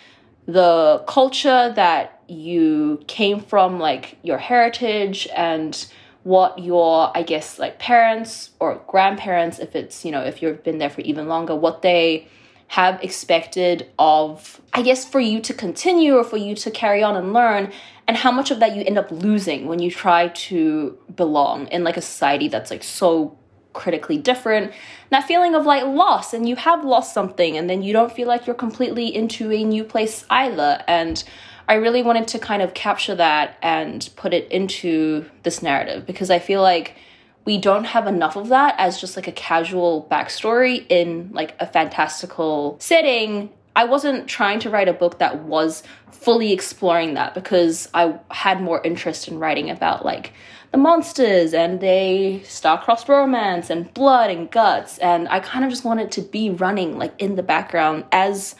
the 0.46 1.04
culture 1.06 1.72
that 1.74 2.22
you 2.28 3.02
came 3.06 3.40
from 3.40 3.78
like 3.78 4.16
your 4.22 4.38
heritage 4.38 5.28
and 5.36 5.86
what 6.26 6.58
your 6.58 7.16
i 7.16 7.22
guess 7.22 7.56
like 7.56 7.78
parents 7.78 8.50
or 8.58 8.82
grandparents 8.88 9.60
if 9.60 9.76
it's 9.76 10.04
you 10.04 10.10
know 10.10 10.22
if 10.22 10.42
you've 10.42 10.64
been 10.64 10.78
there 10.78 10.90
for 10.90 11.02
even 11.02 11.28
longer 11.28 11.54
what 11.54 11.82
they 11.82 12.26
have 12.66 13.00
expected 13.00 13.88
of 13.96 14.60
i 14.72 14.82
guess 14.82 15.04
for 15.04 15.20
you 15.20 15.40
to 15.40 15.54
continue 15.54 16.16
or 16.16 16.24
for 16.24 16.36
you 16.36 16.56
to 16.56 16.68
carry 16.68 17.00
on 17.00 17.14
and 17.14 17.32
learn 17.32 17.72
and 18.08 18.16
how 18.16 18.32
much 18.32 18.50
of 18.50 18.58
that 18.58 18.74
you 18.74 18.82
end 18.82 18.98
up 18.98 19.08
losing 19.12 19.68
when 19.68 19.78
you 19.78 19.88
try 19.88 20.26
to 20.28 20.98
belong 21.14 21.68
in 21.68 21.84
like 21.84 21.96
a 21.96 22.02
society 22.02 22.48
that's 22.48 22.72
like 22.72 22.82
so 22.82 23.38
critically 23.76 24.16
different. 24.16 24.72
That 25.10 25.28
feeling 25.28 25.54
of 25.54 25.66
like 25.66 25.84
loss 25.84 26.32
and 26.32 26.48
you 26.48 26.56
have 26.56 26.84
lost 26.84 27.14
something 27.14 27.56
and 27.56 27.70
then 27.70 27.82
you 27.82 27.92
don't 27.92 28.10
feel 28.10 28.26
like 28.26 28.46
you're 28.46 28.56
completely 28.56 29.14
into 29.14 29.52
a 29.52 29.62
new 29.62 29.84
place 29.84 30.24
either 30.30 30.82
and 30.88 31.22
I 31.68 31.74
really 31.74 32.02
wanted 32.02 32.28
to 32.28 32.38
kind 32.38 32.62
of 32.62 32.74
capture 32.74 33.14
that 33.16 33.58
and 33.60 34.08
put 34.16 34.32
it 34.32 34.50
into 34.50 35.28
this 35.42 35.62
narrative 35.62 36.06
because 36.06 36.30
I 36.30 36.38
feel 36.38 36.62
like 36.62 36.96
we 37.44 37.58
don't 37.58 37.84
have 37.84 38.06
enough 38.06 38.36
of 38.36 38.48
that 38.48 38.74
as 38.78 39.00
just 39.00 39.16
like 39.16 39.28
a 39.28 39.32
casual 39.32 40.06
backstory 40.10 40.84
in 40.88 41.30
like 41.32 41.54
a 41.60 41.66
fantastical 41.66 42.76
setting. 42.80 43.50
I 43.74 43.84
wasn't 43.84 44.28
trying 44.28 44.60
to 44.60 44.70
write 44.70 44.88
a 44.88 44.92
book 44.92 45.18
that 45.18 45.44
was 45.44 45.82
fully 46.10 46.52
exploring 46.52 47.14
that 47.14 47.34
because 47.34 47.88
I 47.94 48.18
had 48.30 48.60
more 48.60 48.80
interest 48.82 49.28
in 49.28 49.38
writing 49.38 49.70
about 49.70 50.04
like 50.04 50.32
the 50.72 50.78
monsters 50.78 51.54
and 51.54 51.80
they 51.80 52.42
star-crossed 52.44 53.08
romance 53.08 53.70
and 53.70 53.92
blood 53.94 54.30
and 54.30 54.50
guts 54.50 54.98
and 54.98 55.28
I 55.28 55.40
kind 55.40 55.64
of 55.64 55.70
just 55.70 55.84
wanted 55.84 56.10
to 56.12 56.22
be 56.22 56.50
running 56.50 56.98
like 56.98 57.14
in 57.18 57.36
the 57.36 57.42
background 57.42 58.04
as 58.10 58.56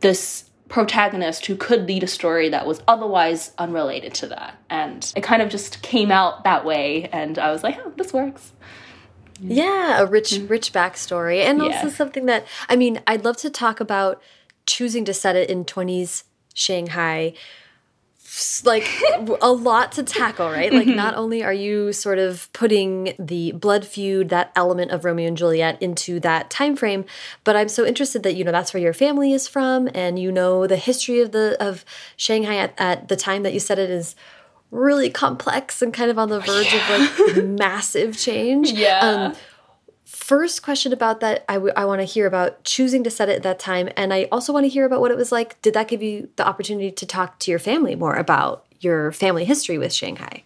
this 0.00 0.44
protagonist 0.76 1.46
who 1.46 1.56
could 1.56 1.88
lead 1.88 2.02
a 2.02 2.06
story 2.06 2.50
that 2.50 2.66
was 2.66 2.82
otherwise 2.86 3.52
unrelated 3.56 4.12
to 4.12 4.26
that. 4.26 4.58
And 4.68 5.10
it 5.16 5.22
kind 5.22 5.40
of 5.40 5.48
just 5.48 5.80
came 5.80 6.10
out 6.10 6.44
that 6.44 6.66
way. 6.66 7.08
And 7.14 7.38
I 7.38 7.50
was 7.50 7.62
like, 7.62 7.78
oh, 7.82 7.94
this 7.96 8.12
works. 8.12 8.52
Yeah, 9.40 10.02
a 10.02 10.04
rich, 10.04 10.32
mm-hmm. 10.32 10.48
rich 10.48 10.74
backstory. 10.74 11.38
And 11.38 11.62
yeah. 11.62 11.64
also 11.64 11.88
something 11.88 12.26
that, 12.26 12.46
I 12.68 12.76
mean, 12.76 13.00
I'd 13.06 13.24
love 13.24 13.38
to 13.38 13.48
talk 13.48 13.80
about 13.80 14.20
choosing 14.66 15.06
to 15.06 15.14
set 15.14 15.34
it 15.34 15.48
in 15.48 15.64
20s 15.64 16.24
Shanghai 16.52 17.32
like 18.64 18.88
a 19.40 19.50
lot 19.50 19.92
to 19.92 20.02
tackle, 20.02 20.50
right? 20.50 20.72
Like, 20.72 20.86
not 20.86 21.12
mm-hmm. 21.14 21.20
only 21.20 21.42
are 21.42 21.52
you 21.52 21.92
sort 21.92 22.18
of 22.18 22.52
putting 22.52 23.14
the 23.18 23.52
blood 23.52 23.86
feud, 23.86 24.28
that 24.28 24.52
element 24.54 24.90
of 24.90 25.04
Romeo 25.04 25.28
and 25.28 25.36
Juliet, 25.36 25.80
into 25.80 26.20
that 26.20 26.50
time 26.50 26.76
frame, 26.76 27.04
but 27.44 27.56
I'm 27.56 27.68
so 27.68 27.86
interested 27.86 28.22
that 28.24 28.34
you 28.34 28.44
know 28.44 28.52
that's 28.52 28.74
where 28.74 28.82
your 28.82 28.92
family 28.92 29.32
is 29.32 29.48
from, 29.48 29.88
and 29.94 30.18
you 30.18 30.30
know 30.30 30.66
the 30.66 30.76
history 30.76 31.20
of 31.20 31.32
the 31.32 31.56
of 31.60 31.84
Shanghai 32.16 32.56
at, 32.56 32.74
at 32.78 33.08
the 33.08 33.16
time 33.16 33.42
that 33.42 33.54
you 33.54 33.60
said 33.60 33.78
it 33.78 33.90
is 33.90 34.14
really 34.70 35.10
complex 35.10 35.80
and 35.80 35.94
kind 35.94 36.10
of 36.10 36.18
on 36.18 36.28
the 36.28 36.40
verge 36.40 36.72
yeah. 36.72 36.94
of 36.94 37.36
like 37.36 37.44
massive 37.44 38.16
change. 38.18 38.70
Yeah. 38.72 38.98
Um, 39.00 39.34
first 40.26 40.60
question 40.60 40.92
about 40.92 41.20
that 41.20 41.44
I, 41.48 41.54
I 41.54 41.84
want 41.84 42.00
to 42.00 42.04
hear 42.04 42.26
about 42.26 42.64
choosing 42.64 43.04
to 43.04 43.10
set 43.10 43.28
it 43.28 43.36
at 43.36 43.42
that 43.44 43.60
time 43.60 43.88
and 43.96 44.12
i 44.12 44.24
also 44.32 44.52
want 44.52 44.64
to 44.64 44.68
hear 44.68 44.84
about 44.84 45.00
what 45.00 45.12
it 45.12 45.16
was 45.16 45.30
like 45.30 45.62
did 45.62 45.72
that 45.74 45.86
give 45.86 46.02
you 46.02 46.28
the 46.34 46.44
opportunity 46.44 46.90
to 46.90 47.06
talk 47.06 47.38
to 47.38 47.52
your 47.52 47.60
family 47.60 47.94
more 47.94 48.16
about 48.16 48.66
your 48.80 49.12
family 49.12 49.44
history 49.44 49.78
with 49.78 49.92
shanghai? 49.92 50.42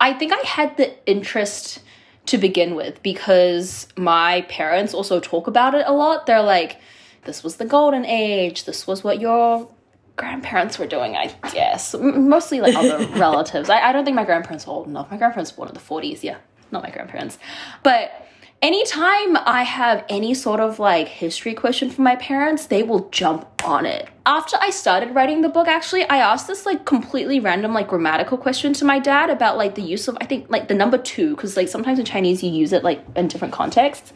I 0.00 0.14
think 0.14 0.32
i 0.32 0.44
had 0.44 0.76
the 0.76 0.90
interest 1.08 1.78
to 2.26 2.38
begin 2.38 2.74
with 2.74 3.00
because 3.04 3.86
my 3.96 4.40
parents 4.48 4.92
also 4.94 5.20
talk 5.20 5.46
about 5.46 5.74
it 5.76 5.86
a 5.86 5.92
lot. 5.92 6.26
They're 6.26 6.42
like 6.42 6.80
this 7.24 7.44
was 7.44 7.54
the 7.56 7.66
golden 7.66 8.04
age. 8.04 8.64
This 8.64 8.84
was 8.86 9.04
what 9.04 9.20
your 9.20 9.68
grandparents 10.16 10.76
were 10.76 10.88
doing 10.88 11.14
i 11.16 11.32
guess. 11.52 11.94
Mostly 11.94 12.60
like 12.60 12.74
other 12.74 13.06
relatives. 13.16 13.70
I, 13.70 13.78
I 13.78 13.92
don't 13.92 14.04
think 14.04 14.16
my 14.16 14.24
grandparents 14.24 14.66
were 14.66 14.72
old 14.72 14.88
enough. 14.88 15.08
My 15.08 15.18
grandparents 15.18 15.52
were 15.52 15.58
born 15.58 15.68
in 15.68 15.74
the 15.74 15.80
40s 15.80 16.24
yeah 16.24 16.38
not 16.70 16.82
my 16.82 16.90
grandparents. 16.90 17.38
But 17.82 18.27
anytime 18.62 19.36
I 19.36 19.62
have 19.62 20.04
any 20.08 20.34
sort 20.34 20.60
of 20.60 20.78
like 20.78 21.08
history 21.08 21.54
question 21.54 21.90
from 21.90 22.04
my 22.04 22.16
parents, 22.16 22.66
they 22.66 22.82
will 22.82 23.08
jump 23.10 23.46
on 23.64 23.86
it. 23.86 24.08
After 24.26 24.56
I 24.60 24.70
started 24.70 25.14
writing 25.14 25.40
the 25.40 25.48
book, 25.48 25.68
actually, 25.68 26.04
I 26.04 26.18
asked 26.18 26.48
this 26.48 26.66
like 26.66 26.84
completely 26.84 27.40
random 27.40 27.72
like 27.72 27.88
grammatical 27.88 28.36
question 28.36 28.72
to 28.74 28.84
my 28.84 28.98
dad 28.98 29.30
about 29.30 29.56
like 29.56 29.74
the 29.74 29.82
use 29.82 30.06
of 30.06 30.18
I 30.20 30.26
think 30.26 30.50
like 30.50 30.68
the 30.68 30.74
number 30.74 30.98
two 30.98 31.34
because 31.34 31.56
like 31.56 31.68
sometimes 31.68 31.98
in 31.98 32.04
Chinese 32.04 32.42
you 32.42 32.50
use 32.50 32.72
it 32.72 32.84
like 32.84 33.02
in 33.16 33.28
different 33.28 33.54
contexts. 33.54 34.12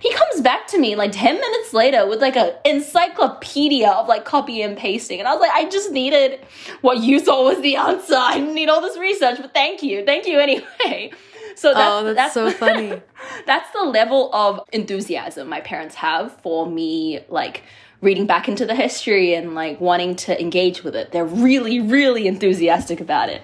He 0.00 0.12
comes 0.12 0.42
back 0.42 0.66
to 0.68 0.78
me 0.78 0.96
like 0.96 1.12
ten 1.12 1.40
minutes 1.40 1.72
later 1.72 2.06
with 2.06 2.20
like 2.20 2.36
an 2.36 2.52
encyclopedia 2.64 3.88
of 3.88 4.06
like 4.06 4.24
copy 4.24 4.60
and 4.60 4.76
pasting, 4.76 5.18
and 5.18 5.28
I 5.28 5.32
was 5.32 5.40
like, 5.40 5.52
I 5.52 5.68
just 5.68 5.92
needed 5.92 6.40
what 6.82 6.98
you 6.98 7.20
thought 7.20 7.44
was 7.44 7.62
the 7.62 7.76
answer. 7.76 8.16
I 8.16 8.38
didn't 8.38 8.54
need 8.54 8.68
all 8.68 8.80
this 8.80 8.98
research, 8.98 9.38
but 9.40 9.54
thank 9.54 9.82
you, 9.82 10.04
thank 10.04 10.26
you 10.26 10.38
anyway. 10.40 11.10
So 11.56 11.72
that's, 11.72 11.90
oh, 11.90 12.04
that's, 12.04 12.16
that's 12.16 12.34
so 12.34 12.50
funny. 12.50 13.00
that's 13.46 13.70
the 13.72 13.84
level 13.84 14.34
of 14.34 14.60
enthusiasm 14.72 15.48
my 15.48 15.60
parents 15.60 15.94
have 15.96 16.32
for 16.40 16.66
me, 16.66 17.20
like 17.28 17.62
reading 18.00 18.26
back 18.26 18.48
into 18.48 18.66
the 18.66 18.74
history 18.74 19.34
and 19.34 19.54
like 19.54 19.80
wanting 19.80 20.14
to 20.16 20.40
engage 20.40 20.84
with 20.84 20.94
it. 20.94 21.12
They're 21.12 21.24
really, 21.24 21.80
really 21.80 22.26
enthusiastic 22.26 23.00
about 23.00 23.28
it. 23.30 23.42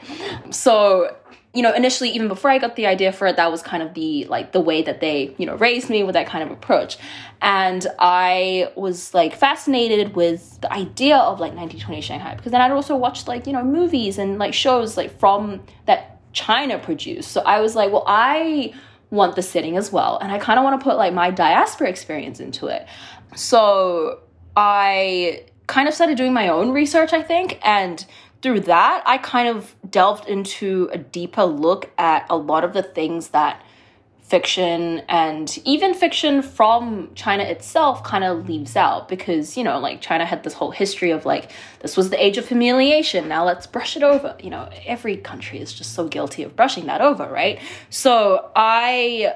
So 0.51 1.17
you 1.53 1.63
know 1.63 1.73
initially 1.75 2.11
even 2.11 2.29
before 2.29 2.51
i 2.51 2.59
got 2.59 2.77
the 2.77 2.87
idea 2.87 3.13
for 3.13 3.27
it 3.27 3.37
that 3.37 3.51
was 3.51 3.63
kind 3.63 3.83
of 3.83 3.95
the 3.95 4.25
like 4.27 4.53
the 4.53 4.61
way 4.61 4.83
that 4.83 5.01
they 5.01 5.35
you 5.37 5.47
know 5.47 5.57
raised 5.57 5.91
me 5.91 6.03
with 6.03 6.13
that 6.13 6.27
kind 6.27 6.45
of 6.45 6.51
approach 6.51 6.97
and 7.43 7.87
i 7.99 8.71
was 8.77 9.13
like 9.15 9.35
fascinated 9.35 10.15
with 10.15 10.61
the 10.61 10.73
idea 10.73 11.17
of 11.17 11.41
like 11.41 11.53
1920 11.53 12.01
shanghai 12.01 12.35
because 12.37 12.53
then 12.53 12.61
i'd 12.61 12.71
also 12.71 12.97
watched 12.97 13.27
like 13.27 13.47
you 13.47 13.53
know 13.53 13.65
movies 13.65 14.19
and 14.19 14.39
like 14.39 14.55
shows 14.55 14.97
like 14.97 15.19
from 15.19 15.61
that 15.87 16.20
China 16.33 16.79
produced. 16.79 17.33
So 17.33 17.41
I 17.43 17.61
was 17.61 17.75
like, 17.75 17.91
well, 17.93 18.05
I 18.07 18.75
want 19.11 19.37
the 19.37 19.43
setting 19.43 19.77
as 19.77 19.93
well. 19.93 20.19
And 20.19 20.31
I 20.31 20.39
kind 20.39 20.59
of 20.59 20.65
want 20.65 20.81
to 20.81 20.85
put 20.85 20.97
like 20.97 21.13
my 21.13 21.31
diaspora 21.31 21.89
experience 21.89 22.41
into 22.41 22.67
it. 22.69 22.87
So 23.35 24.21
I 24.57 25.45
kind 25.67 25.89
of 25.89 25.95
started 25.95 26.17
doing 26.17 26.33
my 26.33 26.49
own 26.49 26.71
research, 26.71 27.13
I 27.13 27.23
think. 27.23 27.59
And 27.63 28.05
through 28.43 28.61
that, 28.61 29.03
I 29.07 29.19
kind 29.19 29.49
of 29.49 29.75
delved 29.89 30.29
into 30.29 30.89
a 30.93 30.99
deeper 30.99 31.45
look 31.45 31.91
at 31.99 32.27
a 32.31 32.37
lot 32.37 32.65
of 32.65 32.73
the 32.73 32.83
things 32.83 33.29
that 33.29 33.63
fiction 34.31 35.03
and 35.09 35.59
even 35.65 35.93
fiction 35.93 36.41
from 36.41 37.11
China 37.17 37.43
itself 37.43 38.05
kind 38.05 38.23
of 38.23 38.49
leaves 38.49 38.77
out 38.77 39.09
because, 39.09 39.57
you 39.57 39.65
know, 39.65 39.81
like 39.81 40.01
China 40.01 40.25
had 40.25 40.45
this 40.45 40.55
whole 40.55 40.71
history 40.71 41.11
of 41.11 41.27
like, 41.27 41.51
this 41.81 41.97
was 41.97 42.11
the 42.11 42.25
age 42.25 42.39
of 42.39 42.47
humiliation, 42.47 43.27
now 43.27 43.45
let's 43.45 43.67
brush 43.67 43.97
it 43.97 44.05
over. 44.05 44.37
You 44.41 44.51
know, 44.51 44.71
every 44.87 45.17
country 45.17 45.59
is 45.59 45.73
just 45.73 45.95
so 45.95 46.07
guilty 46.07 46.45
of 46.45 46.55
brushing 46.55 46.87
that 46.87 47.01
over, 47.01 47.29
right? 47.29 47.59
So 47.91 48.53
I 48.55 49.35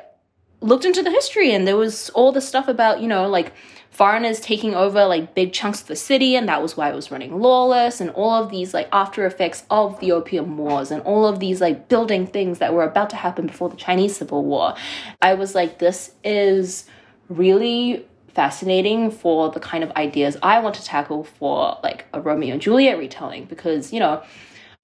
looked 0.61 0.85
into 0.85 1.03
the 1.03 1.11
history 1.11 1.53
and 1.53 1.67
there 1.67 1.77
was 1.77 2.11
all 2.11 2.31
the 2.31 2.41
stuff 2.41 2.69
about, 2.69 3.01
you 3.01 3.09
know, 3.09 3.29
like 3.29 3.53
foreigners 3.95 4.41
taking 4.41 4.75
over 4.75 5.05
like 5.07 5.37
big 5.37 5.53
chunks 5.53 5.81
of 5.83 5.87
the 5.87 5.95
city 5.95 6.35
and 6.35 6.49
that 6.49 6.61
was 6.61 6.77
why 6.77 6.91
it 6.91 6.95
was 6.97 7.13
running 7.13 7.41
lawless 7.41 8.01
and 8.01 8.11
all 8.11 8.43
of 8.43 8.51
these 8.51 8.75
like 8.75 8.89
after 8.91 9.25
effects 9.25 9.63
of 9.71 9.99
the 10.01 10.11
opium 10.11 10.59
wars 10.59 10.91
and 10.91 11.01
all 11.03 11.25
of 11.25 11.39
these 11.39 11.61
like 11.61 11.89
building 11.89 12.27
things 12.27 12.59
that 12.59 12.75
were 12.75 12.83
about 12.83 13.09
to 13.09 13.15
happen 13.15 13.47
before 13.47 13.69
the 13.69 13.77
chinese 13.77 14.17
civil 14.17 14.45
war. 14.45 14.75
I 15.23 15.35
was 15.35 15.55
like 15.55 15.79
this 15.79 16.11
is 16.25 16.87
really 17.29 18.05
fascinating 18.35 19.13
for 19.13 19.51
the 19.51 19.61
kind 19.61 19.85
of 19.85 19.93
ideas 19.93 20.37
i 20.43 20.59
want 20.59 20.75
to 20.75 20.85
tackle 20.85 21.23
for 21.23 21.79
like 21.85 22.05
a 22.13 22.21
romeo 22.21 22.55
and 22.55 22.61
juliet 22.61 22.99
retelling 22.99 23.45
because 23.45 23.93
you 23.93 24.01
know 24.01 24.21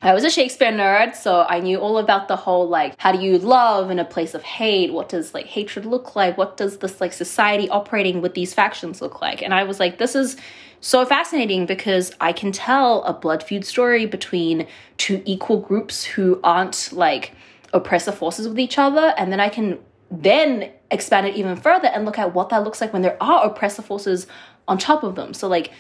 I 0.03 0.15
was 0.15 0.25
a 0.25 0.31
Shakespeare 0.31 0.73
nerd, 0.73 1.15
so 1.15 1.45
I 1.47 1.61
knew 1.61 1.79
all 1.79 1.99
about 1.99 2.27
the 2.27 2.37
whole 2.37 2.67
like 2.67 2.95
how 2.97 3.13
do 3.13 3.21
you 3.23 3.37
love 3.37 3.91
in 3.91 3.99
a 3.99 4.05
place 4.05 4.33
of 4.33 4.43
hate? 4.43 4.95
What 4.95 5.11
does 5.11 5.35
like 5.35 5.45
hatred 5.45 5.85
look 5.85 6.17
like? 6.17 6.39
What 6.39 6.57
does 6.57 6.79
this 6.79 7.03
like 7.03 7.13
society 7.13 7.69
operating 7.69 8.23
with 8.23 8.33
these 8.33 8.55
factions 8.55 9.03
look 9.03 9.21
like? 9.21 9.43
And 9.43 9.53
I 9.53 9.65
was 9.65 9.79
like, 9.79 9.99
this 9.99 10.15
is 10.15 10.39
so 10.81 11.05
fascinating 11.05 11.67
because 11.67 12.15
I 12.19 12.33
can 12.33 12.51
tell 12.51 13.03
a 13.03 13.13
blood 13.13 13.43
feud 13.43 13.67
story 13.67 14.07
between 14.07 14.67
two 14.97 15.21
equal 15.27 15.61
groups 15.61 16.03
who 16.03 16.41
aren't 16.43 16.91
like 16.95 17.33
oppressive 17.75 18.15
forces 18.15 18.49
with 18.49 18.59
each 18.59 18.79
other, 18.79 19.13
and 19.19 19.31
then 19.31 19.39
I 19.39 19.51
can 19.51 19.79
then 20.11 20.73
expand 20.91 21.27
it 21.27 21.37
even 21.37 21.57
further 21.57 21.89
and 21.89 22.07
look 22.07 22.19
at 22.19 22.35
what 22.35 22.49
that 22.49 22.65
looks 22.65 22.81
like 22.81 22.95
when 22.95 23.03
there 23.03 23.23
are 23.23 23.45
oppressive 23.45 23.85
forces 23.85 24.27
on 24.67 24.79
top 24.79 25.03
of 25.03 25.15
them. 25.15 25.35
So 25.35 25.47
like 25.47 25.73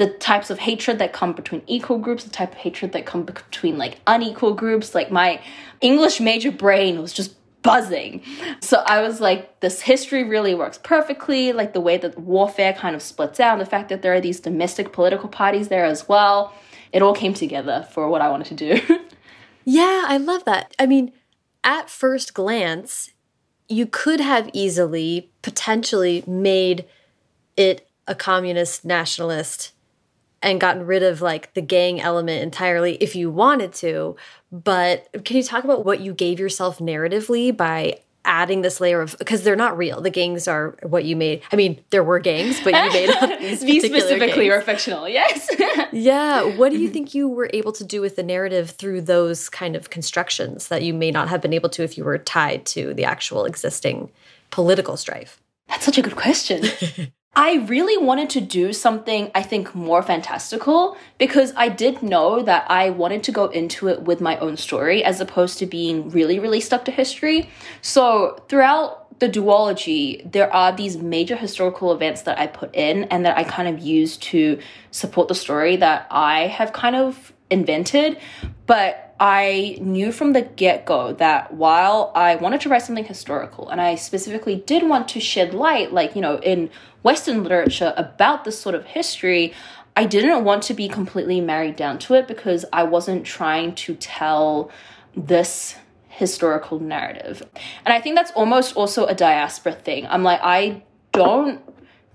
the 0.00 0.08
types 0.08 0.48
of 0.48 0.58
hatred 0.60 0.98
that 0.98 1.12
come 1.12 1.34
between 1.34 1.60
equal 1.66 1.98
groups, 1.98 2.24
the 2.24 2.30
type 2.30 2.52
of 2.52 2.56
hatred 2.56 2.92
that 2.92 3.04
come 3.04 3.22
between 3.22 3.76
like 3.76 3.98
unequal 4.06 4.54
groups. 4.54 4.94
Like 4.94 5.12
my 5.12 5.42
English 5.82 6.20
major 6.20 6.50
brain 6.50 7.02
was 7.02 7.12
just 7.12 7.34
buzzing. 7.60 8.22
So 8.60 8.78
I 8.86 9.02
was 9.02 9.20
like, 9.20 9.60
this 9.60 9.82
history 9.82 10.24
really 10.24 10.54
works 10.54 10.78
perfectly. 10.78 11.52
Like 11.52 11.74
the 11.74 11.82
way 11.82 11.98
that 11.98 12.18
warfare 12.18 12.72
kind 12.72 12.96
of 12.96 13.02
splits 13.02 13.38
out, 13.40 13.58
the 13.58 13.66
fact 13.66 13.90
that 13.90 14.00
there 14.00 14.14
are 14.14 14.22
these 14.22 14.40
domestic 14.40 14.94
political 14.94 15.28
parties 15.28 15.68
there 15.68 15.84
as 15.84 16.08
well. 16.08 16.54
It 16.94 17.02
all 17.02 17.14
came 17.14 17.34
together 17.34 17.86
for 17.92 18.08
what 18.08 18.22
I 18.22 18.30
wanted 18.30 18.56
to 18.56 18.74
do. 18.80 19.00
yeah, 19.66 20.06
I 20.08 20.16
love 20.16 20.46
that. 20.46 20.74
I 20.78 20.86
mean, 20.86 21.12
at 21.62 21.90
first 21.90 22.32
glance, 22.32 23.10
you 23.68 23.84
could 23.84 24.20
have 24.20 24.48
easily 24.54 25.30
potentially 25.42 26.24
made 26.26 26.86
it 27.54 27.86
a 28.08 28.14
communist 28.14 28.86
nationalist 28.86 29.72
and 30.42 30.60
gotten 30.60 30.86
rid 30.86 31.02
of 31.02 31.20
like 31.20 31.52
the 31.54 31.60
gang 31.60 32.00
element 32.00 32.42
entirely 32.42 32.94
if 32.94 33.14
you 33.14 33.30
wanted 33.30 33.72
to. 33.74 34.16
But 34.50 35.08
can 35.24 35.36
you 35.36 35.42
talk 35.42 35.64
about 35.64 35.84
what 35.84 36.00
you 36.00 36.12
gave 36.12 36.40
yourself 36.40 36.78
narratively 36.78 37.56
by 37.56 37.98
adding 38.24 38.60
this 38.60 38.80
layer 38.80 39.00
of 39.00 39.16
because 39.18 39.42
they're 39.42 39.56
not 39.56 39.76
real. 39.76 40.00
The 40.00 40.10
gangs 40.10 40.46
are 40.46 40.76
what 40.82 41.04
you 41.04 41.16
made. 41.16 41.42
I 41.52 41.56
mean, 41.56 41.82
there 41.90 42.04
were 42.04 42.18
gangs, 42.18 42.60
but 42.62 42.74
you 42.74 42.92
made 42.92 43.10
up 43.10 43.38
these, 43.40 43.60
these 43.60 43.84
specifically 43.84 44.48
gangs. 44.48 44.56
were 44.56 44.60
fictional. 44.60 45.08
Yes. 45.08 45.48
yeah. 45.92 46.42
What 46.42 46.70
do 46.70 46.78
you 46.78 46.88
think 46.92 47.14
you 47.14 47.28
were 47.28 47.50
able 47.52 47.72
to 47.72 47.84
do 47.84 48.00
with 48.00 48.16
the 48.16 48.22
narrative 48.22 48.70
through 48.70 49.02
those 49.02 49.48
kind 49.48 49.74
of 49.74 49.90
constructions 49.90 50.68
that 50.68 50.82
you 50.82 50.92
may 50.92 51.10
not 51.10 51.28
have 51.28 51.40
been 51.40 51.52
able 51.52 51.70
to 51.70 51.82
if 51.82 51.96
you 51.96 52.04
were 52.04 52.18
tied 52.18 52.66
to 52.66 52.92
the 52.94 53.04
actual 53.04 53.44
existing 53.44 54.10
political 54.50 54.96
strife? 54.96 55.40
That's 55.68 55.84
such 55.84 55.98
a 55.98 56.02
good 56.02 56.16
question. 56.16 56.64
I 57.36 57.64
really 57.68 57.96
wanted 57.96 58.28
to 58.30 58.40
do 58.40 58.72
something, 58.72 59.30
I 59.36 59.42
think, 59.42 59.72
more 59.72 60.02
fantastical 60.02 60.96
because 61.16 61.52
I 61.56 61.68
did 61.68 62.02
know 62.02 62.42
that 62.42 62.68
I 62.68 62.90
wanted 62.90 63.22
to 63.24 63.32
go 63.32 63.46
into 63.46 63.88
it 63.88 64.02
with 64.02 64.20
my 64.20 64.36
own 64.38 64.56
story 64.56 65.04
as 65.04 65.20
opposed 65.20 65.58
to 65.60 65.66
being 65.66 66.10
really, 66.10 66.40
really 66.40 66.60
stuck 66.60 66.84
to 66.86 66.90
history. 66.90 67.48
So, 67.82 68.42
throughout 68.48 69.18
the 69.20 69.28
duology, 69.28 70.30
there 70.30 70.52
are 70.52 70.72
these 70.74 70.96
major 70.96 71.36
historical 71.36 71.92
events 71.92 72.22
that 72.22 72.38
I 72.38 72.48
put 72.48 72.74
in 72.74 73.04
and 73.04 73.24
that 73.24 73.36
I 73.36 73.44
kind 73.44 73.68
of 73.68 73.78
use 73.78 74.16
to 74.16 74.58
support 74.90 75.28
the 75.28 75.34
story 75.34 75.76
that 75.76 76.08
I 76.10 76.48
have 76.48 76.72
kind 76.72 76.96
of 76.96 77.32
invented. 77.48 78.18
But 78.66 79.09
I 79.20 79.76
knew 79.82 80.12
from 80.12 80.32
the 80.32 80.40
get 80.40 80.86
go 80.86 81.12
that 81.12 81.52
while 81.52 82.10
I 82.14 82.36
wanted 82.36 82.62
to 82.62 82.70
write 82.70 82.82
something 82.82 83.04
historical 83.04 83.68
and 83.68 83.78
I 83.78 83.94
specifically 83.94 84.56
did 84.56 84.88
want 84.88 85.08
to 85.08 85.20
shed 85.20 85.52
light, 85.52 85.92
like, 85.92 86.16
you 86.16 86.22
know, 86.22 86.38
in 86.38 86.70
Western 87.02 87.42
literature 87.42 87.92
about 87.98 88.44
this 88.44 88.58
sort 88.58 88.74
of 88.74 88.86
history, 88.86 89.52
I 89.94 90.06
didn't 90.06 90.44
want 90.44 90.62
to 90.64 90.74
be 90.74 90.88
completely 90.88 91.42
married 91.42 91.76
down 91.76 91.98
to 92.00 92.14
it 92.14 92.26
because 92.26 92.64
I 92.72 92.84
wasn't 92.84 93.26
trying 93.26 93.74
to 93.74 93.94
tell 93.96 94.70
this 95.14 95.76
historical 96.08 96.80
narrative. 96.80 97.42
And 97.84 97.92
I 97.92 98.00
think 98.00 98.16
that's 98.16 98.30
almost 98.32 98.74
also 98.74 99.04
a 99.04 99.14
diaspora 99.14 99.74
thing. 99.74 100.06
I'm 100.06 100.22
like, 100.22 100.40
I 100.42 100.82
don't 101.12 101.60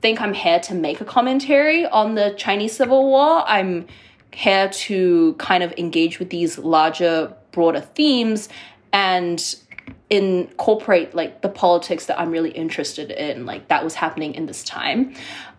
think 0.01 0.21
I'm 0.21 0.33
here 0.33 0.59
to 0.61 0.73
make 0.73 1.01
a 1.01 1.05
commentary 1.05 1.85
on 1.85 2.15
the 2.15 2.33
Chinese 2.35 2.75
Civil 2.75 3.05
War. 3.05 3.43
I'm 3.45 3.85
here 4.35 4.67
to 4.69 5.33
kind 5.37 5.63
of 5.63 5.73
engage 5.77 6.19
with 6.19 6.29
these 6.29 6.57
larger, 6.57 7.33
broader 7.51 7.79
themes 7.79 8.49
and 8.91 9.55
incorporate 10.09 11.15
like 11.15 11.41
the 11.41 11.49
politics 11.49 12.05
that 12.07 12.19
I'm 12.19 12.31
really 12.31 12.51
interested 12.51 13.11
in, 13.11 13.45
like 13.45 13.69
that 13.69 13.83
was 13.83 13.95
happening 13.95 14.35
in 14.35 14.45
this 14.45 14.63
time. 14.63 15.15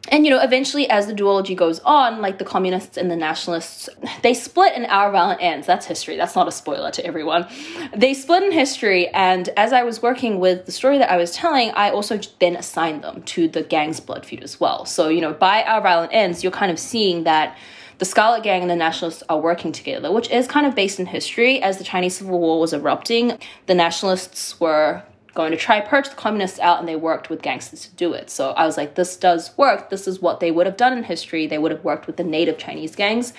And 0.08 0.24
you 0.24 0.30
know, 0.30 0.40
eventually 0.40 0.88
as 0.88 1.06
the 1.06 1.14
duology 1.14 1.56
goes 1.56 1.80
on, 1.80 2.20
like 2.20 2.38
the 2.38 2.44
communists 2.44 2.98
and 2.98 3.10
the 3.10 3.16
nationalists, 3.16 3.88
they 4.22 4.34
split 4.34 4.74
in 4.74 4.84
our 4.84 5.10
violent 5.10 5.42
ends. 5.42 5.66
That's 5.66 5.86
history. 5.86 6.16
That's 6.16 6.36
not 6.36 6.46
a 6.46 6.52
spoiler 6.52 6.90
to 6.92 7.04
everyone. 7.04 7.48
They 7.96 8.12
split 8.14 8.42
in 8.44 8.52
history, 8.52 9.08
and 9.08 9.48
as 9.56 9.72
I 9.72 9.82
was 9.82 10.02
working 10.02 10.38
with 10.38 10.66
the 10.66 10.72
story 10.72 10.98
that 10.98 11.10
I 11.10 11.16
was 11.16 11.32
telling, 11.32 11.70
I 11.70 11.90
also 11.90 12.20
then 12.40 12.56
assigned 12.56 13.02
them 13.02 13.22
to 13.22 13.48
the 13.48 13.62
gang's 13.62 14.00
blood 14.00 14.24
feud 14.24 14.44
as 14.44 14.60
well. 14.60 14.84
So, 14.84 15.08
you 15.08 15.22
know, 15.22 15.32
by 15.32 15.64
our 15.64 15.80
violent 15.80 16.12
ends, 16.14 16.44
you're 16.44 16.52
kind 16.52 16.70
of 16.70 16.78
seeing 16.78 17.24
that 17.24 17.56
the 17.98 18.04
Scarlet 18.04 18.42
Gang 18.42 18.62
and 18.62 18.70
the 18.70 18.76
Nationalists 18.76 19.22
are 19.28 19.40
working 19.40 19.72
together, 19.72 20.12
which 20.12 20.30
is 20.30 20.46
kind 20.46 20.66
of 20.66 20.74
based 20.74 21.00
in 21.00 21.06
history. 21.06 21.62
As 21.62 21.78
the 21.78 21.84
Chinese 21.84 22.16
Civil 22.18 22.38
War 22.38 22.60
was 22.60 22.72
erupting, 22.72 23.38
the 23.66 23.74
Nationalists 23.74 24.60
were 24.60 25.02
going 25.36 25.50
to 25.50 25.56
try 25.56 25.80
purge 25.80 26.08
the 26.08 26.14
communists 26.16 26.58
out 26.58 26.80
and 26.80 26.88
they 26.88 26.96
worked 26.96 27.28
with 27.28 27.42
gangsters 27.42 27.86
to 27.86 27.94
do 27.94 28.14
it. 28.14 28.30
So 28.30 28.50
I 28.52 28.64
was 28.64 28.76
like, 28.76 28.94
this 28.94 29.16
does 29.16 29.56
work. 29.58 29.90
This 29.90 30.08
is 30.08 30.20
what 30.20 30.40
they 30.40 30.50
would 30.50 30.66
have 30.66 30.78
done 30.78 30.96
in 30.96 31.04
history. 31.04 31.46
They 31.46 31.58
would 31.58 31.70
have 31.70 31.84
worked 31.84 32.06
with 32.06 32.16
the 32.16 32.24
native 32.24 32.56
Chinese 32.58 32.96
gangs. 32.96 33.34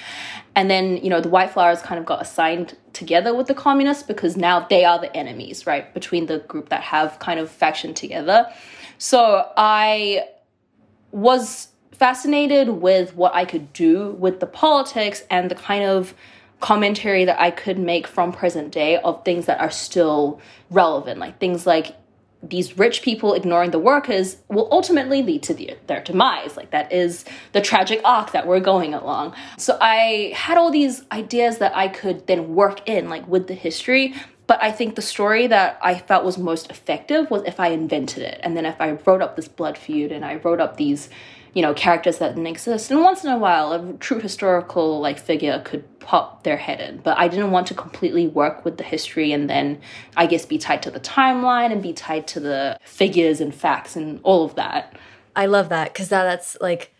And 0.55 0.69
then, 0.69 0.97
you 0.97 1.09
know, 1.09 1.19
the 1.19 1.29
White 1.29 1.51
Flowers 1.51 1.81
kind 1.81 1.99
of 1.99 2.05
got 2.05 2.21
assigned 2.21 2.77
together 2.93 3.35
with 3.35 3.47
the 3.47 3.55
communists 3.55 4.03
because 4.03 4.37
now 4.37 4.67
they 4.67 4.85
are 4.85 4.99
the 4.99 5.13
enemies, 5.17 5.65
right? 5.65 5.91
Between 5.93 6.27
the 6.27 6.39
group 6.39 6.69
that 6.69 6.83
have 6.83 7.17
kind 7.19 7.39
of 7.39 7.49
faction 7.49 7.95
together. 7.95 8.47
So 8.99 9.51
I 9.57 10.27
was 11.11 11.69
fascinated 11.97 12.69
with 12.69 13.15
what 13.15 13.33
I 13.33 13.45
could 13.45 13.73
do 13.73 14.11
with 14.11 14.39
the 14.39 14.45
politics 14.45 15.23
and 15.29 15.49
the 15.51 15.55
kind 15.55 15.83
of 15.83 16.13
commentary 16.59 17.25
that 17.25 17.39
I 17.39 17.51
could 17.51 17.77
make 17.77 18.07
from 18.07 18.31
present 18.31 18.71
day 18.71 18.97
of 18.97 19.23
things 19.23 19.45
that 19.45 19.59
are 19.59 19.69
still 19.69 20.39
relevant, 20.71 21.19
like 21.19 21.39
things 21.39 21.65
like 21.67 21.95
these 22.43 22.77
rich 22.77 23.01
people 23.01 23.33
ignoring 23.33 23.71
the 23.71 23.79
workers 23.79 24.37
will 24.47 24.67
ultimately 24.71 25.23
lead 25.23 25.43
to 25.43 25.53
the, 25.53 25.75
their 25.87 26.01
demise. 26.03 26.55
Like 26.55 26.71
that 26.71 26.91
is 26.91 27.25
the 27.51 27.61
tragic 27.61 27.99
arc 28.05 28.31
that 28.31 28.45
we're 28.45 28.59
going 28.59 28.93
along. 28.93 29.35
So 29.57 29.77
I 29.81 30.33
had 30.35 30.57
all 30.57 30.71
these 30.71 31.03
ideas 31.11 31.57
that 31.57 31.75
I 31.75 31.87
could 31.87 32.27
then 32.27 32.53
work 32.53 32.87
in, 32.87 33.09
like 33.09 33.27
with 33.27 33.47
the 33.47 33.55
history. 33.55 34.13
But 34.45 34.63
I 34.63 34.71
think 34.71 34.95
the 34.95 35.01
story 35.01 35.47
that 35.47 35.77
I 35.81 35.95
felt 35.95 36.23
was 36.23 36.37
most 36.37 36.69
effective 36.69 37.29
was 37.29 37.43
if 37.45 37.59
I 37.59 37.69
invented 37.69 38.23
it. 38.23 38.39
And 38.43 38.55
then 38.55 38.65
if 38.65 38.79
I 38.79 38.91
wrote 38.91 39.21
up 39.21 39.35
this 39.35 39.47
blood 39.47 39.77
feud 39.77 40.11
and 40.11 40.23
I 40.23 40.35
wrote 40.35 40.61
up 40.61 40.77
these 40.77 41.09
you 41.53 41.61
know 41.61 41.73
characters 41.73 42.17
that 42.19 42.29
didn't 42.29 42.47
exist 42.47 42.91
and 42.91 43.01
once 43.01 43.23
in 43.23 43.29
a 43.29 43.37
while 43.37 43.73
a 43.73 43.93
true 43.93 44.19
historical 44.19 44.99
like 44.99 45.19
figure 45.19 45.61
could 45.65 45.83
pop 45.99 46.43
their 46.43 46.57
head 46.57 46.79
in 46.79 46.97
but 46.97 47.17
i 47.17 47.27
didn't 47.27 47.51
want 47.51 47.67
to 47.67 47.73
completely 47.73 48.27
work 48.27 48.63
with 48.63 48.77
the 48.77 48.83
history 48.83 49.31
and 49.31 49.49
then 49.49 49.79
i 50.15 50.25
guess 50.25 50.45
be 50.45 50.57
tied 50.57 50.81
to 50.81 50.91
the 50.91 50.99
timeline 50.99 51.71
and 51.71 51.81
be 51.81 51.93
tied 51.93 52.27
to 52.27 52.39
the 52.39 52.77
figures 52.83 53.41
and 53.41 53.53
facts 53.53 53.95
and 53.95 54.19
all 54.23 54.45
of 54.45 54.55
that 54.55 54.95
i 55.35 55.45
love 55.45 55.69
that 55.69 55.93
because 55.93 56.09
that, 56.09 56.23
that's 56.23 56.57
like 56.61 56.93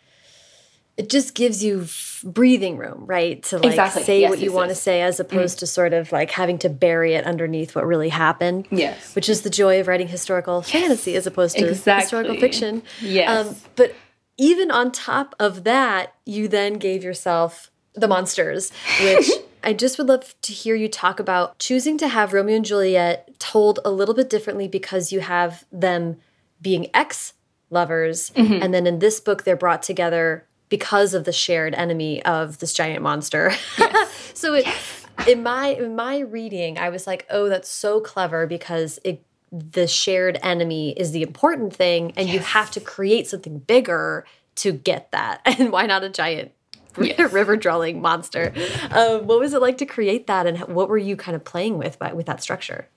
it 0.97 1.11
just 1.11 1.35
gives 1.35 1.63
you 1.63 1.85
breathing 2.23 2.75
room, 2.75 3.05
right? 3.05 3.43
To 3.43 3.57
like 3.57 3.67
exactly. 3.67 4.03
say 4.03 4.21
yes, 4.21 4.31
what 4.31 4.39
you 4.39 4.51
want 4.51 4.69
to 4.69 4.75
say 4.75 5.03
as 5.03 5.19
opposed 5.19 5.57
mm. 5.57 5.59
to 5.59 5.67
sort 5.67 5.93
of 5.93 6.11
like 6.11 6.31
having 6.31 6.57
to 6.59 6.69
bury 6.69 7.13
it 7.13 7.23
underneath 7.23 7.75
what 7.75 7.85
really 7.85 8.09
happened. 8.09 8.67
Yes. 8.71 9.15
Which 9.15 9.29
is 9.29 9.43
the 9.43 9.51
joy 9.51 9.79
of 9.79 9.87
writing 9.87 10.07
historical 10.07 10.63
fantasy 10.63 11.15
as 11.15 11.27
opposed 11.27 11.55
to 11.57 11.67
exactly. 11.67 12.01
historical 12.01 12.39
fiction. 12.39 12.81
Yes. 12.99 13.47
Um, 13.47 13.55
but 13.75 13.93
even 14.37 14.71
on 14.71 14.91
top 14.91 15.35
of 15.39 15.63
that, 15.63 16.13
you 16.25 16.47
then 16.47 16.73
gave 16.73 17.03
yourself 17.03 17.71
the 17.93 18.07
monsters, 18.07 18.71
which 19.01 19.29
I 19.63 19.73
just 19.73 19.97
would 19.97 20.07
love 20.07 20.35
to 20.43 20.53
hear 20.53 20.75
you 20.75 20.87
talk 20.87 21.19
about 21.19 21.57
choosing 21.59 21.97
to 21.97 22.07
have 22.07 22.33
Romeo 22.33 22.57
and 22.57 22.65
Juliet 22.65 23.39
told 23.39 23.79
a 23.83 23.91
little 23.91 24.13
bit 24.13 24.29
differently 24.29 24.67
because 24.67 25.11
you 25.11 25.19
have 25.19 25.65
them 25.71 26.17
being 26.61 26.89
ex 26.93 27.33
lovers. 27.69 28.31
Mm 28.35 28.47
-hmm. 28.47 28.63
And 28.63 28.73
then 28.73 28.87
in 28.87 28.99
this 28.99 29.19
book, 29.19 29.43
they're 29.43 29.57
brought 29.57 29.81
together 29.81 30.45
because 30.69 31.17
of 31.17 31.23
the 31.23 31.31
shared 31.31 31.73
enemy 31.75 32.23
of 32.25 32.57
this 32.57 32.73
giant 32.73 33.01
monster. 33.01 33.53
Yes. 33.77 34.31
so 34.33 34.53
it, 34.53 34.65
yes. 34.65 35.05
in 35.27 35.43
my 35.43 35.75
in 35.79 35.95
my 35.95 36.19
reading, 36.19 36.77
I 36.77 36.89
was 36.89 37.07
like, 37.07 37.25
oh, 37.29 37.49
that's 37.49 37.69
so 37.69 37.99
clever 37.99 38.47
because 38.47 38.99
it 39.03 39.19
the 39.51 39.87
shared 39.87 40.37
enemy 40.41 40.91
is 40.91 41.11
the 41.11 41.21
important 41.21 41.75
thing, 41.75 42.13
and 42.15 42.27
yes. 42.27 42.33
you 42.33 42.39
have 42.41 42.71
to 42.71 42.79
create 42.79 43.27
something 43.27 43.59
bigger 43.59 44.25
to 44.55 44.71
get 44.71 45.11
that. 45.11 45.41
And 45.59 45.71
why 45.71 45.85
not 45.85 46.03
a 46.03 46.09
giant 46.09 46.51
yes. 46.99 47.31
river 47.31 47.55
dwelling 47.55 48.01
monster? 48.01 48.53
Um, 48.91 49.27
what 49.27 49.39
was 49.39 49.53
it 49.53 49.61
like 49.61 49.77
to 49.79 49.85
create 49.85 50.27
that, 50.27 50.47
and 50.47 50.59
what 50.67 50.89
were 50.89 50.97
you 50.97 51.15
kind 51.15 51.35
of 51.35 51.43
playing 51.43 51.77
with 51.77 51.97
by, 51.99 52.13
with 52.13 52.25
that 52.25 52.41
structure? 52.41 52.87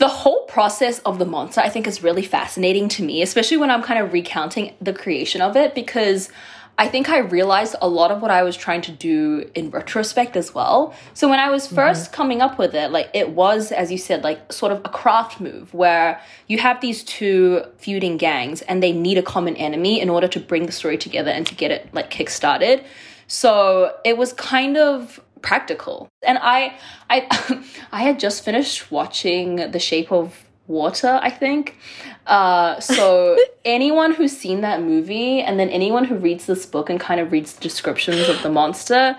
the 0.00 0.08
whole 0.08 0.46
process 0.46 0.98
of 1.00 1.18
the 1.18 1.26
monster 1.26 1.60
I 1.60 1.68
think 1.68 1.86
is 1.86 2.02
really 2.02 2.22
fascinating 2.22 2.88
to 2.88 3.02
me, 3.02 3.20
especially 3.20 3.58
when 3.58 3.70
I'm 3.70 3.82
kind 3.82 4.02
of 4.02 4.14
recounting 4.14 4.74
the 4.80 4.94
creation 4.94 5.42
of 5.42 5.58
it 5.58 5.74
because 5.74 6.30
I 6.80 6.88
think 6.88 7.10
I 7.10 7.18
realized 7.18 7.76
a 7.82 7.88
lot 7.88 8.10
of 8.10 8.22
what 8.22 8.30
I 8.30 8.42
was 8.42 8.56
trying 8.56 8.80
to 8.82 8.90
do 8.90 9.50
in 9.54 9.68
retrospect 9.68 10.34
as 10.34 10.54
well. 10.54 10.94
So 11.12 11.28
when 11.28 11.38
I 11.38 11.50
was 11.50 11.68
1st 11.68 11.76
mm 11.76 12.06
-hmm. 12.06 12.16
coming 12.16 12.40
up 12.42 12.58
with 12.58 12.74
it, 12.74 12.90
like 12.90 13.08
it 13.12 13.28
was, 13.42 13.72
as 13.72 13.90
you 13.90 13.98
said, 13.98 14.24
like 14.24 14.40
sort 14.52 14.72
of 14.72 14.78
a 14.84 14.88
craft 15.00 15.40
move 15.40 15.66
where 15.82 16.08
you 16.50 16.58
have 16.58 16.76
these 16.80 17.00
two 17.16 17.40
feuding 17.84 18.16
gangs 18.18 18.62
and 18.68 18.82
they 18.82 18.92
need 18.92 19.18
a 19.18 19.26
common 19.34 19.56
enemy 19.56 19.94
in 20.04 20.08
order 20.10 20.28
to 20.28 20.40
bring 20.50 20.64
the 20.66 20.72
story 20.72 20.98
together 21.06 21.32
and 21.36 21.44
to 21.50 21.54
get 21.62 21.70
it 21.76 21.82
like 21.92 22.08
kick-started. 22.16 22.78
So 23.26 23.52
it 24.10 24.16
was 24.16 24.30
kind 24.32 24.76
of 24.88 25.20
practical. 25.48 25.96
And 26.28 26.38
I 26.56 26.60
I 27.14 27.16
I 27.98 28.00
had 28.08 28.16
just 28.26 28.44
finished 28.44 28.78
watching 28.90 29.70
The 29.74 29.82
Shape 29.90 30.10
of 30.20 30.26
Water, 30.66 31.14
I 31.28 31.30
think. 31.42 31.74
Uh, 32.30 32.78
so 32.78 33.36
anyone 33.64 34.14
who's 34.14 34.34
seen 34.34 34.60
that 34.60 34.80
movie 34.80 35.40
and 35.40 35.58
then 35.58 35.68
anyone 35.68 36.04
who 36.04 36.14
reads 36.14 36.46
this 36.46 36.64
book 36.64 36.88
and 36.88 37.00
kind 37.00 37.20
of 37.20 37.32
reads 37.32 37.54
the 37.54 37.60
descriptions 37.60 38.28
of 38.28 38.40
the 38.42 38.48
monster, 38.48 39.16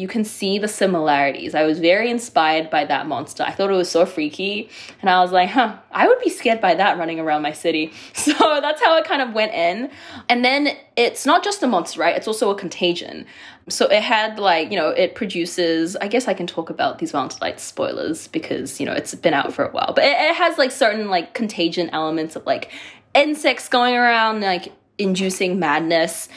you 0.00 0.08
can 0.08 0.24
see 0.24 0.58
the 0.58 0.66
similarities. 0.66 1.54
I 1.54 1.64
was 1.64 1.78
very 1.78 2.10
inspired 2.10 2.70
by 2.70 2.86
that 2.86 3.06
monster. 3.06 3.42
I 3.42 3.52
thought 3.52 3.70
it 3.70 3.74
was 3.74 3.90
so 3.90 4.06
freaky. 4.06 4.70
And 5.02 5.10
I 5.10 5.20
was 5.20 5.30
like, 5.30 5.50
huh, 5.50 5.76
I 5.92 6.08
would 6.08 6.18
be 6.20 6.30
scared 6.30 6.60
by 6.60 6.74
that 6.74 6.98
running 6.98 7.20
around 7.20 7.42
my 7.42 7.52
city. 7.52 7.92
So 8.30 8.60
that's 8.60 8.80
how 8.82 8.96
it 8.96 9.04
kind 9.04 9.22
of 9.22 9.34
went 9.34 9.52
in. 9.52 9.90
And 10.28 10.44
then 10.44 10.76
it's 10.96 11.26
not 11.26 11.42
just 11.42 11.62
a 11.62 11.66
monster, 11.66 12.00
right? 12.00 12.16
It's 12.16 12.28
also 12.28 12.50
a 12.50 12.54
contagion. 12.54 13.26
So 13.68 13.86
it 13.86 14.02
had 14.02 14.38
like, 14.38 14.70
you 14.70 14.76
know, 14.76 14.90
it 14.90 15.14
produces, 15.14 15.96
I 15.96 16.08
guess 16.08 16.28
I 16.28 16.34
can 16.34 16.46
talk 16.46 16.70
about 16.70 16.98
these 16.98 17.10
Violent 17.12 17.38
Delights 17.38 17.62
spoilers 17.62 18.28
because, 18.28 18.78
you 18.78 18.86
know, 18.86 18.92
it's 18.92 19.14
been 19.14 19.34
out 19.34 19.52
for 19.52 19.64
a 19.64 19.70
while, 19.70 19.92
but 19.94 20.04
it, 20.04 20.12
it 20.12 20.34
has 20.36 20.58
like 20.58 20.70
certain 20.70 21.08
like 21.08 21.34
contagion 21.34 21.90
elements 21.90 22.36
of 22.36 22.46
like 22.46 22.70
insects 23.14 23.68
going 23.68 23.94
around, 23.94 24.40
like 24.40 24.72
inducing 24.98 25.58
madness. 25.58 26.28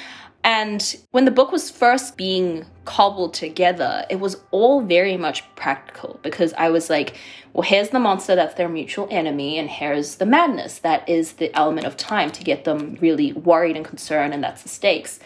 And 0.44 0.96
when 1.12 1.26
the 1.26 1.32
book 1.32 1.52
was 1.52 1.70
first 1.70 2.18
being 2.18 2.66
cobbled 2.84 3.34
together, 3.34 4.06
it 4.10 4.20
was 4.20 4.38
all 4.52 4.82
very 4.82 5.16
much 5.16 5.44
practical 5.56 6.20
because 6.22 6.54
I 6.58 6.70
was 6.70 6.90
like, 6.90 7.16
well, 7.54 7.64
here's 7.64 7.90
the 7.90 8.00
monster 8.00 8.36
that's 8.36 8.56
their 8.56 8.68
mutual 8.68 9.08
enemy, 9.10 9.58
and 9.58 9.70
here's 9.70 10.16
the 10.16 10.26
madness 10.26 10.80
that 10.80 11.08
is 11.08 11.34
the 11.34 11.56
element 11.56 11.88
of 11.88 11.96
time 11.96 12.32
to 12.32 12.44
get 12.44 12.66
them 12.66 12.98
really 13.00 13.32
worried 13.32 13.78
and 13.78 13.86
concerned, 13.86 14.34
and 14.34 14.44
that's 14.44 14.64
the 14.64 14.70
stakes. 14.70 15.20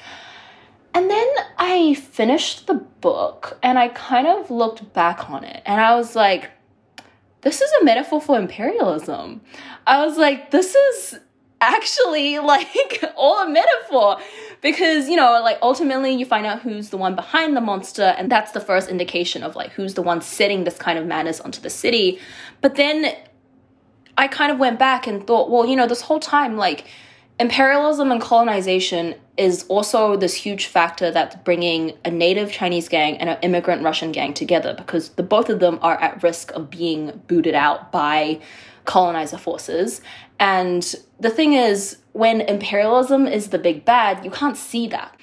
And 0.93 1.09
then 1.09 1.27
I 1.57 1.93
finished 1.93 2.65
the 2.65 2.73
book 2.73 3.59
and 3.61 3.77
I 3.77 3.89
kind 3.89 4.25
of 4.25 4.49
looked 4.49 4.93
back 4.93 5.29
on 5.29 5.43
it 5.43 5.61
and 5.63 5.79
I 5.79 5.95
was 5.95 6.15
like, 6.15 6.49
this 7.41 7.61
is 7.61 7.71
a 7.79 7.83
metaphor 7.83 8.19
for 8.19 8.39
imperialism. 8.39 9.41
I 9.85 10.03
was 10.03 10.17
like, 10.17 10.49
this 10.49 10.73
is 10.73 11.19
actually 11.61 12.39
like 12.53 13.03
all 13.15 13.43
a 13.43 13.49
metaphor. 13.49 14.17
Because 14.61 15.07
you 15.07 15.15
know 15.15 15.39
like 15.43 15.59
ultimately 15.61 16.13
you 16.13 16.25
find 16.25 16.45
out 16.45 16.61
who's 16.61 16.89
the 16.89 16.97
one 16.97 17.15
behind 17.15 17.55
the 17.55 17.61
monster 17.61 18.15
and 18.17 18.31
that's 18.31 18.51
the 18.51 18.59
first 18.59 18.89
indication 18.89 19.43
of 19.43 19.55
like 19.55 19.71
who's 19.71 19.93
the 19.93 20.01
one 20.01 20.21
setting 20.21 20.63
this 20.63 20.77
kind 20.77 20.97
of 20.97 21.05
madness 21.05 21.39
onto 21.39 21.61
the 21.61 21.69
city. 21.69 22.19
But 22.61 22.75
then 22.75 23.15
i 24.19 24.27
kind 24.27 24.51
of 24.51 24.57
went 24.57 24.79
back 24.79 25.05
and 25.05 25.27
thought 25.27 25.51
well 25.51 25.63
you 25.67 25.75
know 25.75 25.85
this 25.85 26.01
whole 26.01 26.19
time 26.19 26.57
like 26.57 26.85
imperialism 27.39 28.11
and 28.11 28.19
colonization 28.19 29.15
is 29.37 29.65
also 29.67 30.17
this 30.17 30.33
huge 30.33 30.65
factor 30.65 31.11
that's 31.11 31.35
bringing 31.37 31.93
a 32.03 32.09
native 32.09 32.51
Chinese 32.51 32.89
gang 32.89 33.17
and 33.17 33.29
an 33.29 33.37
immigrant 33.43 33.83
Russian 33.83 34.11
gang 34.11 34.33
together 34.33 34.73
because 34.75 35.09
the 35.09 35.23
both 35.23 35.49
of 35.49 35.59
them 35.59 35.77
are 35.81 36.01
at 36.01 36.23
risk 36.23 36.51
of 36.53 36.71
being 36.71 37.21
booted 37.27 37.53
out 37.53 37.91
by 37.91 38.41
colonizer 38.87 39.37
forces. 39.37 40.01
And 40.39 40.95
the 41.19 41.29
thing 41.29 41.53
is, 41.53 41.97
when 42.13 42.41
imperialism 42.41 43.27
is 43.27 43.49
the 43.49 43.59
big 43.59 43.85
bad, 43.85 44.25
you 44.25 44.31
can't 44.31 44.57
see 44.57 44.87
that. 44.87 45.13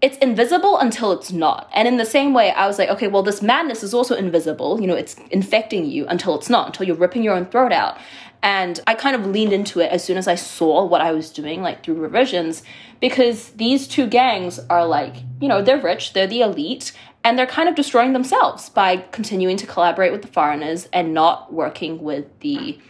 It's 0.00 0.18
invisible 0.18 0.78
until 0.78 1.12
it's 1.12 1.30
not. 1.30 1.70
And 1.72 1.86
in 1.86 1.96
the 1.96 2.04
same 2.04 2.34
way, 2.34 2.50
I 2.50 2.66
was 2.66 2.76
like, 2.76 2.88
okay, 2.88 3.06
well, 3.06 3.22
this 3.22 3.40
madness 3.40 3.84
is 3.84 3.94
also 3.94 4.16
invisible. 4.16 4.80
You 4.80 4.88
know, 4.88 4.96
it's 4.96 5.14
infecting 5.30 5.84
you 5.84 6.08
until 6.08 6.34
it's 6.34 6.50
not, 6.50 6.66
until 6.66 6.88
you're 6.88 6.96
ripping 6.96 7.22
your 7.22 7.34
own 7.34 7.46
throat 7.46 7.70
out. 7.70 7.98
And 8.42 8.80
I 8.88 8.96
kind 8.96 9.14
of 9.14 9.26
leaned 9.26 9.52
into 9.52 9.78
it 9.78 9.92
as 9.92 10.02
soon 10.02 10.16
as 10.16 10.26
I 10.26 10.34
saw 10.34 10.84
what 10.84 11.00
I 11.00 11.12
was 11.12 11.30
doing, 11.30 11.62
like 11.62 11.84
through 11.84 11.94
revisions, 11.94 12.64
because 12.98 13.50
these 13.50 13.86
two 13.86 14.08
gangs 14.08 14.58
are 14.68 14.84
like, 14.84 15.14
you 15.40 15.46
know, 15.46 15.62
they're 15.62 15.80
rich, 15.80 16.12
they're 16.12 16.26
the 16.26 16.40
elite, 16.40 16.92
and 17.22 17.38
they're 17.38 17.46
kind 17.46 17.68
of 17.68 17.76
destroying 17.76 18.12
themselves 18.12 18.68
by 18.70 18.96
continuing 19.12 19.56
to 19.58 19.66
collaborate 19.66 20.10
with 20.10 20.22
the 20.22 20.28
foreigners 20.28 20.88
and 20.92 21.14
not 21.14 21.52
working 21.52 22.02
with 22.02 22.26
the 22.40 22.80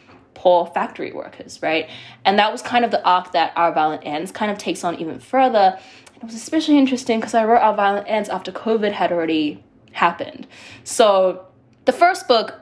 poor 0.43 0.67
factory 0.67 1.13
workers, 1.13 1.61
right? 1.63 1.89
And 2.25 2.37
that 2.41 2.51
was 2.51 2.63
kind 2.63 2.85
of 2.85 2.91
the 2.91 3.05
arc 3.07 3.31
that 3.31 3.53
Our 3.55 3.73
Violent 3.73 4.03
Ends 4.05 4.33
kind 4.33 4.51
of 4.51 4.59
takes 4.59 4.83
on 4.83 4.99
even 4.99 5.21
further. 5.21 5.79
It 6.17 6.25
was 6.25 6.35
especially 6.35 6.79
interesting 6.79 7.21
because 7.21 7.33
I 7.33 7.45
wrote 7.45 7.61
Our 7.61 7.77
Violent 7.77 8.09
Ends 8.09 8.29
after 8.29 8.51
COVID 8.51 8.91
had 8.91 9.13
already 9.13 9.63
happened. 9.93 10.49
So 10.83 11.47
the 11.85 11.93
first 11.93 12.27
book 12.27 12.61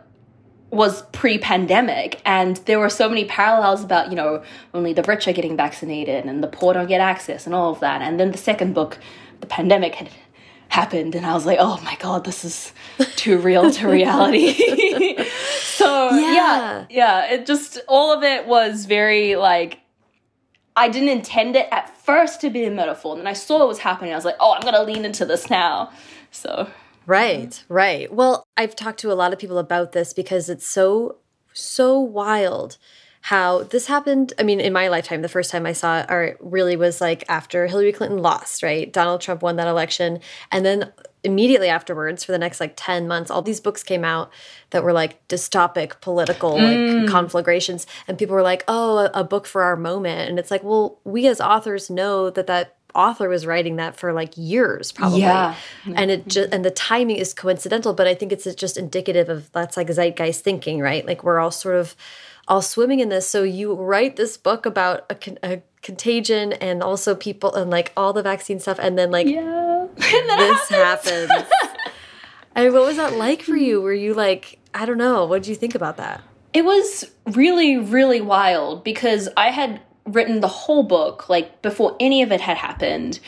was 0.70 1.02
pre-pandemic 1.12 2.20
and 2.26 2.58
there 2.66 2.78
were 2.78 2.90
so 2.90 3.08
many 3.08 3.24
parallels 3.24 3.82
about 3.82 4.10
you 4.10 4.14
know 4.14 4.40
only 4.72 4.92
the 4.92 5.02
rich 5.02 5.26
are 5.26 5.32
getting 5.32 5.56
vaccinated 5.56 6.26
and 6.26 6.44
the 6.44 6.46
poor 6.46 6.72
don't 6.74 6.86
get 6.86 7.00
access 7.00 7.44
and 7.44 7.56
all 7.56 7.72
of 7.72 7.80
that 7.80 8.00
and 8.02 8.20
then 8.20 8.30
the 8.30 8.38
second 8.38 8.72
book 8.72 8.96
the 9.40 9.48
pandemic 9.48 9.96
had 9.96 10.08
happened 10.70 11.14
and 11.14 11.26
i 11.26 11.34
was 11.34 11.44
like 11.44 11.58
oh 11.60 11.80
my 11.82 11.96
god 11.96 12.24
this 12.24 12.44
is 12.44 12.72
too 13.16 13.38
real 13.38 13.70
to 13.70 13.88
reality 13.88 14.52
so 15.60 16.10
yeah. 16.10 16.32
yeah 16.32 16.86
yeah 16.90 17.32
it 17.32 17.46
just 17.46 17.78
all 17.88 18.12
of 18.16 18.22
it 18.22 18.46
was 18.46 18.86
very 18.86 19.36
like 19.36 19.80
i 20.76 20.88
didn't 20.88 21.08
intend 21.08 21.54
it 21.56 21.68
at 21.70 21.94
first 22.04 22.40
to 22.40 22.48
be 22.48 22.64
a 22.64 22.70
metaphor 22.70 23.12
and 23.12 23.20
then 23.20 23.26
i 23.26 23.32
saw 23.32 23.62
it 23.62 23.68
was 23.68 23.78
happening 23.78 24.12
i 24.12 24.16
was 24.16 24.24
like 24.24 24.36
oh 24.40 24.54
i'm 24.54 24.62
gonna 24.62 24.82
lean 24.82 25.04
into 25.04 25.24
this 25.24 25.50
now 25.50 25.90
so 26.30 26.68
Right, 27.06 27.64
right. 27.68 28.12
Well, 28.12 28.44
I've 28.56 28.76
talked 28.76 29.00
to 29.00 29.10
a 29.10 29.14
lot 29.14 29.32
of 29.32 29.38
people 29.40 29.58
about 29.58 29.90
this 29.90 30.12
because 30.12 30.48
it's 30.48 30.64
so, 30.64 31.16
so 31.52 31.98
wild 31.98 32.78
how 33.22 33.64
this 33.64 33.86
happened. 33.86 34.32
I 34.38 34.42
mean, 34.42 34.60
in 34.60 34.72
my 34.72 34.88
lifetime, 34.88 35.22
the 35.22 35.28
first 35.28 35.50
time 35.50 35.66
I 35.66 35.72
saw 35.72 36.00
it 36.00 36.06
or 36.08 36.36
really 36.40 36.76
was 36.76 37.00
like 37.00 37.24
after 37.28 37.66
Hillary 37.66 37.92
Clinton 37.92 38.20
lost, 38.20 38.62
right? 38.62 38.90
Donald 38.90 39.20
Trump 39.20 39.42
won 39.42 39.56
that 39.56 39.68
election. 39.68 40.20
And 40.50 40.64
then 40.64 40.92
immediately 41.22 41.68
afterwards, 41.68 42.24
for 42.24 42.32
the 42.32 42.38
next 42.38 42.60
like 42.60 42.72
10 42.76 43.06
months, 43.06 43.30
all 43.30 43.42
these 43.42 43.60
books 43.60 43.82
came 43.82 44.04
out 44.04 44.32
that 44.70 44.82
were 44.82 44.94
like 44.94 45.26
dystopic 45.28 46.00
political 46.00 46.54
mm. 46.54 47.02
like 47.02 47.10
conflagrations. 47.10 47.86
And 48.08 48.16
people 48.16 48.34
were 48.34 48.42
like, 48.42 48.64
oh, 48.68 48.98
a, 48.98 49.10
a 49.20 49.24
book 49.24 49.46
for 49.46 49.62
our 49.62 49.76
moment. 49.76 50.30
And 50.30 50.38
it's 50.38 50.50
like, 50.50 50.64
well, 50.64 50.98
we 51.04 51.26
as 51.26 51.40
authors 51.40 51.90
know 51.90 52.30
that 52.30 52.46
that 52.46 52.76
author 52.94 53.28
was 53.28 53.46
writing 53.46 53.76
that 53.76 53.94
for 53.96 54.12
like 54.12 54.32
years 54.36 54.90
probably 54.90 55.20
yeah 55.20 55.54
and 55.94 56.10
it 56.10 56.26
just 56.26 56.52
and 56.52 56.64
the 56.64 56.72
timing 56.72 57.14
is 57.14 57.32
coincidental 57.32 57.92
but 57.92 58.08
i 58.08 58.14
think 58.14 58.32
it's 58.32 58.52
just 58.56 58.76
indicative 58.76 59.28
of 59.28 59.48
that's 59.52 59.76
like 59.76 59.86
zeitgeist 59.86 60.42
thinking 60.42 60.80
right 60.80 61.06
like 61.06 61.22
we're 61.22 61.38
all 61.38 61.52
sort 61.52 61.76
of 61.76 61.94
all 62.50 62.60
swimming 62.60 62.98
in 62.98 63.08
this. 63.08 63.26
So 63.26 63.44
you 63.44 63.72
write 63.74 64.16
this 64.16 64.36
book 64.36 64.66
about 64.66 65.10
a, 65.10 65.52
a 65.54 65.62
contagion 65.82 66.52
and 66.54 66.82
also 66.82 67.14
people 67.14 67.54
and 67.54 67.70
like 67.70 67.92
all 67.96 68.12
the 68.12 68.22
vaccine 68.22 68.58
stuff 68.58 68.78
and 68.82 68.98
then 68.98 69.10
like 69.10 69.26
yeah. 69.26 69.86
This 69.96 70.68
happens, 70.68 71.30
happens. 71.30 71.50
I 72.56 72.64
mean, 72.64 72.72
what 72.72 72.82
was 72.84 72.96
that 72.96 73.14
like 73.14 73.42
for 73.42 73.56
you? 73.56 73.80
Were 73.80 73.94
you 73.94 74.12
like 74.12 74.58
i 74.72 74.86
don't 74.86 74.98
know 74.98 75.24
what 75.24 75.42
did 75.42 75.48
you 75.48 75.54
think 75.54 75.74
about 75.74 75.96
that? 75.96 76.22
It 76.52 76.64
was 76.64 77.10
really 77.26 77.78
really 77.78 78.20
wild 78.20 78.82
because 78.84 79.28
i 79.36 79.50
had 79.50 79.80
written 80.04 80.40
the 80.40 80.48
whole 80.48 80.82
book 80.82 81.28
like 81.28 81.62
before 81.62 81.96
any 82.00 82.22
of 82.22 82.32
it 82.32 82.40
had 82.40 82.56
happened. 82.56 83.20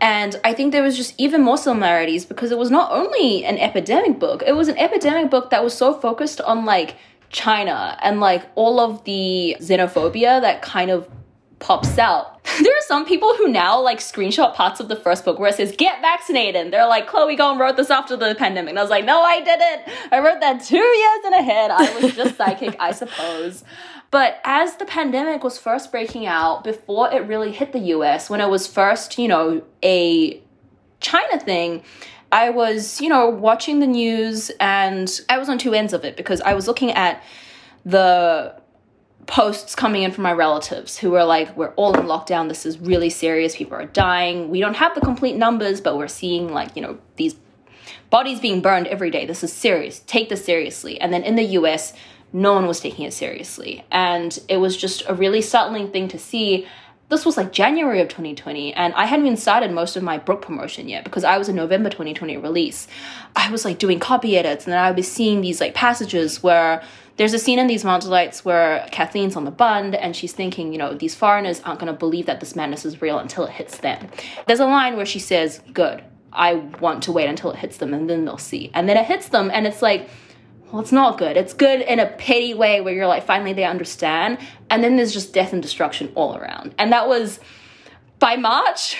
And 0.00 0.40
I 0.44 0.54
think 0.54 0.70
there 0.70 0.82
was 0.82 0.96
just 0.96 1.14
even 1.18 1.42
more 1.42 1.58
similarities 1.58 2.24
because 2.24 2.52
it 2.52 2.58
was 2.58 2.70
not 2.70 2.92
only 2.92 3.44
an 3.44 3.58
epidemic 3.58 4.20
book, 4.20 4.44
it 4.46 4.52
was 4.52 4.68
an 4.68 4.78
epidemic 4.78 5.30
book 5.30 5.50
that 5.50 5.64
was 5.64 5.74
so 5.74 5.94
focused 5.94 6.40
on 6.40 6.64
like 6.64 6.96
China 7.30 7.98
and 8.02 8.20
like 8.20 8.48
all 8.54 8.80
of 8.80 9.04
the 9.04 9.56
xenophobia 9.60 10.40
that 10.40 10.62
kind 10.62 10.90
of 10.90 11.08
pops 11.58 11.98
out. 11.98 12.42
there 12.62 12.72
are 12.72 12.86
some 12.86 13.04
people 13.04 13.34
who 13.34 13.48
now 13.48 13.80
like 13.80 13.98
screenshot 13.98 14.54
parts 14.54 14.80
of 14.80 14.88
the 14.88 14.96
first 14.96 15.24
book 15.24 15.38
where 15.38 15.50
it 15.50 15.56
says 15.56 15.74
get 15.76 16.00
vaccinated. 16.00 16.56
And 16.56 16.72
they're 16.72 16.86
like, 16.86 17.06
Chloe 17.06 17.36
Gong 17.36 17.58
wrote 17.58 17.76
this 17.76 17.90
after 17.90 18.16
the 18.16 18.34
pandemic. 18.34 18.70
And 18.70 18.78
I 18.78 18.82
was 18.82 18.90
like, 18.90 19.04
no, 19.04 19.22
I 19.22 19.40
didn't. 19.40 20.12
I 20.12 20.20
wrote 20.20 20.40
that 20.40 20.64
two 20.64 20.76
years 20.76 21.24
in 21.26 21.34
ahead. 21.34 21.70
I 21.70 22.00
was 22.00 22.14
just 22.14 22.36
psychic, 22.38 22.76
I 22.78 22.92
suppose. 22.92 23.64
But 24.10 24.40
as 24.44 24.76
the 24.76 24.86
pandemic 24.86 25.44
was 25.44 25.58
first 25.58 25.92
breaking 25.92 26.26
out, 26.26 26.64
before 26.64 27.12
it 27.12 27.26
really 27.26 27.52
hit 27.52 27.72
the 27.72 27.80
US, 27.96 28.30
when 28.30 28.40
it 28.40 28.48
was 28.48 28.66
first, 28.66 29.18
you 29.18 29.28
know, 29.28 29.62
a 29.82 30.40
China 31.00 31.38
thing, 31.38 31.82
I 32.30 32.50
was, 32.50 33.00
you 33.00 33.08
know, 33.08 33.28
watching 33.28 33.80
the 33.80 33.86
news 33.86 34.50
and 34.60 35.20
I 35.28 35.38
was 35.38 35.48
on 35.48 35.58
two 35.58 35.74
ends 35.74 35.92
of 35.92 36.04
it 36.04 36.16
because 36.16 36.40
I 36.42 36.54
was 36.54 36.66
looking 36.66 36.90
at 36.90 37.22
the 37.84 38.54
posts 39.26 39.74
coming 39.74 40.02
in 40.02 40.10
from 40.10 40.22
my 40.24 40.32
relatives 40.32 40.98
who 40.98 41.10
were 41.10 41.24
like, 41.24 41.54
we're 41.56 41.72
all 41.74 41.98
in 41.98 42.06
lockdown. 42.06 42.48
This 42.48 42.66
is 42.66 42.78
really 42.78 43.10
serious. 43.10 43.56
People 43.56 43.76
are 43.76 43.86
dying. 43.86 44.50
We 44.50 44.60
don't 44.60 44.76
have 44.76 44.94
the 44.94 45.00
complete 45.00 45.36
numbers, 45.36 45.80
but 45.80 45.96
we're 45.96 46.08
seeing 46.08 46.52
like, 46.52 46.74
you 46.76 46.82
know, 46.82 46.98
these 47.16 47.36
bodies 48.10 48.40
being 48.40 48.60
burned 48.60 48.86
every 48.86 49.10
day. 49.10 49.26
This 49.26 49.44
is 49.44 49.52
serious. 49.52 50.00
Take 50.00 50.28
this 50.28 50.44
seriously. 50.44 51.00
And 51.00 51.12
then 51.12 51.22
in 51.22 51.36
the 51.36 51.44
US, 51.44 51.92
no 52.32 52.52
one 52.54 52.66
was 52.66 52.80
taking 52.80 53.04
it 53.04 53.12
seriously. 53.12 53.84
And 53.90 54.38
it 54.48 54.58
was 54.58 54.76
just 54.76 55.02
a 55.08 55.14
really 55.14 55.42
startling 55.42 55.90
thing 55.90 56.08
to 56.08 56.18
see. 56.18 56.66
This 57.08 57.24
was 57.24 57.38
like 57.38 57.52
January 57.52 58.00
of 58.00 58.08
2020, 58.08 58.74
and 58.74 58.92
I 58.94 59.06
hadn't 59.06 59.24
even 59.24 59.38
started 59.38 59.70
most 59.70 59.96
of 59.96 60.02
my 60.02 60.18
book 60.18 60.42
promotion 60.42 60.88
yet 60.88 61.04
because 61.04 61.24
I 61.24 61.38
was 61.38 61.48
a 61.48 61.54
November 61.54 61.88
2020 61.88 62.36
release. 62.36 62.86
I 63.34 63.50
was 63.50 63.64
like 63.64 63.78
doing 63.78 63.98
copy 63.98 64.36
edits, 64.36 64.66
and 64.66 64.72
then 64.72 64.80
I 64.80 64.90
was 64.90 65.10
seeing 65.10 65.40
these 65.40 65.60
like 65.60 65.72
passages 65.74 66.42
where 66.42 66.82
there's 67.18 67.34
a 67.34 67.38
scene 67.38 67.58
in 67.58 67.66
these 67.66 67.82
Delights 67.82 68.44
where 68.44 68.86
Kathleen's 68.92 69.36
on 69.36 69.44
the 69.44 69.50
bund 69.50 69.96
and 69.96 70.14
she's 70.14 70.32
thinking, 70.32 70.72
you 70.72 70.78
know, 70.78 70.94
these 70.94 71.16
foreigners 71.16 71.60
aren't 71.62 71.80
going 71.80 71.92
to 71.92 71.98
believe 71.98 72.26
that 72.26 72.38
this 72.38 72.54
madness 72.54 72.84
is 72.84 73.02
real 73.02 73.18
until 73.18 73.44
it 73.44 73.50
hits 73.50 73.78
them. 73.78 74.08
There's 74.46 74.60
a 74.60 74.66
line 74.66 74.96
where 74.96 75.06
she 75.06 75.18
says, 75.18 75.60
Good, 75.72 76.04
I 76.32 76.54
want 76.54 77.02
to 77.04 77.12
wait 77.12 77.28
until 77.28 77.50
it 77.50 77.56
hits 77.56 77.78
them 77.78 77.92
and 77.92 78.08
then 78.08 78.24
they'll 78.24 78.38
see. 78.38 78.70
And 78.72 78.88
then 78.88 78.96
it 78.96 79.06
hits 79.06 79.30
them 79.30 79.50
and 79.52 79.66
it's 79.66 79.82
like, 79.82 80.08
well, 80.70 80.82
it's 80.82 80.92
not 80.92 81.18
good. 81.18 81.36
It's 81.36 81.54
good 81.54 81.80
in 81.80 81.98
a 81.98 82.06
petty 82.06 82.54
way 82.54 82.80
where 82.80 82.94
you're 82.94 83.06
like, 83.06 83.24
finally 83.24 83.52
they 83.52 83.64
understand. 83.64 84.38
And 84.70 84.84
then 84.84 84.96
there's 84.96 85.12
just 85.12 85.32
death 85.32 85.52
and 85.52 85.62
destruction 85.62 86.12
all 86.14 86.36
around. 86.36 86.74
And 86.78 86.92
that 86.92 87.08
was 87.08 87.40
by 88.18 88.36
March 88.36 88.96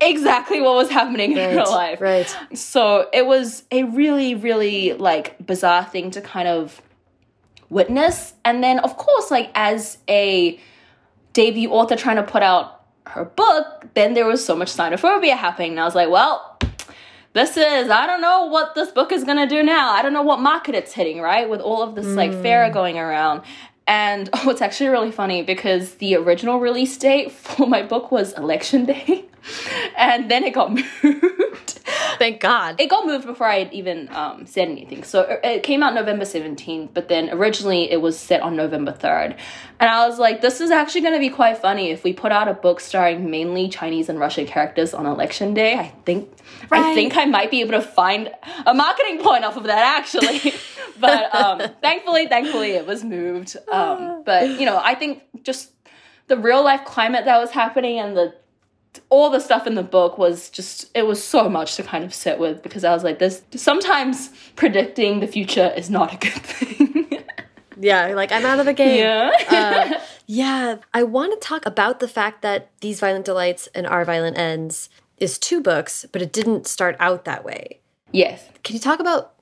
exactly 0.00 0.60
what 0.60 0.74
was 0.74 0.90
happening 0.90 1.36
right, 1.36 1.50
in 1.50 1.56
real 1.56 1.70
life. 1.70 2.00
Right. 2.00 2.36
So 2.54 3.08
it 3.12 3.26
was 3.26 3.62
a 3.70 3.84
really, 3.84 4.34
really 4.34 4.94
like 4.94 5.44
bizarre 5.44 5.84
thing 5.84 6.10
to 6.12 6.20
kind 6.20 6.48
of 6.48 6.82
witness. 7.70 8.34
And 8.44 8.62
then, 8.62 8.80
of 8.80 8.96
course, 8.96 9.30
like 9.30 9.50
as 9.54 9.98
a 10.08 10.58
debut 11.32 11.70
author 11.70 11.96
trying 11.96 12.16
to 12.16 12.24
put 12.24 12.42
out 12.42 12.84
her 13.06 13.24
book, 13.24 13.86
then 13.94 14.14
there 14.14 14.26
was 14.26 14.44
so 14.44 14.56
much 14.56 14.72
xenophobia 14.72 15.36
happening. 15.36 15.72
And 15.72 15.80
I 15.80 15.84
was 15.84 15.94
like, 15.94 16.10
well, 16.10 16.58
this 17.32 17.56
is, 17.56 17.90
I 17.90 18.06
don't 18.06 18.20
know 18.20 18.46
what 18.46 18.74
this 18.74 18.90
book 18.90 19.12
is 19.12 19.24
gonna 19.24 19.46
do 19.46 19.62
now. 19.62 19.90
I 19.90 20.02
don't 20.02 20.12
know 20.12 20.22
what 20.22 20.40
market 20.40 20.74
it's 20.74 20.92
hitting, 20.92 21.20
right? 21.20 21.48
With 21.48 21.60
all 21.60 21.82
of 21.82 21.94
this 21.94 22.06
mm. 22.06 22.16
like 22.16 22.32
fair 22.42 22.70
going 22.70 22.98
around. 22.98 23.42
And 23.86 24.30
oh, 24.34 24.50
it's 24.50 24.62
actually 24.62 24.90
really 24.90 25.12
funny 25.12 25.42
because 25.42 25.94
the 25.96 26.16
original 26.16 26.60
release 26.60 26.96
date 26.96 27.32
for 27.32 27.66
my 27.66 27.82
book 27.82 28.12
was 28.12 28.32
election 28.34 28.84
day. 28.84 29.24
and 29.96 30.30
then 30.30 30.44
it 30.44 30.54
got 30.54 30.72
moved. 31.02 31.80
Thank 32.18 32.40
God. 32.40 32.80
It 32.80 32.88
got 32.88 33.06
moved 33.06 33.26
before 33.26 33.48
I 33.48 33.60
had 33.60 33.72
even 33.72 34.08
um, 34.12 34.46
said 34.46 34.68
anything. 34.68 35.02
So 35.02 35.22
uh, 35.22 35.38
it 35.42 35.62
came 35.62 35.82
out 35.82 35.94
November 35.94 36.24
17th, 36.24 36.90
but 36.94 37.08
then 37.08 37.30
originally 37.30 37.90
it 37.90 38.00
was 38.00 38.18
set 38.18 38.42
on 38.42 38.54
November 38.54 38.92
3rd. 38.92 39.36
And 39.80 39.90
I 39.90 40.06
was 40.06 40.18
like, 40.18 40.40
this 40.40 40.60
is 40.60 40.70
actually 40.70 41.00
going 41.00 41.14
to 41.14 41.20
be 41.20 41.30
quite 41.30 41.58
funny 41.58 41.90
if 41.90 42.04
we 42.04 42.12
put 42.12 42.30
out 42.30 42.46
a 42.46 42.54
book 42.54 42.78
starring 42.78 43.30
mainly 43.30 43.68
Chinese 43.68 44.08
and 44.08 44.20
Russian 44.20 44.46
characters 44.46 44.94
on 44.94 45.06
election 45.06 45.54
day. 45.54 45.74
I 45.74 45.88
think 46.04 46.30
right. 46.70 46.84
I 46.84 46.94
think 46.94 47.16
I 47.16 47.24
might 47.24 47.50
be 47.50 47.60
able 47.60 47.72
to 47.72 47.82
find 47.82 48.30
a 48.66 48.74
marketing 48.74 49.18
point 49.18 49.44
off 49.44 49.56
of 49.56 49.64
that 49.64 49.98
actually. 50.00 50.54
but 51.00 51.34
um, 51.34 51.60
thankfully, 51.80 52.26
thankfully 52.26 52.72
it 52.72 52.86
was 52.86 53.04
moved. 53.04 53.56
Um, 53.70 54.22
but 54.26 54.58
you 54.60 54.66
know, 54.66 54.80
I 54.82 54.94
think 54.94 55.22
just 55.42 55.70
the 56.28 56.36
real 56.36 56.62
life 56.62 56.84
climate 56.84 57.24
that 57.24 57.38
was 57.38 57.50
happening 57.50 57.98
and 57.98 58.16
the 58.16 58.34
all 59.08 59.30
the 59.30 59.40
stuff 59.40 59.66
in 59.66 59.74
the 59.74 59.82
book 59.82 60.18
was 60.18 60.50
just 60.50 60.90
it 60.94 61.06
was 61.06 61.22
so 61.22 61.48
much 61.48 61.76
to 61.76 61.82
kind 61.82 62.04
of 62.04 62.12
sit 62.12 62.38
with 62.38 62.62
because 62.62 62.84
I 62.84 62.92
was 62.92 63.04
like 63.04 63.18
this 63.18 63.42
sometimes 63.54 64.30
predicting 64.56 65.20
the 65.20 65.26
future 65.26 65.72
is 65.76 65.90
not 65.90 66.14
a 66.14 66.16
good 66.18 66.42
thing. 66.42 67.24
yeah, 67.80 68.08
like 68.08 68.32
I'm 68.32 68.44
out 68.44 68.58
of 68.58 68.66
the 68.66 68.72
game. 68.72 68.98
Yeah. 68.98 69.30
uh, 69.50 70.00
yeah, 70.26 70.76
I 70.92 71.02
want 71.02 71.32
to 71.32 71.46
talk 71.46 71.64
about 71.66 72.00
the 72.00 72.08
fact 72.08 72.42
that 72.42 72.70
these 72.80 73.00
violent 73.00 73.24
delights 73.24 73.68
and 73.74 73.86
our 73.86 74.04
violent 74.04 74.38
ends 74.38 74.88
is 75.22 75.38
two 75.38 75.60
books, 75.60 76.04
but 76.10 76.20
it 76.20 76.32
didn't 76.32 76.66
start 76.66 76.96
out 76.98 77.24
that 77.24 77.44
way. 77.44 77.78
Yes. 78.10 78.44
Can 78.64 78.74
you 78.74 78.80
talk 78.80 78.98
about 78.98 79.34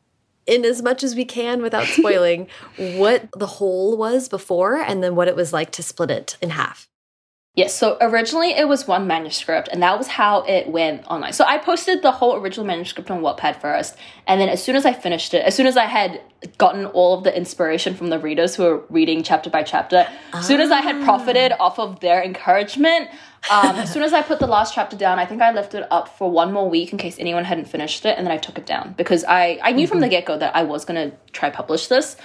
in 0.47 0.65
as 0.65 0.83
much 0.83 1.03
as 1.03 1.15
we 1.15 1.25
can 1.25 1.63
without 1.63 1.87
spoiling 1.87 2.49
what 2.77 3.29
the 3.33 3.47
whole 3.47 3.97
was 3.97 4.29
before 4.29 4.77
and 4.77 5.03
then 5.03 5.17
what 5.17 5.27
it 5.27 5.35
was 5.35 5.55
like 5.55 5.71
to 5.73 5.83
split 5.83 6.11
it 6.11 6.37
in 6.43 6.51
half? 6.51 6.90
Yes, 7.57 7.75
so 7.75 7.97
originally 8.01 8.53
it 8.53 8.69
was 8.69 8.87
one 8.87 9.09
manuscript, 9.09 9.69
and 9.73 9.83
that 9.83 9.99
was 9.99 10.07
how 10.07 10.43
it 10.43 10.69
went 10.69 11.05
online. 11.09 11.33
So 11.33 11.45
I 11.45 11.59
posted 11.59 12.01
the 12.01 12.13
whole 12.13 12.37
original 12.37 12.65
manuscript 12.65 13.11
on 13.11 13.23
Wattpad 13.23 13.61
first, 13.61 13.97
and 14.29 14.41
then 14.41 14.49
as 14.49 14.63
soon 14.63 14.77
as 14.77 14.87
I 14.87 14.93
finished 14.93 15.35
it, 15.35 15.45
as 15.45 15.57
soon 15.57 15.67
as 15.67 15.77
I 15.77 15.87
had 15.87 16.23
gotten 16.59 16.87
all 16.87 17.19
of 17.19 17.25
the 17.25 17.37
inspiration 17.37 17.97
from 17.97 18.07
the 18.07 18.21
readers 18.21 18.55
who 18.55 18.63
were 18.63 18.85
reading 18.89 19.25
chapter 19.25 19.51
by 19.51 19.65
chapter, 19.65 20.07
ah. 20.33 20.39
as 20.39 20.47
soon 20.47 20.61
as 20.61 20.71
I 20.71 20.81
had 20.81 21.03
profited 21.03 21.53
off 21.59 21.81
of 21.81 21.99
their 21.99 22.23
encouragement, 22.23 23.09
um, 23.51 23.75
as 23.77 23.93
soon 23.93 24.05
as 24.05 24.13
I 24.13 24.23
put 24.23 24.39
the 24.39 24.47
last 24.47 24.73
chapter 24.73 24.97
down, 24.97 25.19
I 25.19 25.27
think 25.27 25.43
I 25.43 25.51
left 25.51 25.75
it 25.75 25.85
up 25.91 26.17
for 26.17 26.31
one 26.31 26.53
more 26.53 26.71
week 26.71 26.93
in 26.93 26.99
case 26.99 27.17
anyone 27.19 27.43
hadn't 27.43 27.65
finished 27.65 28.07
it, 28.07 28.17
and 28.17 28.25
then 28.25 28.33
I 28.33 28.39
took 28.39 28.59
it 28.59 28.67
down 28.67 28.95
because 28.97 29.25
I, 29.25 29.59
I 29.61 29.73
knew 29.73 29.87
mm 29.87 29.87
-hmm. 29.87 29.89
from 29.89 30.01
the 30.01 30.09
get 30.09 30.25
go 30.25 30.39
that 30.39 30.55
I 30.55 30.63
was 30.63 30.85
gonna 30.85 31.11
try 31.33 31.51
publish 31.51 31.89
this 31.89 32.17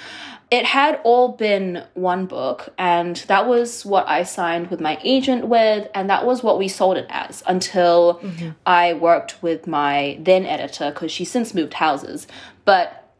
it 0.51 0.65
had 0.65 0.99
all 1.03 1.29
been 1.29 1.83
one 1.95 2.25
book 2.25 2.69
and 2.77 3.17
that 3.27 3.47
was 3.47 3.85
what 3.85 4.07
i 4.07 4.23
signed 4.23 4.67
with 4.67 4.79
my 4.79 4.97
agent 5.03 5.47
with 5.47 5.87
and 5.93 6.09
that 6.09 6.25
was 6.25 6.43
what 6.43 6.57
we 6.57 6.67
sold 6.67 6.97
it 6.97 7.07
as 7.09 7.43
until 7.47 8.19
mm-hmm. 8.21 8.49
i 8.65 8.93
worked 8.93 9.41
with 9.41 9.67
my 9.67 10.17
then 10.21 10.45
editor 10.45 10.91
because 10.91 11.11
she 11.11 11.25
since 11.25 11.53
moved 11.53 11.75
houses 11.75 12.27
but 12.63 13.13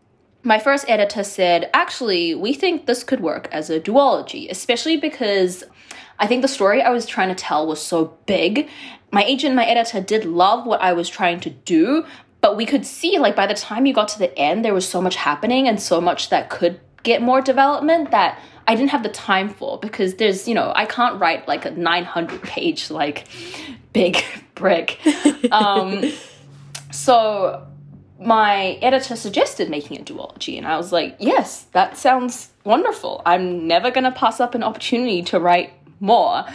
my 0.44 0.60
first 0.60 0.88
editor 0.88 1.24
said 1.24 1.70
actually 1.74 2.36
we 2.36 2.54
think 2.54 2.86
this 2.86 3.04
could 3.04 3.20
work 3.20 3.48
as 3.52 3.70
a 3.70 3.80
duology 3.80 4.50
especially 4.50 4.98
because 4.98 5.64
i 6.20 6.28
think 6.28 6.42
the 6.42 6.48
story 6.48 6.82
i 6.82 6.90
was 6.90 7.06
trying 7.06 7.30
to 7.30 7.36
tell 7.36 7.66
was 7.66 7.82
so 7.82 8.18
big 8.26 8.70
my 9.12 9.24
agent 9.24 9.56
my 9.56 9.66
editor 9.66 10.00
did 10.00 10.26
love 10.26 10.66
what 10.66 10.82
i 10.82 10.94
was 10.94 11.10
trying 11.10 11.40
to 11.40 11.50
do 11.50 12.06
but 12.42 12.56
we 12.56 12.66
could 12.68 12.86
see 12.86 13.18
like 13.18 13.36
by 13.36 13.48
the 13.48 13.56
time 13.56 13.88
you 13.88 13.94
got 13.94 14.08
to 14.08 14.20
the 14.20 14.38
end 14.38 14.64
there 14.64 14.74
was 14.74 14.88
so 14.88 15.02
much 15.02 15.16
happening 15.16 15.68
and 15.68 15.82
so 15.82 16.00
much 16.00 16.30
that 16.30 16.52
could 16.52 16.80
get 17.06 17.22
more 17.22 17.40
development 17.40 18.12
that 18.12 18.38
I 18.68 18.76
didn't 18.76 18.90
have 18.90 19.04
the 19.04 19.10
time 19.10 19.48
for 19.50 19.80
because 19.80 20.16
there's, 20.16 20.48
you 20.48 20.56
know, 20.56 20.74
I 20.76 20.86
can't 20.86 21.20
write 21.22 21.48
like 21.48 21.66
a 21.66 21.72
900 21.72 22.42
page, 22.42 22.90
like 22.90 23.28
big 23.94 24.22
brick. 24.56 25.00
Um, 25.52 26.12
so 26.92 27.66
my 28.20 28.80
editor 28.82 29.16
suggested 29.16 29.70
making 29.70 30.02
a 30.02 30.04
duology, 30.04 30.58
and 30.58 30.68
I 30.68 30.78
was 30.78 30.92
like, 30.92 31.16
yes, 31.20 31.64
that 31.74 31.98
sounds 31.98 32.50
wonderful. 32.64 33.22
I'm 33.26 33.68
never 33.68 33.92
going 33.92 34.06
to 34.06 34.12
pass 34.12 34.40
up 34.40 34.56
an 34.56 34.64
opportunity 34.64 35.22
to 35.24 35.40
write 35.40 35.72
more. 36.00 36.46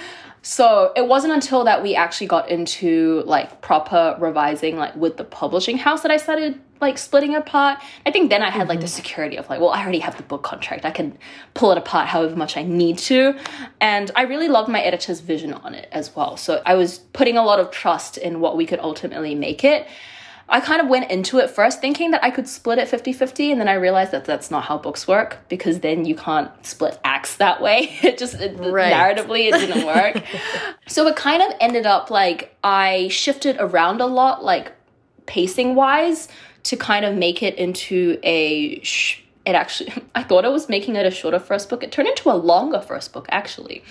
So 0.42 0.92
it 0.96 1.06
wasn't 1.06 1.34
until 1.34 1.64
that 1.64 1.82
we 1.82 1.94
actually 1.94 2.26
got 2.26 2.48
into 2.48 3.22
like 3.26 3.60
proper 3.60 4.16
revising, 4.18 4.76
like 4.76 4.96
with 4.96 5.16
the 5.16 5.24
publishing 5.24 5.78
house, 5.78 6.02
that 6.02 6.10
I 6.10 6.16
started 6.16 6.58
like 6.80 6.98
splitting 6.98 7.34
apart. 7.34 7.78
I 8.06 8.10
think 8.10 8.30
then 8.30 8.42
I 8.42 8.50
had 8.50 8.68
like 8.68 8.80
the 8.80 8.86
mm-hmm. 8.86 8.94
security 8.94 9.36
of 9.36 9.48
like, 9.48 9.60
well, 9.60 9.70
I 9.70 9.82
already 9.82 9.98
have 10.00 10.16
the 10.16 10.22
book 10.22 10.42
contract. 10.42 10.84
I 10.84 10.90
can 10.90 11.16
pull 11.54 11.72
it 11.72 11.78
apart 11.78 12.08
however 12.08 12.36
much 12.36 12.56
I 12.56 12.62
need 12.62 12.98
to. 12.98 13.36
And 13.80 14.10
I 14.16 14.22
really 14.22 14.48
loved 14.48 14.68
my 14.68 14.80
editor's 14.80 15.20
vision 15.20 15.52
on 15.52 15.74
it 15.74 15.88
as 15.92 16.14
well. 16.14 16.36
So 16.36 16.62
I 16.64 16.74
was 16.74 16.98
putting 17.12 17.36
a 17.36 17.44
lot 17.44 17.60
of 17.60 17.70
trust 17.70 18.16
in 18.16 18.40
what 18.40 18.56
we 18.56 18.66
could 18.66 18.80
ultimately 18.80 19.34
make 19.34 19.64
it. 19.64 19.86
I 20.52 20.58
kind 20.58 20.80
of 20.80 20.88
went 20.88 21.12
into 21.12 21.38
it 21.38 21.48
first 21.48 21.80
thinking 21.80 22.10
that 22.10 22.24
I 22.24 22.30
could 22.30 22.48
split 22.48 22.78
it 22.78 22.88
50 22.88 23.12
50, 23.12 23.52
and 23.52 23.60
then 23.60 23.68
I 23.68 23.74
realized 23.74 24.10
that 24.10 24.24
that's 24.24 24.50
not 24.50 24.64
how 24.64 24.78
books 24.78 25.06
work 25.06 25.38
because 25.48 25.78
then 25.78 26.04
you 26.04 26.16
can't 26.16 26.50
split 26.66 26.98
acts 27.04 27.36
that 27.36 27.62
way. 27.62 27.96
It 28.02 28.18
just, 28.18 28.34
it, 28.34 28.58
right. 28.58 28.92
narratively, 28.92 29.48
it 29.48 29.52
didn't 29.52 29.86
work. 29.86 30.24
so 30.88 31.06
it 31.06 31.14
kind 31.14 31.40
of 31.42 31.52
ended 31.60 31.86
up 31.86 32.10
like 32.10 32.56
I 32.64 33.06
shifted 33.08 33.56
around 33.60 34.00
a 34.00 34.06
lot, 34.06 34.42
like 34.42 34.72
pacing 35.26 35.76
wise, 35.76 36.26
to 36.64 36.76
kind 36.76 37.04
of 37.04 37.14
make 37.14 37.42
it 37.42 37.56
into 37.56 38.18
a 38.22 38.82
it 39.46 39.54
actually 39.54 39.92
I 40.14 40.22
thought 40.22 40.44
I 40.44 40.48
was 40.48 40.68
making 40.68 40.96
it 40.96 41.06
a 41.06 41.10
shorter 41.10 41.38
first 41.38 41.68
book. 41.68 41.82
It 41.82 41.92
turned 41.92 42.08
into 42.08 42.30
a 42.30 42.34
longer 42.34 42.80
first 42.80 43.12
book 43.12 43.26
actually. 43.30 43.82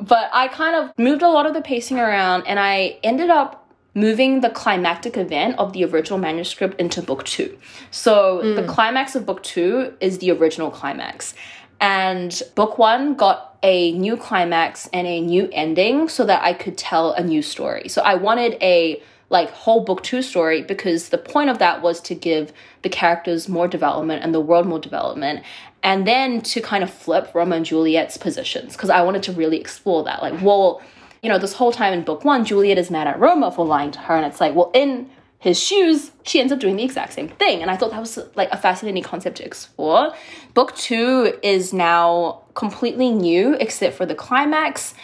But 0.00 0.30
I 0.32 0.48
kind 0.48 0.76
of 0.76 0.96
moved 0.98 1.22
a 1.22 1.28
lot 1.28 1.46
of 1.46 1.54
the 1.54 1.62
pacing 1.62 1.98
around 1.98 2.44
and 2.46 2.58
I 2.58 2.98
ended 3.02 3.30
up 3.30 3.64
moving 3.94 4.40
the 4.40 4.50
climactic 4.50 5.16
event 5.16 5.56
of 5.58 5.72
the 5.72 5.84
original 5.84 6.18
manuscript 6.18 6.78
into 6.80 7.00
book 7.00 7.24
2. 7.24 7.56
So 7.90 8.40
mm. 8.42 8.56
the 8.56 8.64
climax 8.64 9.14
of 9.14 9.24
book 9.24 9.42
2 9.44 9.94
is 10.00 10.18
the 10.18 10.32
original 10.32 10.70
climax. 10.70 11.34
And 11.80 12.42
book 12.54 12.76
1 12.76 13.14
got 13.14 13.56
a 13.62 13.92
new 13.92 14.16
climax 14.16 14.88
and 14.92 15.06
a 15.06 15.20
new 15.20 15.48
ending 15.52 16.08
so 16.08 16.24
that 16.24 16.42
I 16.42 16.52
could 16.52 16.76
tell 16.76 17.12
a 17.12 17.22
new 17.22 17.40
story. 17.40 17.88
So 17.88 18.02
I 18.02 18.14
wanted 18.14 18.58
a 18.60 19.02
like 19.30 19.50
whole 19.50 19.84
book 19.84 20.02
two 20.02 20.22
story 20.22 20.62
because 20.62 21.08
the 21.08 21.18
point 21.18 21.50
of 21.50 21.58
that 21.58 21.82
was 21.82 22.00
to 22.02 22.14
give 22.14 22.52
the 22.82 22.88
characters 22.88 23.48
more 23.48 23.66
development 23.66 24.22
and 24.22 24.34
the 24.34 24.40
world 24.40 24.66
more 24.66 24.78
development 24.78 25.42
and 25.82 26.06
then 26.06 26.40
to 26.40 26.60
kind 26.60 26.82
of 26.84 26.90
flip 26.92 27.30
Romeo 27.34 27.56
and 27.56 27.66
Juliet's 27.66 28.16
positions 28.16 28.74
because 28.74 28.90
I 28.90 29.02
wanted 29.02 29.22
to 29.24 29.32
really 29.32 29.60
explore 29.60 30.04
that. 30.04 30.22
Like 30.22 30.40
well 30.42 30.82
you 31.22 31.28
know 31.28 31.38
this 31.38 31.54
whole 31.54 31.72
time 31.72 31.92
in 31.92 32.04
book 32.04 32.24
one 32.24 32.44
Juliet 32.44 32.78
is 32.78 32.90
mad 32.90 33.06
at 33.06 33.18
Romeo 33.18 33.50
for 33.50 33.64
lying 33.64 33.90
to 33.92 33.98
her 34.00 34.14
and 34.14 34.26
it's 34.26 34.40
like 34.40 34.54
well 34.54 34.70
in 34.74 35.08
his 35.38 35.60
shoes 35.60 36.10
she 36.22 36.40
ends 36.40 36.52
up 36.52 36.58
doing 36.58 36.76
the 36.76 36.84
exact 36.84 37.12
same 37.12 37.28
thing 37.28 37.60
and 37.60 37.70
I 37.70 37.76
thought 37.76 37.90
that 37.90 38.00
was 38.00 38.18
like 38.34 38.50
a 38.50 38.56
fascinating 38.56 39.02
concept 39.02 39.38
to 39.38 39.44
explore. 39.44 40.14
Book 40.52 40.74
two 40.76 41.38
is 41.42 41.72
now 41.72 42.42
completely 42.54 43.10
new 43.10 43.54
except 43.54 43.96
for 43.96 44.06
the 44.06 44.14
climax 44.14 44.94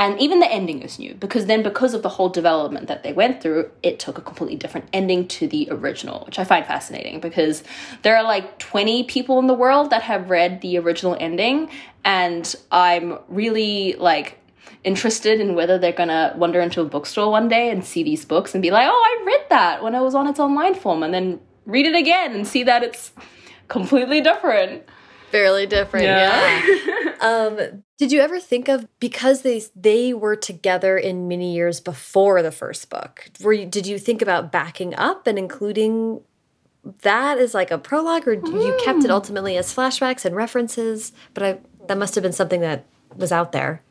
and 0.00 0.18
even 0.18 0.40
the 0.40 0.50
ending 0.50 0.80
is 0.80 0.98
new 0.98 1.14
because 1.14 1.44
then 1.44 1.62
because 1.62 1.92
of 1.92 2.02
the 2.02 2.08
whole 2.08 2.30
development 2.30 2.88
that 2.88 3.02
they 3.02 3.12
went 3.12 3.42
through 3.42 3.70
it 3.82 3.98
took 3.98 4.16
a 4.16 4.22
completely 4.22 4.56
different 4.56 4.88
ending 4.94 5.28
to 5.28 5.46
the 5.46 5.68
original 5.70 6.24
which 6.24 6.38
i 6.38 6.44
find 6.44 6.64
fascinating 6.66 7.20
because 7.20 7.62
there 8.02 8.16
are 8.16 8.24
like 8.24 8.58
20 8.58 9.04
people 9.04 9.38
in 9.38 9.46
the 9.46 9.54
world 9.54 9.90
that 9.90 10.02
have 10.02 10.30
read 10.30 10.60
the 10.62 10.78
original 10.78 11.16
ending 11.20 11.70
and 12.04 12.56
i'm 12.72 13.18
really 13.28 13.94
like 13.98 14.38
interested 14.82 15.38
in 15.38 15.54
whether 15.54 15.78
they're 15.78 15.92
gonna 15.92 16.32
wander 16.36 16.60
into 16.60 16.80
a 16.80 16.84
bookstore 16.84 17.30
one 17.30 17.48
day 17.48 17.70
and 17.70 17.84
see 17.84 18.02
these 18.02 18.24
books 18.24 18.54
and 18.54 18.62
be 18.62 18.70
like 18.70 18.88
oh 18.90 19.18
i 19.20 19.24
read 19.26 19.44
that 19.50 19.82
when 19.82 19.94
it 19.94 20.00
was 20.00 20.14
on 20.14 20.26
its 20.26 20.40
online 20.40 20.74
form 20.74 21.02
and 21.02 21.12
then 21.12 21.38
read 21.66 21.84
it 21.84 21.94
again 21.94 22.32
and 22.34 22.48
see 22.48 22.62
that 22.62 22.82
it's 22.82 23.12
completely 23.68 24.22
different 24.22 24.82
fairly 25.30 25.66
different. 25.66 26.06
Yeah. 26.06 26.62
yeah. 26.66 27.12
um, 27.20 27.82
did 27.98 28.12
you 28.12 28.20
ever 28.20 28.40
think 28.40 28.68
of 28.68 28.86
because 28.98 29.42
they 29.42 29.62
they 29.76 30.14
were 30.14 30.36
together 30.36 30.96
in 30.96 31.28
many 31.28 31.54
years 31.54 31.80
before 31.80 32.42
the 32.42 32.52
first 32.52 32.90
book? 32.90 33.30
Were 33.42 33.52
you, 33.52 33.66
did 33.66 33.86
you 33.86 33.98
think 33.98 34.22
about 34.22 34.52
backing 34.52 34.94
up 34.94 35.26
and 35.26 35.38
including 35.38 36.22
that 37.02 37.38
as 37.38 37.52
like 37.52 37.70
a 37.70 37.78
prologue, 37.78 38.26
or 38.26 38.36
mm. 38.36 38.64
you 38.64 38.74
kept 38.82 39.00
it 39.00 39.06
hmm. 39.06 39.12
ultimately 39.12 39.56
as 39.56 39.74
flashbacks 39.74 40.24
and 40.24 40.34
references? 40.34 41.12
But 41.34 41.42
I 41.42 41.58
that 41.88 41.98
must 41.98 42.14
have 42.14 42.22
been 42.22 42.32
something 42.32 42.60
that 42.60 42.86
was 43.16 43.32
out 43.32 43.52
there. 43.52 43.82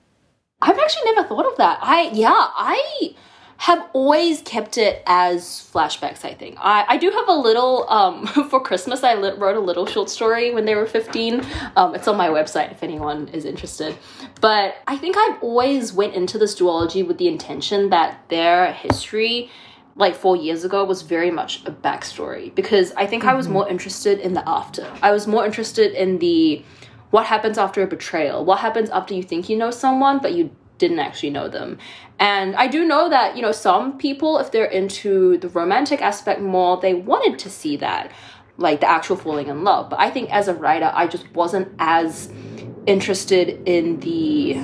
I've 0.62 0.78
actually 0.78 1.14
never 1.14 1.28
thought 1.28 1.46
of 1.46 1.58
that. 1.58 1.80
I 1.82 2.10
yeah 2.14 2.32
I 2.34 3.16
have 3.60 3.86
always 3.92 4.42
kept 4.44 4.78
it 4.78 5.04
as 5.06 5.70
flashbacks, 5.74 6.24
I 6.24 6.34
think. 6.34 6.58
I, 6.62 6.86
I 6.88 6.98
do 6.98 7.12
have 7.12 7.28
a 7.28 7.34
little, 7.34 7.86
um, 7.90 8.26
for 8.50 8.62
Christmas, 8.62 9.04
I 9.04 9.16
lit, 9.16 9.38
wrote 9.38 9.58
a 9.58 9.60
little 9.60 9.86
short 9.86 10.10
story 10.10 10.54
when 10.54 10.64
they 10.64 10.76
were 10.76 10.86
15. 10.86 11.46
Um, 11.76 11.94
it's 11.94 12.08
on 12.08 12.16
my 12.16 12.30
website 12.30 12.72
if 12.72 12.84
anyone 12.84 13.28
is 13.28 13.44
interested. 13.44 13.98
But 14.40 14.76
I 14.88 14.96
think 14.96 15.18
I've 15.18 15.44
always 15.44 15.92
went 15.92 16.14
into 16.14 16.38
this 16.38 16.58
duology 16.58 17.06
with 17.06 17.18
the 17.18 17.28
intention 17.28 17.90
that 17.90 18.24
their 18.30 18.72
history 18.72 19.50
like 19.98 20.16
four 20.16 20.38
years 20.38 20.64
ago 20.64 20.86
was 20.86 21.02
very 21.02 21.30
much 21.30 21.62
a 21.66 21.72
backstory 21.72 22.56
because 22.56 22.94
I 22.96 23.06
think 23.06 23.24
mm 23.24 23.30
-hmm. 23.30 23.34
I 23.34 23.36
was 23.36 23.46
mm-hmm. 23.46 23.54
more 23.56 23.70
interested 23.70 24.20
in 24.20 24.34
the 24.34 24.44
after. 24.48 24.86
I 25.04 25.12
was 25.12 25.28
more 25.28 25.46
interested 25.46 25.92
in 25.92 26.20
the 26.20 26.64
what 27.12 27.26
happens 27.26 27.58
after 27.58 27.84
a 27.84 27.88
betrayal, 27.88 28.46
what 28.46 28.60
happens 28.60 28.90
after 28.90 29.14
you 29.16 29.24
think 29.24 29.50
you 29.50 29.58
know 29.58 29.72
someone 29.72 30.20
but 30.20 30.32
you 30.32 30.50
didn't 30.80 31.00
actually 31.00 31.30
know 31.30 31.48
them. 31.50 31.78
And 32.20 32.56
I 32.58 32.68
do 32.68 32.86
know 32.86 33.10
that, 33.10 33.36
you 33.38 33.42
know, 33.42 33.54
some 33.54 33.98
people, 33.98 34.40
if 34.40 34.52
they're 34.52 34.66
into 34.66 35.38
the 35.38 35.48
romantic 35.50 36.02
aspect 36.02 36.42
more, 36.42 36.80
they 36.80 36.94
wanted 36.94 37.40
to 37.40 37.50
see 37.50 37.78
that, 37.78 38.12
like 38.58 38.82
the 38.82 38.90
actual 38.90 39.16
falling 39.16 39.48
in 39.48 39.64
love. 39.64 39.90
But 39.90 40.00
I 40.00 40.10
think 40.10 40.30
as 40.32 40.50
a 40.50 40.54
writer, 40.54 40.92
I 40.94 41.08
just 41.08 41.32
wasn't 41.34 41.74
as 41.80 42.30
interested 42.86 43.62
in 43.68 44.00
the 44.02 44.56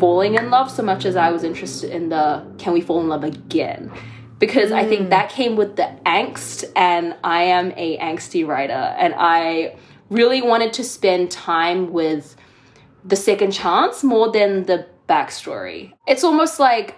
falling 0.00 0.34
in 0.34 0.50
love 0.50 0.70
so 0.70 0.82
much 0.82 1.04
as 1.04 1.14
I 1.14 1.30
was 1.30 1.44
interested 1.44 1.90
in 1.90 2.08
the 2.08 2.44
can 2.58 2.72
we 2.72 2.80
fall 2.80 3.00
in 3.00 3.08
love 3.08 3.22
again? 3.22 3.92
Because 4.40 4.70
mm. 4.70 4.76
I 4.76 4.86
think 4.86 5.06
mm. 5.06 5.10
that 5.10 5.30
came 5.30 5.54
with 5.54 5.76
the 5.76 5.94
angst, 6.04 6.64
and 6.74 7.14
I 7.22 7.42
am 7.42 7.72
a 7.76 7.98
angsty 7.98 8.44
writer, 8.46 8.72
and 8.72 9.14
I 9.16 9.76
really 10.08 10.42
wanted 10.42 10.72
to 10.72 10.84
spend 10.84 11.30
time 11.30 11.92
with 11.92 12.34
the 13.04 13.16
second 13.16 13.52
chance 13.52 14.02
more 14.02 14.32
than 14.32 14.64
the 14.64 14.86
backstory. 15.10 15.92
It's 16.06 16.24
almost 16.24 16.60
like 16.60 16.96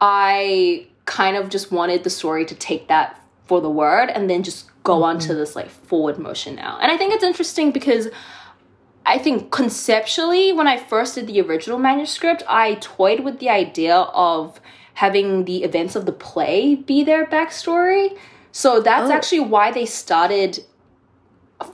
I 0.00 0.86
kind 1.06 1.36
of 1.36 1.48
just 1.48 1.72
wanted 1.72 2.04
the 2.04 2.10
story 2.10 2.44
to 2.44 2.54
take 2.54 2.88
that 2.88 3.22
for 3.46 3.60
the 3.60 3.70
word 3.70 4.10
and 4.10 4.28
then 4.28 4.42
just 4.42 4.66
go 4.82 4.96
mm 4.96 5.02
-hmm. 5.02 5.08
on 5.08 5.18
to 5.26 5.34
this 5.34 5.56
like 5.56 5.70
forward 5.88 6.18
motion 6.18 6.54
now. 6.54 6.72
And 6.80 6.92
I 6.92 6.96
think 6.98 7.14
it's 7.14 7.24
interesting 7.24 7.72
because 7.72 8.10
I 9.14 9.18
think 9.18 9.50
conceptually, 9.50 10.52
when 10.52 10.66
I 10.66 10.76
first 10.76 11.14
did 11.14 11.26
the 11.28 11.40
original 11.40 11.78
manuscript, 11.78 12.42
I 12.48 12.76
toyed 12.96 13.20
with 13.20 13.38
the 13.38 13.48
idea 13.48 13.96
of 14.30 14.60
having 14.94 15.44
the 15.44 15.58
events 15.62 15.94
of 15.96 16.06
the 16.06 16.12
play 16.12 16.74
be 16.74 17.04
their 17.04 17.24
backstory. 17.24 18.18
So 18.50 18.80
that's 18.80 19.10
oh. 19.10 19.16
actually 19.16 19.44
why 19.54 19.70
they 19.70 19.86
started 19.86 20.52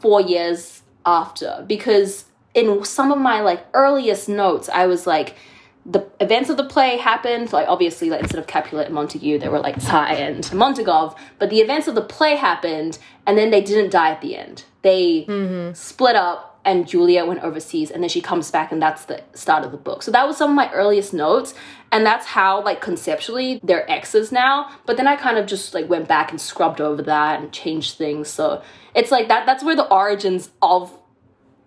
four 0.01 0.21
years 0.21 0.83
after, 1.07 1.65
because 1.67 2.27
in 2.55 2.85
some 2.85 3.11
of 3.11 3.19
my 3.19 3.41
like 3.41 3.65
earliest 3.73 4.29
notes, 4.29 4.69
I 4.69 4.87
was 4.87 5.07
like, 5.07 5.37
the 5.85 6.07
events 6.21 6.49
of 6.49 6.57
the 6.57 6.65
play 6.65 6.97
happened, 6.97 7.53
like 7.53 7.67
obviously, 7.69 8.09
like 8.09 8.21
instead 8.21 8.39
of 8.39 8.47
Capulet 8.47 8.87
and 8.87 8.95
Montague, 8.95 9.39
there 9.39 9.51
were 9.51 9.59
like 9.59 9.83
Cai 9.83 10.15
and 10.15 10.45
Montagov, 10.45 11.17
but 11.39 11.51
the 11.51 11.61
events 11.61 11.89
of 11.89 11.95
the 11.95 12.03
play 12.03 12.37
happened, 12.37 12.99
and 13.27 13.37
then 13.37 13.51
they 13.51 13.61
didn't 13.61 13.91
die 13.91 14.11
at 14.11 14.21
the 14.21 14.37
end. 14.37 14.65
They 14.83 15.25
mm-hmm. 15.25 15.75
split 15.75 16.15
up, 16.15 16.61
and 16.65 16.87
Juliet 16.87 17.27
went 17.27 17.43
overseas, 17.43 17.91
and 17.91 18.03
then 18.03 18.09
she 18.09 18.21
comes 18.21 18.51
back, 18.51 18.71
and 18.71 18.81
that's 18.81 19.07
the 19.07 19.23
start 19.35 19.65
of 19.65 19.73
the 19.73 19.77
book. 19.77 20.05
So 20.05 20.13
that 20.13 20.27
was 20.27 20.37
some 20.37 20.51
of 20.51 20.57
my 20.57 20.71
earliest 20.73 21.13
notes, 21.13 21.55
and 21.91 22.07
that's 22.07 22.27
how, 22.27 22.63
like, 22.63 22.81
conceptually, 22.81 23.59
they're 23.65 23.91
exes 23.91 24.31
now. 24.31 24.71
But 24.87 24.97
then 24.97 25.09
I 25.09 25.17
kind 25.17 25.37
of 25.37 25.47
just 25.47 25.75
like 25.75 25.89
went 25.89 26.07
back 26.07 26.31
and 26.31 26.41
scrubbed 26.41 26.81
over 26.81 27.03
that 27.03 27.41
and 27.41 27.53
changed 27.53 27.99
things. 27.99 28.29
So 28.29 28.63
it's 28.95 29.11
like 29.11 29.27
that. 29.29 29.47
That's 29.47 29.65
where 29.65 29.77
the 29.77 29.89
origins 29.89 30.51
of 30.63 30.97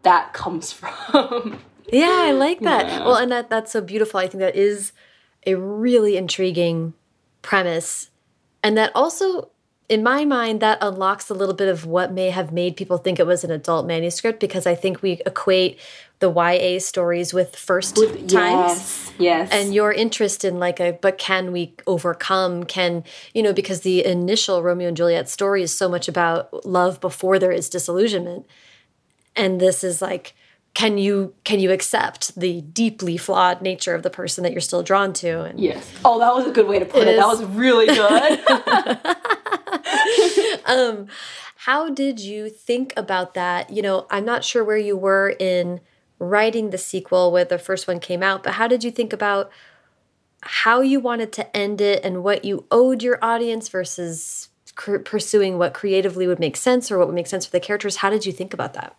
that 0.04 0.32
comes 0.32 0.72
from. 0.72 1.60
Yeah, 1.92 2.22
I 2.24 2.32
like 2.32 2.60
that. 2.62 2.88
Yeah. 2.88 3.00
Well, 3.06 3.16
and 3.16 3.32
that 3.32 3.50
that's 3.50 3.72
so 3.72 3.82
beautiful. 3.82 4.20
I 4.20 4.28
think 4.28 4.40
that 4.40 4.56
is 4.56 4.92
a 5.46 5.56
really 5.56 6.18
intriguing 6.18 6.94
premise. 7.42 8.10
And 8.64 8.78
that 8.78 8.92
also 8.96 9.50
in 9.88 10.02
my 10.02 10.26
mind 10.26 10.62
that 10.62 10.80
unlocks 10.82 11.30
a 11.30 11.34
little 11.34 11.54
bit 11.54 11.68
of 11.68 11.86
what 11.86 12.12
may 12.12 12.32
have 12.32 12.52
made 12.52 12.76
people 12.76 12.98
think 12.98 13.20
it 13.20 13.28
was 13.28 13.44
an 13.44 13.52
adult 13.52 13.86
manuscript 13.86 14.40
because 14.40 14.66
I 14.66 14.74
think 14.74 15.02
we 15.02 15.22
equate 15.26 15.80
the 16.20 16.32
YA 16.32 16.80
stories 16.80 17.34
with 17.34 17.56
first 17.56 17.98
with, 17.98 18.28
times. 18.28 18.32
Yes, 18.72 19.14
yes. 19.20 19.50
And 19.52 19.76
your 19.76 19.92
interest 19.92 20.44
in 20.44 20.60
like 20.60 20.80
a 20.80 20.94
but 20.94 21.18
can 21.18 21.52
we 21.52 21.74
overcome 21.86 22.64
can 22.64 23.04
you 23.34 23.44
know 23.44 23.54
because 23.54 23.82
the 23.82 24.04
initial 24.04 24.64
Romeo 24.64 24.88
and 24.88 24.98
Juliet 24.98 25.30
story 25.30 25.62
is 25.62 25.76
so 25.76 25.88
much 25.88 26.08
about 26.08 26.66
love 26.66 27.00
before 27.00 27.38
there 27.38 27.52
is 27.52 27.70
disillusionment. 27.70 28.48
And 29.36 29.60
this 29.60 29.84
is 29.84 30.02
like 30.02 30.34
can 30.76 31.00
you 31.00 31.34
can 31.46 31.60
you 31.60 31.72
accept 31.72 32.36
the 32.40 32.62
deeply 32.62 33.18
flawed 33.18 33.62
nature 33.62 33.96
of 33.96 34.04
the 34.04 34.10
person 34.12 34.44
that 34.44 34.52
you're 34.52 34.62
still 34.62 34.84
drawn 34.84 35.14
to? 35.14 35.46
And 35.46 35.60
yes. 35.60 35.90
Oh 36.04 36.20
that 36.20 36.36
was 36.36 36.46
a 36.46 36.52
good 36.52 36.68
way 36.68 36.78
to 36.78 36.86
put 36.86 37.08
it, 37.08 37.16
it. 37.16 37.18
that 37.18 37.28
was 37.28 37.44
really 37.46 37.88
good. 37.88 38.40
Um 40.66 41.08
how 41.58 41.90
did 41.90 42.20
you 42.20 42.50
think 42.50 42.94
about 42.96 43.34
that? 43.34 43.72
You 43.72 43.82
know 43.82 44.06
i'm 44.12 44.26
not 44.26 44.44
sure 44.44 44.64
where 44.64 44.78
you 44.78 44.96
were 44.96 45.36
in 45.40 45.80
writing 46.20 46.70
the 46.70 46.78
sequel 46.78 47.32
where 47.32 47.46
the 47.46 47.58
first 47.58 47.88
one 47.88 48.00
came 48.00 48.22
out 48.22 48.44
but 48.44 48.54
how 48.54 48.68
did 48.68 48.84
you 48.84 48.92
think 48.92 49.12
about 49.12 49.52
how 50.42 50.82
you 50.82 51.00
wanted 51.00 51.32
to 51.34 51.58
end 51.58 51.82
it 51.82 52.04
and 52.06 52.24
what 52.24 52.46
you 52.46 52.66
owed 52.70 53.02
your 53.02 53.18
audience 53.22 53.68
versus 53.70 54.50
pursuing 54.76 55.58
what 55.58 55.74
creatively 55.74 56.28
would 56.28 56.40
make 56.40 56.58
sense 56.58 56.92
or 56.92 56.98
what 56.98 57.08
would 57.08 57.16
make 57.16 57.28
sense 57.28 57.46
for 57.46 57.52
the 57.52 57.60
characters? 57.60 57.98
How 57.98 58.10
did 58.10 58.26
you 58.26 58.32
think 58.32 58.54
about 58.54 58.74
that 58.74 58.96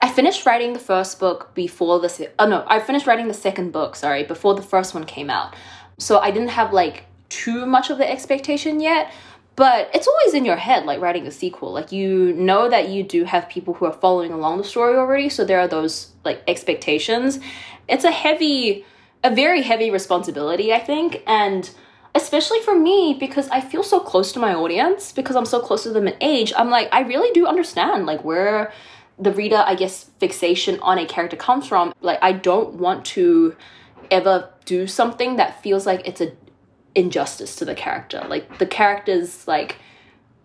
I 0.00 0.10
finished 0.10 0.44
writing 0.44 0.72
the 0.72 0.78
first 0.78 1.18
book 1.18 1.54
before 1.54 2.00
the 2.00 2.30
oh 2.38 2.46
no, 2.46 2.64
I 2.66 2.80
finished 2.80 3.06
writing 3.06 3.28
the 3.28 3.34
second 3.34 3.72
book, 3.72 3.96
sorry, 3.96 4.24
before 4.24 4.54
the 4.54 4.62
first 4.62 4.94
one 4.94 5.04
came 5.04 5.30
out. 5.30 5.54
So 5.98 6.18
I 6.18 6.30
didn't 6.30 6.50
have 6.50 6.72
like 6.72 7.06
too 7.28 7.66
much 7.66 7.90
of 7.90 7.98
the 7.98 8.10
expectation 8.10 8.80
yet, 8.80 9.12
but 9.56 9.90
it's 9.94 10.06
always 10.06 10.34
in 10.34 10.44
your 10.44 10.56
head 10.56 10.84
like 10.84 11.00
writing 11.00 11.26
a 11.26 11.30
sequel. 11.30 11.72
Like 11.72 11.92
you 11.92 12.34
know 12.34 12.68
that 12.68 12.90
you 12.90 13.02
do 13.02 13.24
have 13.24 13.48
people 13.48 13.74
who 13.74 13.86
are 13.86 13.92
following 13.92 14.32
along 14.32 14.58
the 14.58 14.64
story 14.64 14.96
already, 14.96 15.30
so 15.30 15.44
there 15.44 15.60
are 15.60 15.68
those 15.68 16.12
like 16.24 16.42
expectations. 16.46 17.40
It's 17.88 18.04
a 18.04 18.12
heavy 18.12 18.84
a 19.24 19.34
very 19.34 19.62
heavy 19.62 19.90
responsibility, 19.90 20.72
I 20.72 20.78
think, 20.78 21.22
and 21.26 21.68
especially 22.14 22.60
for 22.60 22.78
me 22.78 23.16
because 23.18 23.48
I 23.48 23.60
feel 23.60 23.82
so 23.82 24.00
close 24.00 24.32
to 24.32 24.38
my 24.38 24.54
audience 24.54 25.12
because 25.12 25.36
I'm 25.36 25.44
so 25.44 25.60
close 25.60 25.82
to 25.82 25.90
them 25.90 26.08
in 26.08 26.16
age. 26.20 26.52
I'm 26.56 26.70
like 26.70 26.88
I 26.92 27.00
really 27.00 27.30
do 27.32 27.46
understand 27.46 28.06
like 28.06 28.24
where 28.24 28.72
the 29.18 29.32
reader, 29.32 29.62
I 29.66 29.74
guess, 29.74 30.10
fixation 30.18 30.78
on 30.80 30.98
a 30.98 31.06
character 31.06 31.36
comes 31.36 31.66
from. 31.66 31.94
Like, 32.00 32.18
I 32.22 32.32
don't 32.32 32.74
want 32.74 33.04
to 33.06 33.56
ever 34.10 34.50
do 34.64 34.86
something 34.86 35.36
that 35.36 35.62
feels 35.62 35.86
like 35.86 36.06
it's 36.06 36.20
a 36.20 36.32
injustice 36.94 37.56
to 37.56 37.64
the 37.64 37.74
character. 37.74 38.24
Like, 38.28 38.58
the 38.58 38.66
character's, 38.66 39.46
like, 39.48 39.76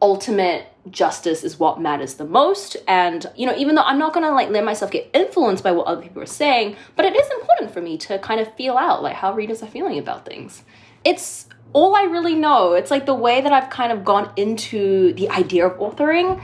ultimate 0.01 0.67
justice 0.89 1.43
is 1.43 1.59
what 1.59 1.79
matters 1.79 2.15
the 2.15 2.25
most 2.25 2.75
and 2.87 3.27
you 3.35 3.45
know 3.45 3.55
even 3.55 3.75
though 3.75 3.83
i'm 3.83 3.99
not 3.99 4.13
gonna 4.13 4.31
like 4.31 4.49
let 4.49 4.63
myself 4.63 4.89
get 4.89 5.07
influenced 5.13 5.63
by 5.63 5.71
what 5.71 5.85
other 5.85 6.01
people 6.01 6.19
are 6.19 6.25
saying 6.25 6.75
but 6.95 7.05
it 7.05 7.15
is 7.15 7.29
important 7.39 7.71
for 7.71 7.81
me 7.81 7.97
to 7.97 8.17
kind 8.17 8.41
of 8.41 8.51
feel 8.55 8.75
out 8.77 9.03
like 9.03 9.13
how 9.15 9.31
readers 9.31 9.61
are 9.61 9.67
feeling 9.67 9.99
about 9.99 10.25
things 10.25 10.63
it's 11.03 11.47
all 11.73 11.95
i 11.95 12.01
really 12.03 12.33
know 12.33 12.73
it's 12.73 12.89
like 12.89 13.05
the 13.05 13.13
way 13.13 13.41
that 13.41 13.53
i've 13.53 13.69
kind 13.69 13.91
of 13.91 14.03
gone 14.03 14.31
into 14.37 15.13
the 15.13 15.29
idea 15.29 15.67
of 15.67 15.77
authoring 15.77 16.41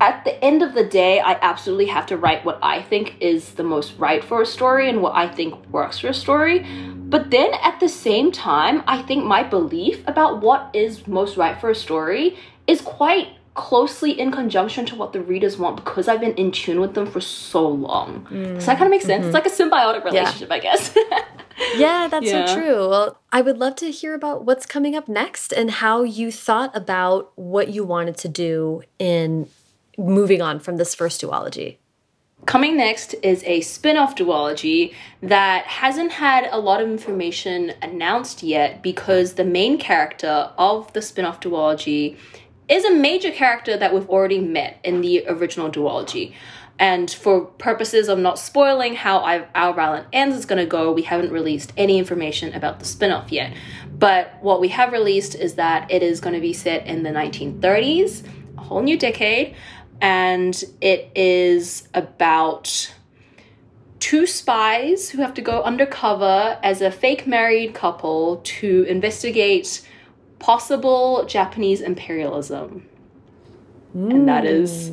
at 0.00 0.24
the 0.24 0.42
end 0.42 0.62
of 0.62 0.74
the 0.74 0.84
day, 0.84 1.20
I 1.20 1.38
absolutely 1.42 1.86
have 1.86 2.06
to 2.06 2.16
write 2.16 2.44
what 2.44 2.58
I 2.62 2.82
think 2.82 3.16
is 3.20 3.52
the 3.52 3.62
most 3.62 3.98
right 3.98 4.24
for 4.24 4.40
a 4.40 4.46
story 4.46 4.88
and 4.88 5.02
what 5.02 5.14
I 5.14 5.28
think 5.28 5.54
works 5.68 5.98
for 5.98 6.08
a 6.08 6.14
story. 6.14 6.66
But 7.10 7.30
then 7.30 7.52
at 7.62 7.80
the 7.80 7.88
same 7.88 8.32
time, 8.32 8.82
I 8.86 9.02
think 9.02 9.24
my 9.24 9.42
belief 9.42 10.02
about 10.06 10.40
what 10.40 10.70
is 10.72 11.06
most 11.06 11.36
right 11.36 11.60
for 11.60 11.70
a 11.70 11.74
story 11.74 12.38
is 12.66 12.80
quite 12.80 13.28
closely 13.54 14.18
in 14.18 14.30
conjunction 14.30 14.86
to 14.86 14.94
what 14.94 15.12
the 15.12 15.20
readers 15.20 15.58
want 15.58 15.76
because 15.76 16.08
I've 16.08 16.20
been 16.20 16.34
in 16.34 16.50
tune 16.50 16.80
with 16.80 16.94
them 16.94 17.06
for 17.06 17.20
so 17.20 17.68
long. 17.68 18.26
Mm. 18.30 18.54
Does 18.54 18.66
that 18.66 18.78
kind 18.78 18.86
of 18.86 18.90
make 18.90 19.02
sense? 19.02 19.26
Mm 19.26 19.32
-hmm. 19.32 19.36
It's 19.36 19.44
like 19.44 19.46
a 19.46 19.56
symbiotic 19.62 20.04
relationship, 20.04 20.48
yeah. 20.48 20.56
I 20.56 20.60
guess. 20.60 20.94
yeah, 21.76 22.08
that's 22.08 22.30
yeah. 22.30 22.46
so 22.46 22.54
true. 22.54 22.88
Well, 22.88 23.08
I 23.32 23.42
would 23.42 23.58
love 23.58 23.74
to 23.76 23.86
hear 24.00 24.14
about 24.14 24.46
what's 24.46 24.66
coming 24.66 24.96
up 24.96 25.08
next 25.08 25.52
and 25.52 25.70
how 25.70 26.04
you 26.04 26.30
thought 26.46 26.70
about 26.82 27.32
what 27.34 27.66
you 27.74 27.84
wanted 27.84 28.16
to 28.24 28.28
do 28.28 28.82
in 28.98 29.46
moving 30.08 30.40
on 30.40 30.60
from 30.60 30.76
this 30.76 30.94
first 30.94 31.20
duology. 31.22 31.76
Coming 32.46 32.76
next 32.76 33.14
is 33.22 33.42
a 33.44 33.60
spin 33.60 33.98
off 33.98 34.16
duology 34.16 34.94
that 35.22 35.66
hasn't 35.66 36.12
had 36.12 36.48
a 36.50 36.58
lot 36.58 36.80
of 36.80 36.88
information 36.88 37.74
announced 37.82 38.42
yet 38.42 38.82
because 38.82 39.34
the 39.34 39.44
main 39.44 39.78
character 39.78 40.50
of 40.56 40.90
the 40.94 41.02
spin 41.02 41.26
off 41.26 41.40
duology 41.40 42.16
is 42.68 42.84
a 42.84 42.94
major 42.94 43.30
character 43.30 43.76
that 43.76 43.92
we've 43.92 44.08
already 44.08 44.38
met 44.38 44.78
in 44.84 45.02
the 45.02 45.24
original 45.28 45.70
duology. 45.70 46.32
And 46.78 47.10
for 47.10 47.42
purposes 47.42 48.08
of 48.08 48.18
not 48.18 48.38
spoiling 48.38 48.94
how 48.94 49.18
Our 49.54 49.74
Violent 49.74 50.06
Ends 50.14 50.34
is 50.34 50.46
going 50.46 50.60
to 50.60 50.66
go, 50.66 50.92
we 50.92 51.02
haven't 51.02 51.30
released 51.30 51.74
any 51.76 51.98
information 51.98 52.54
about 52.54 52.78
the 52.78 52.86
spin 52.86 53.12
off 53.12 53.30
yet. 53.30 53.54
But 53.98 54.32
what 54.40 54.62
we 54.62 54.68
have 54.68 54.92
released 54.92 55.34
is 55.34 55.56
that 55.56 55.90
it 55.90 56.02
is 56.02 56.20
going 56.20 56.34
to 56.34 56.40
be 56.40 56.54
set 56.54 56.86
in 56.86 57.02
the 57.02 57.10
1930s, 57.10 58.24
a 58.56 58.60
whole 58.62 58.80
new 58.80 58.96
decade 58.98 59.54
and 60.00 60.64
it 60.80 61.10
is 61.14 61.88
about 61.94 62.94
two 63.98 64.26
spies 64.26 65.10
who 65.10 65.20
have 65.20 65.34
to 65.34 65.42
go 65.42 65.62
undercover 65.62 66.58
as 66.62 66.80
a 66.80 66.90
fake 66.90 67.26
married 67.26 67.74
couple 67.74 68.38
to 68.38 68.84
investigate 68.88 69.86
possible 70.38 71.24
Japanese 71.26 71.80
imperialism. 71.80 72.86
Mm. 73.96 74.10
And 74.10 74.28
that 74.28 74.44
is 74.46 74.92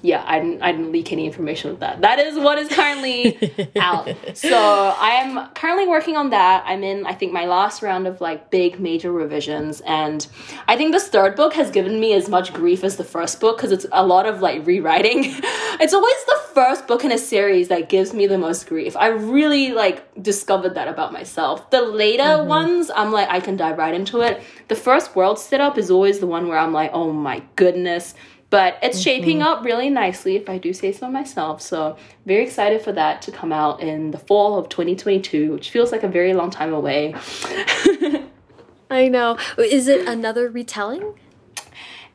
yeah, 0.00 0.22
I 0.26 0.38
didn't, 0.38 0.62
I 0.62 0.70
didn't 0.72 0.92
leak 0.92 1.12
any 1.12 1.26
information 1.26 1.70
with 1.70 1.80
that. 1.80 2.00
That 2.02 2.20
is 2.20 2.38
what 2.38 2.58
is 2.58 2.68
currently 2.68 3.36
out. 3.76 4.14
So 4.34 4.56
I 4.56 5.10
am 5.22 5.48
currently 5.54 5.88
working 5.88 6.16
on 6.16 6.30
that. 6.30 6.62
I'm 6.66 6.84
in, 6.84 7.04
I 7.04 7.14
think, 7.14 7.32
my 7.32 7.46
last 7.46 7.82
round 7.82 8.06
of 8.06 8.20
like 8.20 8.50
big 8.50 8.78
major 8.78 9.10
revisions. 9.10 9.80
And 9.80 10.26
I 10.68 10.76
think 10.76 10.92
this 10.92 11.08
third 11.08 11.34
book 11.34 11.54
has 11.54 11.70
given 11.70 11.98
me 11.98 12.12
as 12.14 12.28
much 12.28 12.52
grief 12.52 12.84
as 12.84 12.96
the 12.96 13.04
first 13.04 13.40
book 13.40 13.56
because 13.56 13.72
it's 13.72 13.86
a 13.90 14.06
lot 14.06 14.26
of 14.26 14.40
like 14.40 14.64
rewriting. 14.64 15.24
it's 15.80 15.94
always 15.94 16.24
the 16.26 16.40
first 16.54 16.86
book 16.86 17.04
in 17.04 17.10
a 17.10 17.18
series 17.18 17.68
that 17.68 17.88
gives 17.88 18.14
me 18.14 18.28
the 18.28 18.38
most 18.38 18.68
grief. 18.68 18.96
I 18.96 19.08
really 19.08 19.72
like 19.72 20.22
discovered 20.22 20.74
that 20.74 20.86
about 20.86 21.12
myself. 21.12 21.70
The 21.70 21.82
later 21.82 22.22
mm 22.22 22.40
-hmm. 22.40 22.58
ones, 22.58 22.90
I'm 22.90 23.12
like, 23.12 23.28
I 23.30 23.40
can 23.40 23.56
dive 23.56 23.76
right 23.82 23.94
into 23.94 24.22
it. 24.22 24.42
The 24.68 24.76
first 24.76 25.16
world 25.16 25.38
setup 25.38 25.76
is 25.78 25.90
always 25.90 26.18
the 26.18 26.26
one 26.26 26.46
where 26.48 26.60
I'm 26.64 26.74
like, 26.82 26.90
oh 26.94 27.12
my 27.12 27.42
goodness 27.56 28.14
but 28.50 28.78
it's 28.82 28.98
mm-hmm. 28.98 29.04
shaping 29.04 29.42
up 29.42 29.64
really 29.64 29.90
nicely, 29.90 30.36
if 30.36 30.48
I 30.48 30.58
do 30.58 30.72
say 30.72 30.92
so 30.92 31.10
myself. 31.10 31.60
So, 31.60 31.96
very 32.26 32.44
excited 32.44 32.80
for 32.82 32.92
that 32.92 33.22
to 33.22 33.30
come 33.30 33.52
out 33.52 33.80
in 33.80 34.10
the 34.10 34.18
fall 34.18 34.58
of 34.58 34.68
2022, 34.68 35.52
which 35.52 35.70
feels 35.70 35.92
like 35.92 36.02
a 36.02 36.08
very 36.08 36.34
long 36.34 36.50
time 36.50 36.72
away. 36.72 37.14
I 38.90 39.08
know. 39.08 39.38
Is 39.58 39.88
it 39.88 40.08
another 40.08 40.48
retelling? 40.48 41.14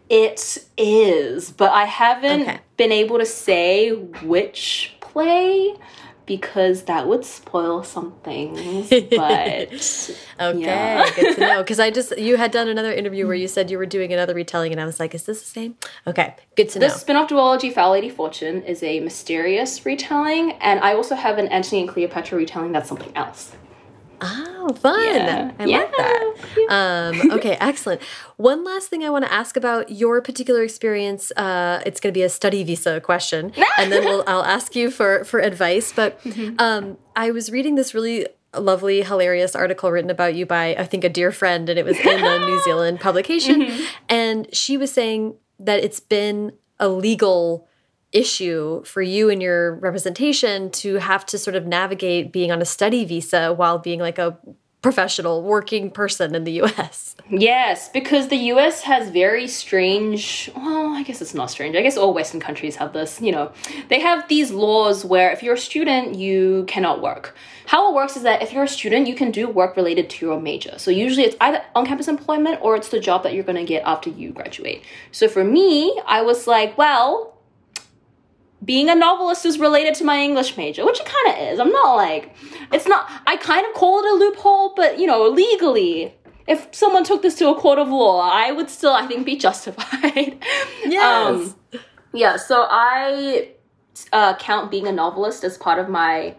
It 0.09 0.65
is, 0.77 1.51
but 1.51 1.71
I 1.71 1.85
haven't 1.85 2.41
okay. 2.41 2.59
been 2.77 2.91
able 2.91 3.19
to 3.19 3.25
say 3.25 3.91
which 3.91 4.95
play 4.99 5.75
because 6.25 6.83
that 6.83 7.07
would 7.07 7.25
spoil 7.25 7.83
some 7.83 8.13
things. 8.23 8.89
But 8.89 9.73
okay, 10.39 11.05
good 11.15 11.35
to 11.35 11.39
know. 11.39 11.61
Because 11.61 11.79
I 11.79 11.91
just 11.91 12.17
you 12.17 12.37
had 12.37 12.51
done 12.51 12.67
another 12.67 12.91
interview 12.91 13.25
where 13.27 13.35
you 13.35 13.47
said 13.47 13.69
you 13.69 13.77
were 13.77 13.85
doing 13.85 14.13
another 14.13 14.33
retelling, 14.33 14.71
and 14.71 14.81
I 14.81 14.85
was 14.85 14.99
like, 14.99 15.13
is 15.13 15.23
this 15.23 15.41
the 15.41 15.47
same? 15.47 15.75
Okay, 16.07 16.35
good 16.55 16.69
to 16.69 16.79
know. 16.79 16.87
The 16.87 16.93
spin-off 16.93 17.29
duology 17.29 17.73
Foul 17.73 17.91
Lady 17.91 18.09
Fortune 18.09 18.63
is 18.63 18.83
a 18.83 18.99
mysterious 18.99 19.85
retelling, 19.85 20.53
and 20.53 20.79
I 20.79 20.93
also 20.93 21.15
have 21.15 21.37
an 21.37 21.47
Antony 21.47 21.81
and 21.81 21.89
Cleopatra 21.89 22.37
retelling 22.37 22.71
that's 22.71 22.89
something 22.89 23.11
else. 23.15 23.53
Oh, 24.21 24.73
fun. 24.73 25.03
Yeah. 25.03 25.51
I 25.59 25.65
yeah. 25.65 25.77
like 25.77 25.97
that. 25.97 26.33
Um, 26.69 27.31
okay, 27.37 27.57
excellent. 27.59 28.01
One 28.37 28.63
last 28.63 28.89
thing 28.89 29.03
I 29.03 29.09
want 29.09 29.25
to 29.25 29.33
ask 29.33 29.57
about 29.57 29.91
your 29.91 30.21
particular 30.21 30.63
experience. 30.63 31.31
Uh, 31.31 31.81
it's 31.85 31.99
going 31.99 32.13
to 32.13 32.17
be 32.17 32.23
a 32.23 32.29
study 32.29 32.63
visa 32.63 33.01
question, 33.01 33.53
and 33.77 33.91
then 33.91 34.05
we'll, 34.05 34.23
I'll 34.27 34.43
ask 34.43 34.75
you 34.75 34.89
for, 34.91 35.23
for 35.25 35.39
advice. 35.39 35.91
But 35.93 36.21
mm-hmm. 36.23 36.55
um, 36.59 36.97
I 37.15 37.31
was 37.31 37.51
reading 37.51 37.75
this 37.75 37.93
really 37.93 38.27
lovely, 38.57 39.01
hilarious 39.01 39.55
article 39.55 39.91
written 39.91 40.09
about 40.09 40.35
you 40.35 40.45
by, 40.45 40.75
I 40.75 40.85
think, 40.85 41.03
a 41.03 41.09
dear 41.09 41.31
friend, 41.31 41.69
and 41.69 41.79
it 41.79 41.85
was 41.85 41.99
in 41.99 42.23
a 42.23 42.39
New 42.45 42.61
Zealand 42.63 42.99
publication. 42.99 43.61
Mm 43.61 43.67
-hmm. 43.67 43.85
And 44.09 44.55
she 44.55 44.77
was 44.77 44.91
saying 44.91 45.35
that 45.59 45.83
it's 45.83 45.99
been 45.99 46.53
a 46.79 46.87
legal 46.87 47.67
issue 48.13 48.83
for 48.83 49.01
you 49.01 49.29
and 49.29 49.41
your 49.41 49.75
representation 49.75 50.69
to 50.71 50.95
have 50.95 51.25
to 51.25 51.37
sort 51.37 51.55
of 51.55 51.65
navigate 51.65 52.31
being 52.31 52.51
on 52.51 52.61
a 52.61 52.65
study 52.65 53.03
visa 53.03 53.51
while 53.53 53.79
being 53.79 53.99
like 53.99 54.17
a 54.17 54.37
professional 54.83 55.41
working 55.41 55.89
person 55.89 56.35
in 56.35 56.43
the 56.43 56.61
US. 56.61 57.15
Yes, 57.29 57.89
because 57.89 58.27
the 58.27 58.35
US 58.51 58.81
has 58.81 59.09
very 59.09 59.47
strange, 59.47 60.51
well, 60.55 60.93
I 60.93 61.03
guess 61.03 61.21
it's 61.21 61.33
not 61.33 61.49
strange. 61.49 61.75
I 61.75 61.81
guess 61.81 61.97
all 61.97 62.13
Western 62.13 62.41
countries 62.41 62.75
have 62.75 62.91
this, 62.91 63.19
you 63.21 63.31
know. 63.31 63.53
They 63.87 64.01
have 64.01 64.27
these 64.27 64.51
laws 64.51 65.05
where 65.05 65.31
if 65.31 65.41
you're 65.41 65.55
a 65.55 65.57
student, 65.57 66.15
you 66.15 66.65
cannot 66.67 67.01
work. 67.01 67.33
How 67.65 67.89
it 67.89 67.95
works 67.95 68.17
is 68.17 68.23
that 68.23 68.43
if 68.43 68.51
you're 68.51 68.65
a 68.65 68.67
student, 68.67 69.07
you 69.07 69.15
can 69.15 69.31
do 69.31 69.47
work 69.47 69.77
related 69.77 70.09
to 70.11 70.25
your 70.25 70.39
major. 70.39 70.77
So 70.77 70.91
usually 70.91 71.23
it's 71.23 71.37
either 71.39 71.63
on 71.75 71.85
campus 71.85 72.09
employment 72.09 72.59
or 72.61 72.75
it's 72.75 72.89
the 72.89 72.99
job 72.99 73.23
that 73.23 73.33
you're 73.33 73.45
going 73.45 73.55
to 73.55 73.63
get 73.63 73.83
after 73.85 74.09
you 74.09 74.31
graduate. 74.31 74.83
So 75.13 75.29
for 75.29 75.45
me, 75.45 75.97
I 76.05 76.21
was 76.21 76.45
like, 76.45 76.77
well, 76.77 77.32
being 78.63 78.89
a 78.89 78.95
novelist 78.95 79.45
is 79.45 79.59
related 79.59 79.95
to 79.95 80.03
my 80.03 80.19
English 80.21 80.57
major, 80.57 80.85
which 80.85 80.99
it 80.99 81.05
kind 81.05 81.27
of 81.37 81.53
is. 81.53 81.59
I'm 81.59 81.71
not 81.71 81.95
like, 81.95 82.33
it's 82.71 82.87
not, 82.87 83.09
I 83.25 83.37
kind 83.37 83.65
of 83.65 83.73
call 83.73 83.99
it 83.99 84.05
a 84.05 84.13
loophole, 84.13 84.73
but 84.75 84.99
you 84.99 85.07
know, 85.07 85.27
legally, 85.27 86.15
if 86.47 86.67
someone 86.71 87.03
took 87.03 87.21
this 87.21 87.35
to 87.35 87.49
a 87.49 87.55
court 87.55 87.79
of 87.79 87.89
law, 87.89 88.29
I 88.31 88.51
would 88.51 88.69
still, 88.69 88.93
I 88.93 89.05
think, 89.07 89.25
be 89.25 89.35
justified. 89.47 90.37
Yes. 90.85 91.03
Um, 91.03 91.55
yeah, 92.13 92.37
so 92.37 92.67
I 92.69 93.49
uh, 94.11 94.35
count 94.37 94.69
being 94.69 94.87
a 94.87 94.91
novelist 94.91 95.43
as 95.43 95.57
part 95.57 95.79
of 95.79 95.89
my 95.89 96.35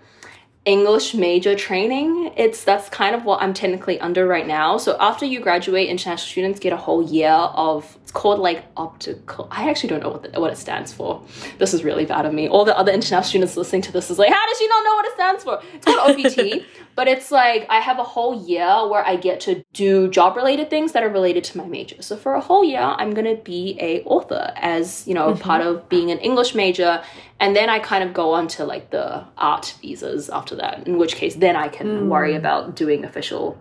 English 0.65 1.15
major 1.15 1.55
training. 1.55 2.33
It's 2.37 2.65
that's 2.65 2.89
kind 2.89 3.15
of 3.15 3.25
what 3.25 3.43
I'm 3.43 3.53
technically 3.53 4.01
under 4.01 4.27
right 4.27 4.47
now. 4.47 4.79
So 4.79 4.97
after 4.99 5.27
you 5.27 5.41
graduate, 5.41 5.89
international 5.89 6.27
students 6.27 6.61
get 6.61 6.73
a 6.73 6.77
whole 6.77 7.03
year 7.03 7.31
of 7.31 7.99
called 8.15 8.39
like 8.39 8.65
optical. 8.77 9.49
I 9.51 9.69
actually 9.69 9.91
don't 9.91 10.03
know 10.03 10.11
what 10.11 10.23
the, 10.23 10.41
what 10.41 10.53
it 10.53 10.57
stands 10.57 10.93
for. 10.93 11.21
This 11.59 11.75
is 11.75 11.85
really 11.85 12.07
bad 12.07 12.25
of 12.25 12.33
me. 12.33 12.49
All 12.49 12.65
the 12.65 12.77
other 12.79 12.93
international 12.93 13.25
students 13.25 13.57
listening 13.57 13.83
to 13.83 13.93
this 13.93 14.09
is 14.09 14.19
like, 14.19 14.33
how 14.33 14.47
does 14.49 14.59
she 14.59 14.69
not 14.69 14.85
know 14.85 14.95
what 14.95 15.07
it 15.07 15.13
stands 15.15 15.45
for? 15.45 15.61
It's 15.75 15.85
called 15.85 16.11
OPT. 16.57 16.65
but 16.95 17.09
it's 17.09 17.33
like 17.33 17.67
I 17.69 17.81
have 17.81 17.99
a 17.99 18.05
whole 18.05 18.47
year 18.47 18.89
where 18.89 19.05
I 19.05 19.17
get 19.17 19.41
to 19.41 19.65
do 19.73 20.09
job 20.09 20.37
related 20.37 20.71
things 20.71 20.93
that 20.93 21.03
are 21.03 21.09
related 21.09 21.43
to 21.45 21.59
my 21.59 21.67
major. 21.67 22.01
So 22.03 22.17
for 22.17 22.35
a 22.35 22.41
whole 22.41 22.65
year, 22.65 22.81
I'm 22.81 23.13
gonna 23.15 23.35
be 23.35 23.77
a 23.81 24.03
author 24.05 24.53
as 24.57 25.07
you 25.09 25.15
know 25.15 25.29
mm 25.31 25.35
-hmm. 25.35 25.43
part 25.43 25.67
of 25.67 25.89
being 25.89 26.11
an 26.13 26.19
English 26.19 26.55
major, 26.55 27.03
and 27.41 27.57
then 27.57 27.69
I 27.69 27.79
kind 27.81 28.05
of 28.05 28.13
go 28.13 28.33
on 28.39 28.47
to 28.57 28.65
like 28.65 28.87
the 28.91 29.25
art 29.37 29.75
visas 29.83 30.31
after 30.31 30.57
that. 30.57 30.87
In 30.87 30.99
which 30.99 31.17
case, 31.17 31.39
then 31.39 31.57
I 31.57 31.69
can 31.69 31.89
mm. 31.89 32.09
worry 32.09 32.37
about 32.37 32.79
doing 32.79 33.05
official 33.05 33.57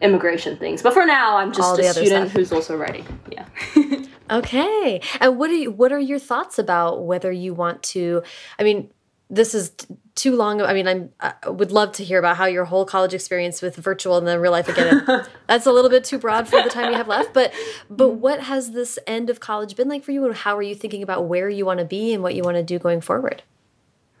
immigration 0.00 0.56
things. 0.56 0.82
But 0.82 0.94
for 0.94 1.06
now, 1.06 1.36
I'm 1.36 1.52
just 1.52 1.78
a 1.78 1.92
student 1.92 2.30
who's 2.30 2.52
also 2.52 2.76
writing. 2.76 3.06
Yeah. 3.30 3.46
okay. 4.30 5.00
And 5.20 5.38
what 5.38 5.50
are 5.50 5.54
you, 5.54 5.70
what 5.70 5.92
are 5.92 5.98
your 5.98 6.18
thoughts 6.18 6.58
about 6.58 7.04
whether 7.04 7.30
you 7.30 7.54
want 7.54 7.82
to? 7.84 8.22
I 8.58 8.62
mean, 8.62 8.90
this 9.30 9.54
is 9.54 9.72
too 10.14 10.36
long. 10.36 10.62
I 10.62 10.72
mean, 10.72 10.86
I'm, 10.86 11.10
I 11.20 11.48
would 11.48 11.72
love 11.72 11.92
to 11.92 12.04
hear 12.04 12.18
about 12.18 12.36
how 12.36 12.46
your 12.46 12.64
whole 12.64 12.84
college 12.84 13.14
experience 13.14 13.62
with 13.62 13.76
virtual 13.76 14.16
and 14.16 14.26
then 14.26 14.38
real 14.38 14.52
life 14.52 14.68
again. 14.68 15.04
that's 15.46 15.66
a 15.66 15.72
little 15.72 15.90
bit 15.90 16.04
too 16.04 16.18
broad 16.18 16.46
for 16.46 16.62
the 16.62 16.68
time 16.68 16.90
you 16.90 16.96
have 16.96 17.08
left. 17.08 17.32
But 17.32 17.52
but 17.90 18.10
what 18.10 18.40
has 18.40 18.72
this 18.72 18.98
end 19.06 19.30
of 19.30 19.40
college 19.40 19.76
been 19.76 19.88
like 19.88 20.04
for 20.04 20.12
you, 20.12 20.24
and 20.24 20.34
how 20.34 20.56
are 20.56 20.62
you 20.62 20.74
thinking 20.74 21.02
about 21.02 21.26
where 21.26 21.48
you 21.48 21.66
want 21.66 21.80
to 21.80 21.84
be 21.84 22.12
and 22.12 22.22
what 22.22 22.34
you 22.34 22.42
want 22.42 22.56
to 22.56 22.62
do 22.62 22.78
going 22.78 23.00
forward? 23.00 23.42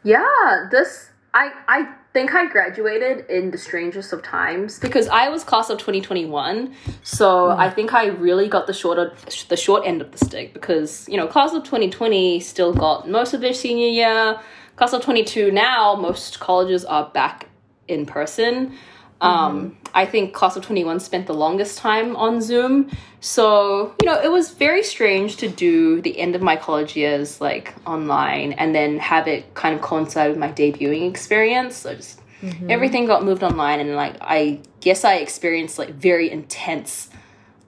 Yeah, 0.02 0.66
this 0.70 1.10
I 1.32 1.52
I 1.68 1.94
think 2.14 2.32
I 2.32 2.46
graduated 2.46 3.28
in 3.28 3.50
the 3.50 3.58
strangest 3.58 4.12
of 4.12 4.22
times 4.22 4.78
because 4.78 5.08
I 5.08 5.28
was 5.28 5.42
class 5.42 5.68
of 5.68 5.78
2021. 5.78 6.72
So 7.02 7.48
mm. 7.48 7.58
I 7.58 7.68
think 7.68 7.92
I 7.92 8.06
really 8.06 8.48
got 8.48 8.68
the 8.68 8.72
shorter 8.72 9.12
the 9.48 9.56
short 9.56 9.84
end 9.84 10.00
of 10.00 10.12
the 10.12 10.24
stick 10.24 10.54
because, 10.54 11.08
you 11.08 11.16
know, 11.16 11.26
class 11.26 11.52
of 11.52 11.64
2020 11.64 12.38
still 12.38 12.72
got 12.72 13.10
most 13.10 13.34
of 13.34 13.40
their 13.40 13.52
senior 13.52 13.88
year. 13.88 14.40
Class 14.76 14.92
of 14.92 15.02
22 15.02 15.50
now, 15.50 15.96
most 15.96 16.38
colleges 16.38 16.84
are 16.84 17.10
back 17.10 17.48
in 17.88 18.06
person. 18.06 18.76
Um, 19.24 19.70
mm-hmm. 19.70 19.74
I 19.94 20.06
think 20.06 20.34
class 20.34 20.56
of 20.56 20.64
21 20.64 21.00
spent 21.00 21.26
the 21.26 21.34
longest 21.34 21.78
time 21.78 22.16
on 22.16 22.42
Zoom. 22.42 22.90
So, 23.20 23.94
you 24.02 24.06
know, 24.06 24.20
it 24.20 24.30
was 24.30 24.50
very 24.50 24.82
strange 24.82 25.36
to 25.36 25.48
do 25.48 26.00
the 26.00 26.18
end 26.18 26.34
of 26.34 26.42
my 26.42 26.56
college 26.56 26.96
years 26.96 27.40
like 27.40 27.74
online 27.86 28.52
and 28.54 28.74
then 28.74 28.98
have 28.98 29.28
it 29.28 29.54
kind 29.54 29.74
of 29.74 29.80
coincide 29.80 30.30
with 30.30 30.38
my 30.38 30.52
debuting 30.52 31.08
experience. 31.08 31.76
So 31.76 31.94
just 31.94 32.20
mm-hmm. 32.42 32.70
everything 32.70 33.06
got 33.06 33.24
moved 33.24 33.42
online 33.42 33.80
and 33.80 33.94
like 33.94 34.16
I 34.20 34.60
guess 34.80 35.04
I 35.04 35.16
experienced 35.16 35.78
like 35.78 35.90
very 35.90 36.30
intense 36.30 37.08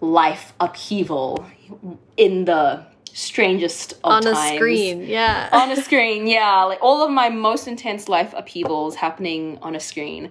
life 0.00 0.52
upheaval 0.60 1.46
in 2.16 2.44
the 2.44 2.84
strangest 3.12 3.94
of 4.04 4.12
on 4.12 4.22
times. 4.22 4.36
a 4.36 4.54
screen 4.54 5.00
yeah 5.00 5.48
on 5.50 5.70
a 5.70 5.76
screen 5.76 6.26
yeah 6.26 6.64
like 6.64 6.78
all 6.82 7.02
of 7.02 7.10
my 7.10 7.30
most 7.30 7.66
intense 7.66 8.10
life 8.10 8.34
upheavals 8.36 8.94
happening 8.94 9.58
on 9.62 9.74
a 9.74 9.80
screen 9.80 10.30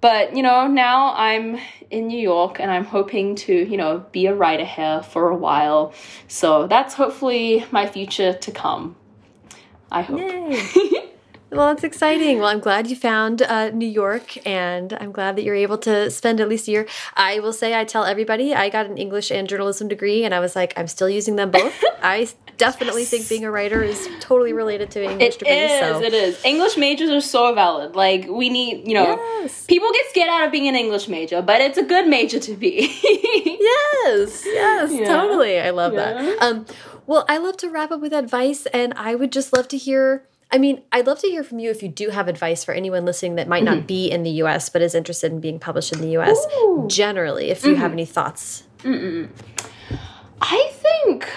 but 0.00 0.36
you 0.36 0.42
know 0.42 0.66
now 0.66 1.14
i'm 1.14 1.58
in 1.90 2.06
new 2.06 2.18
york 2.18 2.60
and 2.60 2.70
i'm 2.70 2.84
hoping 2.84 3.34
to 3.34 3.52
you 3.52 3.76
know 3.76 4.04
be 4.12 4.26
a 4.26 4.34
writer 4.34 4.64
here 4.64 5.02
for 5.02 5.28
a 5.28 5.36
while 5.36 5.92
so 6.28 6.66
that's 6.66 6.94
hopefully 6.94 7.64
my 7.70 7.86
future 7.86 8.32
to 8.32 8.50
come 8.50 8.96
i 9.90 10.02
hope 10.02 10.20
Well, 11.52 11.66
that's 11.66 11.82
exciting. 11.82 12.38
Well, 12.38 12.46
I'm 12.46 12.60
glad 12.60 12.88
you 12.88 12.94
found 12.94 13.42
uh, 13.42 13.70
New 13.70 13.88
York, 13.88 14.46
and 14.46 14.92
I'm 14.92 15.10
glad 15.10 15.34
that 15.34 15.42
you're 15.42 15.56
able 15.56 15.78
to 15.78 16.08
spend 16.08 16.40
at 16.40 16.48
least 16.48 16.68
a 16.68 16.70
year. 16.70 16.86
I 17.16 17.40
will 17.40 17.52
say, 17.52 17.74
I 17.74 17.84
tell 17.84 18.04
everybody, 18.04 18.54
I 18.54 18.68
got 18.68 18.86
an 18.86 18.96
English 18.96 19.32
and 19.32 19.48
journalism 19.48 19.88
degree, 19.88 20.24
and 20.24 20.32
I 20.32 20.38
was 20.38 20.54
like, 20.54 20.72
I'm 20.76 20.86
still 20.86 21.10
using 21.10 21.34
them 21.34 21.50
both. 21.50 21.74
I 22.02 22.28
definitely 22.60 23.02
yes. 23.02 23.10
think 23.10 23.28
being 23.28 23.44
a 23.44 23.50
writer 23.50 23.82
is 23.82 24.08
totally 24.20 24.52
related 24.52 24.90
to 24.92 25.02
English 25.02 25.36
it 25.36 25.38
degree. 25.40 25.54
Is, 25.54 25.80
so. 25.80 26.02
It 26.02 26.14
is. 26.14 26.44
English 26.44 26.76
majors 26.76 27.10
are 27.10 27.20
so 27.20 27.54
valid. 27.54 27.96
Like 27.96 28.28
we 28.28 28.50
need, 28.50 28.86
you 28.86 28.94
know, 28.94 29.16
yes. 29.40 29.64
people 29.66 29.90
get 29.92 30.06
scared 30.10 30.28
out 30.28 30.44
of 30.46 30.52
being 30.52 30.68
an 30.68 30.76
English 30.76 31.08
major, 31.08 31.40
but 31.40 31.60
it's 31.62 31.78
a 31.78 31.82
good 31.82 32.06
major 32.06 32.38
to 32.38 32.54
be. 32.54 32.94
yes, 33.02 34.42
yes, 34.44 34.92
yeah. 34.92 35.06
totally. 35.06 35.58
I 35.58 35.70
love 35.70 35.94
yeah. 35.94 36.12
that. 36.12 36.42
Um, 36.42 36.66
well, 37.06 37.24
I 37.28 37.38
love 37.38 37.56
to 37.58 37.70
wrap 37.70 37.90
up 37.90 38.00
with 38.00 38.12
advice, 38.12 38.66
and 38.66 38.92
I 38.94 39.14
would 39.14 39.32
just 39.32 39.56
love 39.56 39.66
to 39.68 39.78
hear 39.78 40.26
I 40.52 40.58
mean, 40.58 40.82
I'd 40.90 41.06
love 41.06 41.20
to 41.20 41.28
hear 41.28 41.44
from 41.44 41.60
you 41.60 41.70
if 41.70 41.80
you 41.80 41.88
do 41.88 42.10
have 42.10 42.26
advice 42.26 42.64
for 42.64 42.74
anyone 42.74 43.04
listening 43.04 43.36
that 43.36 43.46
might 43.46 43.62
mm 43.62 43.68
-hmm. 43.68 43.70
not 43.70 43.76
mm-hmm. 43.86 44.08
be 44.08 44.10
in 44.10 44.24
the 44.24 44.42
US 44.42 44.68
but 44.68 44.82
is 44.82 44.94
interested 44.94 45.32
in 45.32 45.40
being 45.40 45.60
published 45.60 45.92
in 45.94 46.00
the 46.00 46.18
US. 46.18 46.38
Ooh. 46.62 46.88
Generally, 46.88 47.50
if 47.50 47.62
you 47.62 47.70
mm 47.70 47.76
-hmm. 47.76 47.80
have 47.80 47.92
mm-hmm. 47.92 47.98
any 47.98 48.06
thoughts. 48.06 48.64
Mm 48.84 49.28
I 50.42 50.60
think 50.84 51.28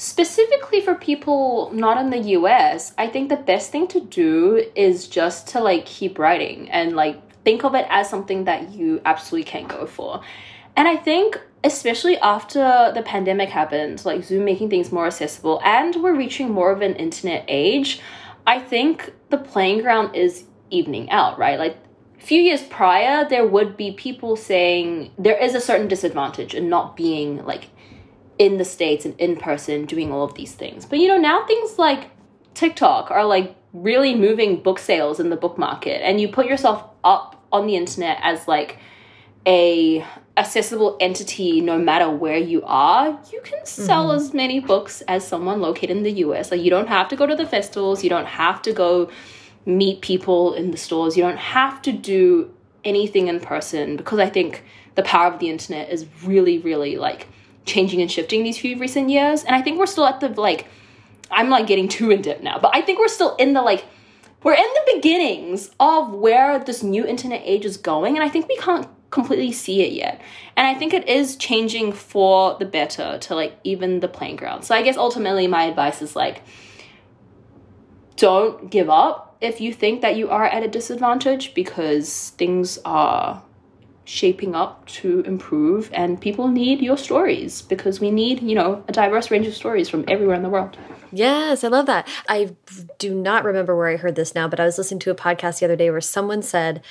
specifically 0.00 0.80
for 0.80 0.94
people 0.94 1.70
not 1.74 1.98
in 1.98 2.08
the 2.08 2.30
US, 2.38 2.94
I 2.96 3.06
think 3.06 3.28
the 3.28 3.36
best 3.36 3.70
thing 3.70 3.86
to 3.88 4.00
do 4.00 4.64
is 4.74 5.06
just 5.06 5.46
to 5.48 5.60
like 5.60 5.84
keep 5.84 6.18
writing 6.18 6.70
and 6.70 6.96
like 6.96 7.20
think 7.44 7.64
of 7.64 7.74
it 7.74 7.86
as 7.90 8.08
something 8.08 8.44
that 8.44 8.72
you 8.72 9.02
absolutely 9.04 9.44
can't 9.44 9.68
go 9.68 9.84
for. 9.84 10.22
And 10.74 10.88
I 10.88 10.96
think 10.96 11.38
especially 11.64 12.16
after 12.16 12.90
the 12.94 13.02
pandemic 13.02 13.50
happened, 13.50 14.02
like 14.06 14.24
Zoom 14.24 14.46
making 14.46 14.70
things 14.70 14.90
more 14.90 15.06
accessible, 15.06 15.60
and 15.62 15.94
we're 15.96 16.16
reaching 16.16 16.48
more 16.48 16.72
of 16.72 16.80
an 16.80 16.94
internet 16.94 17.44
age, 17.46 18.00
I 18.46 18.58
think 18.58 19.12
the 19.28 19.36
playing 19.36 19.82
ground 19.82 20.16
is 20.16 20.44
evening 20.70 21.10
out, 21.10 21.38
right? 21.38 21.58
Like 21.58 21.76
a 22.18 22.22
few 22.22 22.40
years 22.40 22.62
prior, 22.62 23.28
there 23.28 23.46
would 23.46 23.76
be 23.76 23.92
people 23.92 24.34
saying 24.34 25.12
there 25.18 25.36
is 25.36 25.54
a 25.54 25.60
certain 25.60 25.88
disadvantage 25.88 26.54
in 26.54 26.70
not 26.70 26.96
being 26.96 27.44
like 27.44 27.68
in 28.40 28.56
the 28.56 28.64
States 28.64 29.04
and 29.04 29.14
in 29.20 29.36
person 29.36 29.84
doing 29.84 30.10
all 30.10 30.24
of 30.24 30.34
these 30.34 30.52
things. 30.52 30.86
But 30.86 30.98
you 30.98 31.08
know, 31.08 31.18
now 31.18 31.46
things 31.46 31.78
like 31.78 32.10
TikTok 32.54 33.10
are 33.10 33.26
like 33.26 33.54
really 33.74 34.14
moving 34.14 34.62
book 34.62 34.78
sales 34.78 35.20
in 35.20 35.28
the 35.28 35.36
book 35.36 35.58
market, 35.58 36.02
and 36.02 36.20
you 36.20 36.26
put 36.26 36.46
yourself 36.46 36.82
up 37.04 37.44
on 37.52 37.66
the 37.66 37.76
internet 37.76 38.18
as 38.22 38.48
like 38.48 38.78
a 39.46 40.04
accessible 40.36 40.96
entity 41.00 41.60
no 41.60 41.76
matter 41.76 42.08
where 42.08 42.38
you 42.38 42.62
are, 42.64 43.20
you 43.30 43.42
can 43.42 43.64
sell 43.66 44.08
mm-hmm. 44.08 44.16
as 44.16 44.32
many 44.32 44.58
books 44.58 45.02
as 45.02 45.26
someone 45.26 45.60
located 45.60 45.90
in 45.90 46.02
the 46.02 46.12
US. 46.24 46.50
Like 46.50 46.62
you 46.62 46.70
don't 46.70 46.88
have 46.88 47.08
to 47.08 47.16
go 47.16 47.26
to 47.26 47.36
the 47.36 47.46
festivals, 47.46 48.02
you 48.02 48.08
don't 48.08 48.26
have 48.26 48.62
to 48.62 48.72
go 48.72 49.10
meet 49.66 50.00
people 50.00 50.54
in 50.54 50.70
the 50.70 50.78
stores, 50.78 51.14
you 51.14 51.22
don't 51.22 51.36
have 51.36 51.82
to 51.82 51.92
do 51.92 52.50
anything 52.84 53.28
in 53.28 53.38
person 53.38 53.98
because 53.98 54.18
I 54.18 54.30
think 54.30 54.64
the 54.94 55.02
power 55.02 55.30
of 55.30 55.40
the 55.40 55.50
internet 55.50 55.90
is 55.90 56.06
really, 56.24 56.58
really 56.58 56.96
like 56.96 57.26
changing 57.66 58.00
and 58.00 58.10
shifting 58.10 58.42
these 58.42 58.58
few 58.58 58.78
recent 58.78 59.10
years. 59.10 59.44
And 59.44 59.54
I 59.54 59.62
think 59.62 59.78
we're 59.78 59.86
still 59.86 60.06
at 60.06 60.20
the 60.20 60.28
like 60.28 60.66
I'm 61.30 61.48
like 61.48 61.66
getting 61.66 61.88
too 61.88 62.10
in 62.10 62.22
depth 62.22 62.42
now, 62.42 62.58
but 62.58 62.74
I 62.74 62.80
think 62.80 62.98
we're 62.98 63.08
still 63.08 63.36
in 63.36 63.52
the 63.52 63.62
like 63.62 63.84
we're 64.42 64.54
in 64.54 64.62
the 64.62 64.92
beginnings 64.94 65.70
of 65.78 66.12
where 66.12 66.58
this 66.58 66.82
new 66.82 67.06
internet 67.06 67.42
age 67.44 67.64
is 67.64 67.76
going, 67.76 68.16
and 68.16 68.24
I 68.24 68.28
think 68.28 68.48
we 68.48 68.56
can't 68.56 68.88
completely 69.10 69.52
see 69.52 69.82
it 69.82 69.92
yet. 69.92 70.20
And 70.56 70.66
I 70.66 70.74
think 70.74 70.94
it 70.94 71.08
is 71.08 71.36
changing 71.36 71.92
for 71.92 72.56
the 72.58 72.64
better 72.64 73.18
to 73.18 73.34
like 73.34 73.58
even 73.64 74.00
the 74.00 74.08
playing 74.08 74.36
ground. 74.36 74.64
So 74.64 74.74
I 74.74 74.82
guess 74.82 74.96
ultimately 74.96 75.46
my 75.46 75.64
advice 75.64 76.00
is 76.00 76.16
like 76.16 76.42
don't 78.16 78.70
give 78.70 78.90
up 78.90 79.36
if 79.40 79.60
you 79.60 79.72
think 79.72 80.02
that 80.02 80.16
you 80.16 80.28
are 80.28 80.44
at 80.44 80.62
a 80.62 80.68
disadvantage 80.68 81.54
because 81.54 82.30
things 82.30 82.78
are 82.84 83.42
shaping 84.10 84.56
up 84.56 84.84
to 84.86 85.20
improve 85.20 85.88
and 85.92 86.20
people 86.20 86.48
need 86.48 86.80
your 86.80 86.98
stories 86.98 87.62
because 87.62 88.00
we 88.00 88.10
need, 88.10 88.42
you 88.42 88.56
know, 88.56 88.82
a 88.88 88.92
diverse 88.92 89.30
range 89.30 89.46
of 89.46 89.54
stories 89.54 89.88
from 89.88 90.04
everywhere 90.08 90.34
in 90.34 90.42
the 90.42 90.48
world. 90.48 90.76
Yes, 91.12 91.62
I 91.62 91.68
love 91.68 91.86
that. 91.86 92.08
I 92.28 92.56
do 92.98 93.14
not 93.14 93.44
remember 93.44 93.76
where 93.76 93.88
I 93.88 93.96
heard 93.96 94.16
this 94.16 94.34
now, 94.34 94.48
but 94.48 94.58
I 94.58 94.64
was 94.64 94.78
listening 94.78 94.98
to 95.00 95.12
a 95.12 95.14
podcast 95.14 95.60
the 95.60 95.66
other 95.66 95.76
day 95.76 95.90
where 95.90 96.00
someone 96.00 96.42
said 96.42 96.82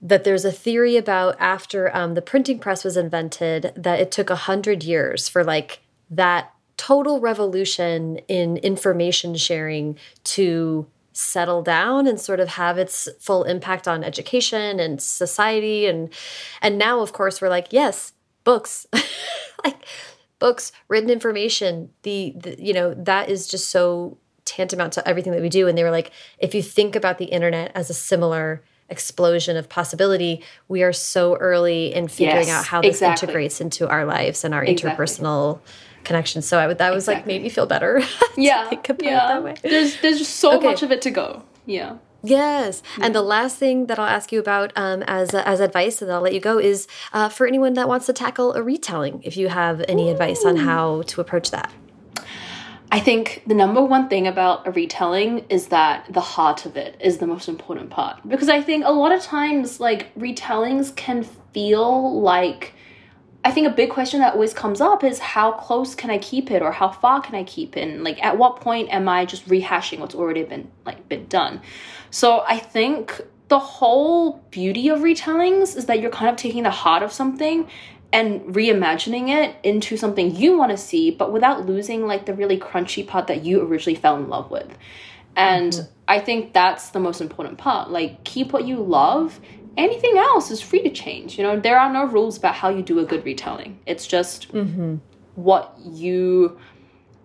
that 0.00 0.24
there's 0.24 0.46
a 0.46 0.52
theory 0.52 0.96
about 0.96 1.36
after 1.38 1.94
um, 1.94 2.14
the 2.14 2.22
printing 2.22 2.58
press 2.58 2.82
was 2.82 2.96
invented 2.96 3.70
that 3.76 4.00
it 4.00 4.10
took 4.10 4.30
a 4.30 4.36
hundred 4.36 4.82
years 4.82 5.28
for 5.28 5.44
like 5.44 5.80
that 6.08 6.50
total 6.78 7.20
revolution 7.20 8.16
in 8.26 8.56
information 8.58 9.34
sharing 9.34 9.98
to 10.24 10.86
settle 11.14 11.62
down 11.62 12.06
and 12.06 12.20
sort 12.20 12.40
of 12.40 12.48
have 12.48 12.76
its 12.76 13.08
full 13.20 13.44
impact 13.44 13.86
on 13.86 14.02
education 14.02 14.80
and 14.80 15.00
society 15.00 15.86
and 15.86 16.12
and 16.60 16.76
now 16.76 17.00
of 17.00 17.12
course 17.12 17.40
we're 17.40 17.48
like 17.48 17.68
yes 17.70 18.12
books 18.42 18.84
like 19.64 19.86
books 20.40 20.72
written 20.88 21.08
information 21.08 21.88
the, 22.02 22.34
the 22.36 22.60
you 22.60 22.72
know 22.72 22.92
that 22.94 23.30
is 23.30 23.46
just 23.46 23.68
so 23.68 24.18
tantamount 24.44 24.92
to 24.92 25.08
everything 25.08 25.32
that 25.32 25.40
we 25.40 25.48
do 25.48 25.68
and 25.68 25.78
they 25.78 25.84
were 25.84 25.90
like 25.90 26.10
if 26.40 26.52
you 26.52 26.62
think 26.62 26.96
about 26.96 27.18
the 27.18 27.26
internet 27.26 27.70
as 27.76 27.88
a 27.88 27.94
similar 27.94 28.60
explosion 28.90 29.56
of 29.56 29.68
possibility, 29.68 30.42
we 30.68 30.82
are 30.82 30.92
so 30.92 31.36
early 31.36 31.94
in 31.94 32.08
figuring 32.08 32.46
yes, 32.46 32.58
out 32.58 32.66
how 32.66 32.82
this 32.82 32.96
exactly. 32.96 33.26
integrates 33.26 33.60
into 33.60 33.88
our 33.88 34.04
lives 34.04 34.44
and 34.44 34.54
our 34.54 34.64
exactly. 34.64 35.04
interpersonal 35.04 35.60
connections. 36.04 36.46
So 36.46 36.58
I 36.58 36.66
would 36.66 36.78
that 36.78 36.92
was 36.92 37.08
like 37.08 37.26
made 37.26 37.42
me 37.42 37.48
feel 37.48 37.66
better. 37.66 38.02
yeah, 38.36 38.70
yeah. 39.00 39.54
There's 39.62 40.00
there's 40.00 40.18
just 40.18 40.36
so 40.36 40.56
okay. 40.56 40.66
much 40.66 40.82
of 40.82 40.90
it 40.90 41.02
to 41.02 41.10
go. 41.10 41.42
Yeah. 41.66 41.96
Yes, 42.26 42.82
yeah. 42.96 43.04
and 43.04 43.14
the 43.14 43.20
last 43.20 43.58
thing 43.58 43.84
that 43.86 43.98
I'll 43.98 44.08
ask 44.08 44.32
you 44.32 44.40
about 44.40 44.72
um, 44.76 45.02
as 45.02 45.34
as 45.34 45.60
advice, 45.60 46.00
and 46.00 46.10
I'll 46.10 46.22
let 46.22 46.32
you 46.32 46.40
go, 46.40 46.58
is 46.58 46.88
uh, 47.12 47.28
for 47.28 47.46
anyone 47.46 47.74
that 47.74 47.86
wants 47.86 48.06
to 48.06 48.14
tackle 48.14 48.54
a 48.54 48.62
retelling. 48.62 49.20
If 49.22 49.36
you 49.36 49.48
have 49.48 49.84
any 49.88 50.08
Ooh. 50.08 50.12
advice 50.12 50.42
on 50.44 50.56
how 50.56 51.02
to 51.02 51.20
approach 51.20 51.50
that. 51.50 51.70
I 52.94 53.00
think 53.00 53.42
the 53.44 53.54
number 53.54 53.82
one 53.82 54.08
thing 54.08 54.28
about 54.28 54.68
a 54.68 54.70
retelling 54.70 55.44
is 55.48 55.66
that 55.66 56.06
the 56.10 56.20
heart 56.20 56.64
of 56.64 56.76
it 56.76 56.96
is 57.00 57.18
the 57.18 57.26
most 57.26 57.48
important 57.48 57.90
part. 57.90 58.20
Because 58.28 58.48
I 58.48 58.62
think 58.62 58.84
a 58.86 58.92
lot 58.92 59.10
of 59.10 59.20
times, 59.20 59.80
like, 59.80 60.14
retellings 60.14 60.94
can 60.94 61.24
feel 61.52 62.20
like. 62.20 62.72
I 63.44 63.50
think 63.50 63.66
a 63.66 63.70
big 63.70 63.90
question 63.90 64.20
that 64.20 64.32
always 64.32 64.54
comes 64.54 64.80
up 64.80 65.04
is 65.04 65.18
how 65.18 65.52
close 65.52 65.94
can 65.94 66.10
I 66.10 66.16
keep 66.18 66.50
it 66.50 66.62
or 66.62 66.72
how 66.72 66.88
far 66.88 67.20
can 67.20 67.34
I 67.34 67.44
keep 67.44 67.76
it? 67.76 67.86
And 67.86 68.02
like 68.02 68.22
at 68.24 68.38
what 68.38 68.60
point 68.60 68.88
am 68.90 69.06
I 69.06 69.26
just 69.26 69.46
rehashing 69.46 69.98
what's 69.98 70.14
already 70.14 70.44
been 70.44 70.70
like 70.86 71.08
been 71.08 71.26
done? 71.26 71.60
So 72.10 72.42
I 72.48 72.58
think 72.58 73.20
the 73.48 73.58
whole 73.58 74.42
beauty 74.50 74.88
of 74.88 75.00
retellings 75.00 75.76
is 75.76 75.84
that 75.86 76.00
you're 76.00 76.10
kind 76.10 76.30
of 76.30 76.36
taking 76.36 76.62
the 76.62 76.70
heart 76.70 77.02
of 77.02 77.12
something 77.12 77.68
and 78.14 78.40
reimagining 78.54 79.28
it 79.28 79.56
into 79.62 79.96
something 79.96 80.34
you 80.34 80.56
want 80.56 80.70
to 80.70 80.76
see, 80.76 81.10
but 81.10 81.32
without 81.32 81.66
losing 81.66 82.06
like 82.06 82.24
the 82.24 82.32
really 82.32 82.58
crunchy 82.58 83.06
part 83.06 83.26
that 83.26 83.44
you 83.44 83.60
originally 83.60 83.98
fell 83.98 84.16
in 84.16 84.28
love 84.28 84.50
with. 84.50 84.78
And 85.36 85.72
mm-hmm. 85.72 85.92
I 86.06 86.20
think 86.20 86.52
that's 86.52 86.90
the 86.90 87.00
most 87.00 87.20
important 87.20 87.58
part. 87.58 87.90
Like, 87.90 88.22
keep 88.24 88.52
what 88.52 88.66
you 88.66 88.76
love. 88.76 89.40
Anything 89.76 90.16
else 90.16 90.50
is 90.50 90.60
free 90.60 90.82
to 90.82 90.90
change. 90.90 91.38
You 91.38 91.44
know, 91.44 91.58
there 91.58 91.78
are 91.78 91.92
no 91.92 92.06
rules 92.06 92.36
about 92.36 92.54
how 92.54 92.68
you 92.68 92.82
do 92.82 92.98
a 93.00 93.04
good 93.04 93.24
retelling. 93.24 93.78
It's 93.86 94.06
just 94.06 94.52
mm-hmm. 94.52 94.96
what 95.34 95.76
you 95.84 96.58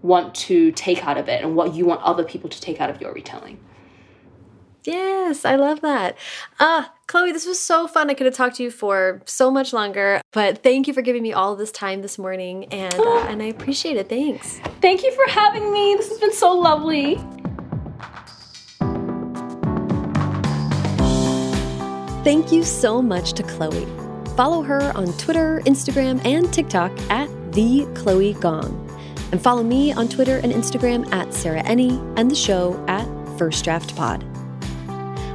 want 0.02 0.34
to 0.34 0.72
take 0.72 1.06
out 1.06 1.18
of 1.18 1.28
it 1.28 1.44
and 1.44 1.56
what 1.56 1.76
you 1.76 1.86
want 1.86 2.02
other 2.02 2.24
people 2.24 2.50
to 2.50 2.62
take 2.62 2.80
out 2.82 2.90
of 2.90 3.02
your 3.02 3.14
retelling. 3.14 3.60
Yes, 4.86 5.46
I 5.46 5.56
love 5.56 5.82
that. 5.82 6.18
Ah, 6.60 6.94
Chloe, 7.08 7.32
this 7.32 7.46
was 7.46 7.60
so 7.60 7.88
fun. 7.88 8.10
I 8.10 8.14
could 8.14 8.26
have 8.26 8.36
talked 8.36 8.56
to 8.56 8.64
you 8.64 8.72
for 8.72 9.22
so 9.26 9.52
much 9.52 9.74
longer, 9.74 10.22
but 10.32 10.64
thank 10.64 10.88
you 10.88 10.94
for 10.94 11.02
giving 11.02 11.22
me 11.22 11.34
all 11.34 11.54
of 11.54 11.60
this 11.60 11.72
time 11.72 12.02
this 12.02 12.18
morning, 12.18 12.66
and 12.74 12.94
uh, 12.94 13.20
and 13.28 13.42
I 13.42 13.48
appreciate 13.48 13.98
it. 13.98 14.10
Thanks. 14.10 14.60
Thank 14.82 15.04
you 15.04 15.12
for 15.12 15.30
having 15.30 15.72
me. 15.72 15.96
This 15.96 16.10
has 16.10 16.20
been 16.20 16.34
so 16.34 16.54
lovely. 16.54 17.20
Thank 22.24 22.52
you 22.52 22.64
so 22.64 23.02
much 23.02 23.32
to 23.34 23.44
Chloe. 23.44 23.88
Follow 24.36 24.62
her 24.62 24.92
on 24.96 25.14
Twitter, 25.14 25.62
Instagram, 25.66 26.24
and 26.26 26.52
TikTok 26.54 26.92
at 27.10 27.30
the 27.54 27.88
Chloe 27.96 28.34
Gong. 28.34 28.86
And 29.32 29.42
follow 29.42 29.64
me 29.64 29.94
on 29.94 30.10
Twitter 30.10 30.38
and 30.38 30.52
Instagram 30.52 31.10
at 31.14 31.34
Sarah 31.34 31.64
Enni 31.64 31.98
and 32.18 32.30
the 32.30 32.36
show 32.36 32.84
at 32.90 33.06
First 33.38 33.64
Draft 33.64 33.96
Pod. 33.96 34.26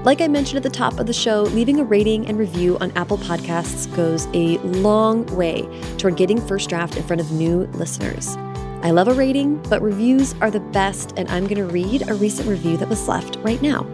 Like 0.05 0.20
I 0.20 0.28
mentioned 0.28 0.59
at 0.59 0.62
the 0.62 0.68
top 0.68 0.99
of 0.99 1.07
the 1.07 1.14
show, 1.14 1.45
leaving 1.45 1.80
a 1.80 1.85
rating 1.85 2.26
and 2.26 2.39
review 2.39 2.76
on 2.78 2.91
Apple 2.93 3.16
Podcasts 3.16 3.95
goes 3.97 4.26
a 4.35 4.59
long 4.59 5.24
way 5.35 5.62
toward 5.97 6.18
getting 6.18 6.39
First 6.47 6.68
Draft 6.68 6.97
in 6.97 7.03
front 7.05 7.22
of 7.22 7.32
new 7.32 7.61
listeners. 7.72 8.37
I 8.82 8.91
love 8.91 9.09
a 9.09 9.14
rating, 9.14 9.57
but 9.70 9.80
reviews 9.80 10.35
are 10.43 10.51
the 10.51 10.61
best, 10.61 11.14
and 11.16 11.26
I'm 11.30 11.45
going 11.47 11.57
to 11.57 11.72
read 11.72 12.07
a 12.11 12.14
recent 12.14 12.47
review 12.47 12.76
that 12.76 12.91
was 12.91 13.09
left 13.09 13.37
right 13.37 13.62
now. 13.62 13.87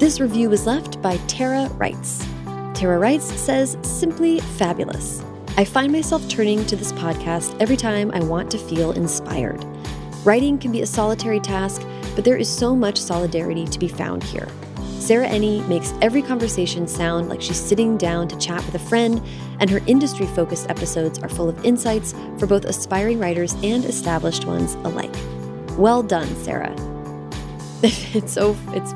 This 0.00 0.18
review 0.18 0.48
was 0.48 0.64
left 0.64 1.02
by 1.02 1.18
Tara 1.26 1.68
Wrights. 1.74 2.26
Tara 2.72 2.98
Wrights 2.98 3.38
says, 3.38 3.76
simply 3.82 4.40
fabulous. 4.40 5.22
I 5.58 5.64
find 5.66 5.92
myself 5.92 6.26
turning 6.26 6.64
to 6.66 6.74
this 6.74 6.90
podcast 6.92 7.54
every 7.60 7.76
time 7.76 8.10
I 8.12 8.20
want 8.20 8.50
to 8.52 8.58
feel 8.58 8.92
inspired. 8.92 9.62
Writing 10.24 10.56
can 10.56 10.72
be 10.72 10.80
a 10.80 10.86
solitary 10.86 11.38
task, 11.38 11.86
but 12.14 12.24
there 12.24 12.38
is 12.38 12.48
so 12.48 12.74
much 12.74 12.96
solidarity 12.96 13.66
to 13.66 13.78
be 13.78 13.88
found 13.88 14.24
here. 14.24 14.48
Sarah 14.98 15.28
Enni 15.28 15.68
makes 15.68 15.92
every 16.00 16.22
conversation 16.22 16.88
sound 16.88 17.28
like 17.28 17.42
she's 17.42 17.60
sitting 17.60 17.98
down 17.98 18.26
to 18.28 18.38
chat 18.38 18.64
with 18.64 18.76
a 18.76 18.78
friend, 18.78 19.20
and 19.58 19.68
her 19.68 19.82
industry 19.86 20.24
focused 20.28 20.70
episodes 20.70 21.18
are 21.18 21.28
full 21.28 21.50
of 21.50 21.62
insights 21.62 22.14
for 22.38 22.46
both 22.46 22.64
aspiring 22.64 23.18
writers 23.18 23.54
and 23.62 23.84
established 23.84 24.46
ones 24.46 24.76
alike. 24.76 25.14
Well 25.76 26.02
done, 26.02 26.34
Sarah. 26.36 26.74
it's 27.82 28.32
so 28.32 28.56
it's 28.68 28.94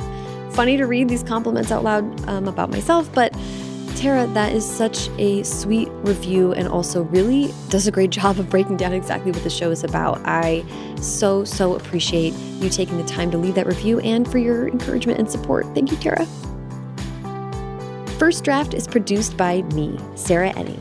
funny 0.54 0.76
to 0.76 0.86
read 0.86 1.08
these 1.08 1.22
compliments 1.22 1.72
out 1.72 1.82
loud 1.82 2.28
um, 2.28 2.46
about 2.46 2.70
myself, 2.70 3.12
but 3.12 3.36
Tara, 3.96 4.26
that 4.28 4.52
is 4.52 4.68
such 4.68 5.08
a 5.18 5.42
sweet 5.44 5.88
review 6.02 6.52
and 6.52 6.68
also 6.68 7.02
really 7.04 7.52
does 7.70 7.86
a 7.86 7.90
great 7.90 8.10
job 8.10 8.38
of 8.38 8.50
breaking 8.50 8.76
down 8.76 8.92
exactly 8.92 9.32
what 9.32 9.42
the 9.42 9.50
show 9.50 9.70
is 9.70 9.84
about. 9.84 10.20
I 10.24 10.64
so, 11.00 11.44
so 11.44 11.74
appreciate 11.74 12.34
you 12.34 12.68
taking 12.68 12.96
the 12.98 13.04
time 13.04 13.30
to 13.30 13.38
leave 13.38 13.54
that 13.54 13.66
review 13.66 14.00
and 14.00 14.30
for 14.30 14.38
your 14.38 14.68
encouragement 14.68 15.18
and 15.18 15.30
support. 15.30 15.66
Thank 15.74 15.90
you, 15.90 15.96
Tara. 15.96 16.26
First 18.18 18.44
Draft 18.44 18.74
is 18.74 18.86
produced 18.86 19.36
by 19.36 19.62
me, 19.62 19.98
Sarah 20.14 20.52
Enni. 20.52 20.78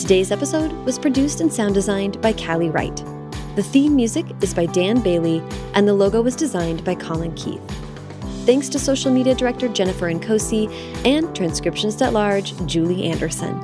Today's 0.00 0.30
episode 0.30 0.72
was 0.84 0.98
produced 0.98 1.40
and 1.40 1.52
sound 1.52 1.74
designed 1.74 2.20
by 2.20 2.32
Callie 2.32 2.70
Wright. 2.70 2.96
The 3.56 3.62
theme 3.62 3.94
music 3.94 4.26
is 4.42 4.52
by 4.52 4.66
Dan 4.66 5.00
Bailey, 5.00 5.42
and 5.74 5.86
the 5.86 5.94
logo 5.94 6.20
was 6.20 6.36
designed 6.36 6.84
by 6.84 6.94
Colin 6.94 7.34
Keith. 7.34 7.83
Thanks 8.44 8.68
to 8.68 8.78
social 8.78 9.10
media 9.10 9.34
director 9.34 9.68
Jennifer 9.68 10.06
Nkosi 10.12 10.70
and 11.06 11.28
transcriptionist 11.28 12.04
at 12.04 12.12
large 12.12 12.54
Julie 12.66 13.04
Anderson. 13.04 13.58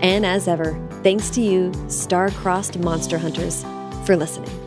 And 0.00 0.24
as 0.24 0.48
ever, 0.48 0.72
thanks 1.02 1.28
to 1.30 1.42
you, 1.42 1.70
star-crossed 1.88 2.78
monster 2.78 3.18
hunters, 3.18 3.62
for 4.06 4.16
listening. 4.16 4.61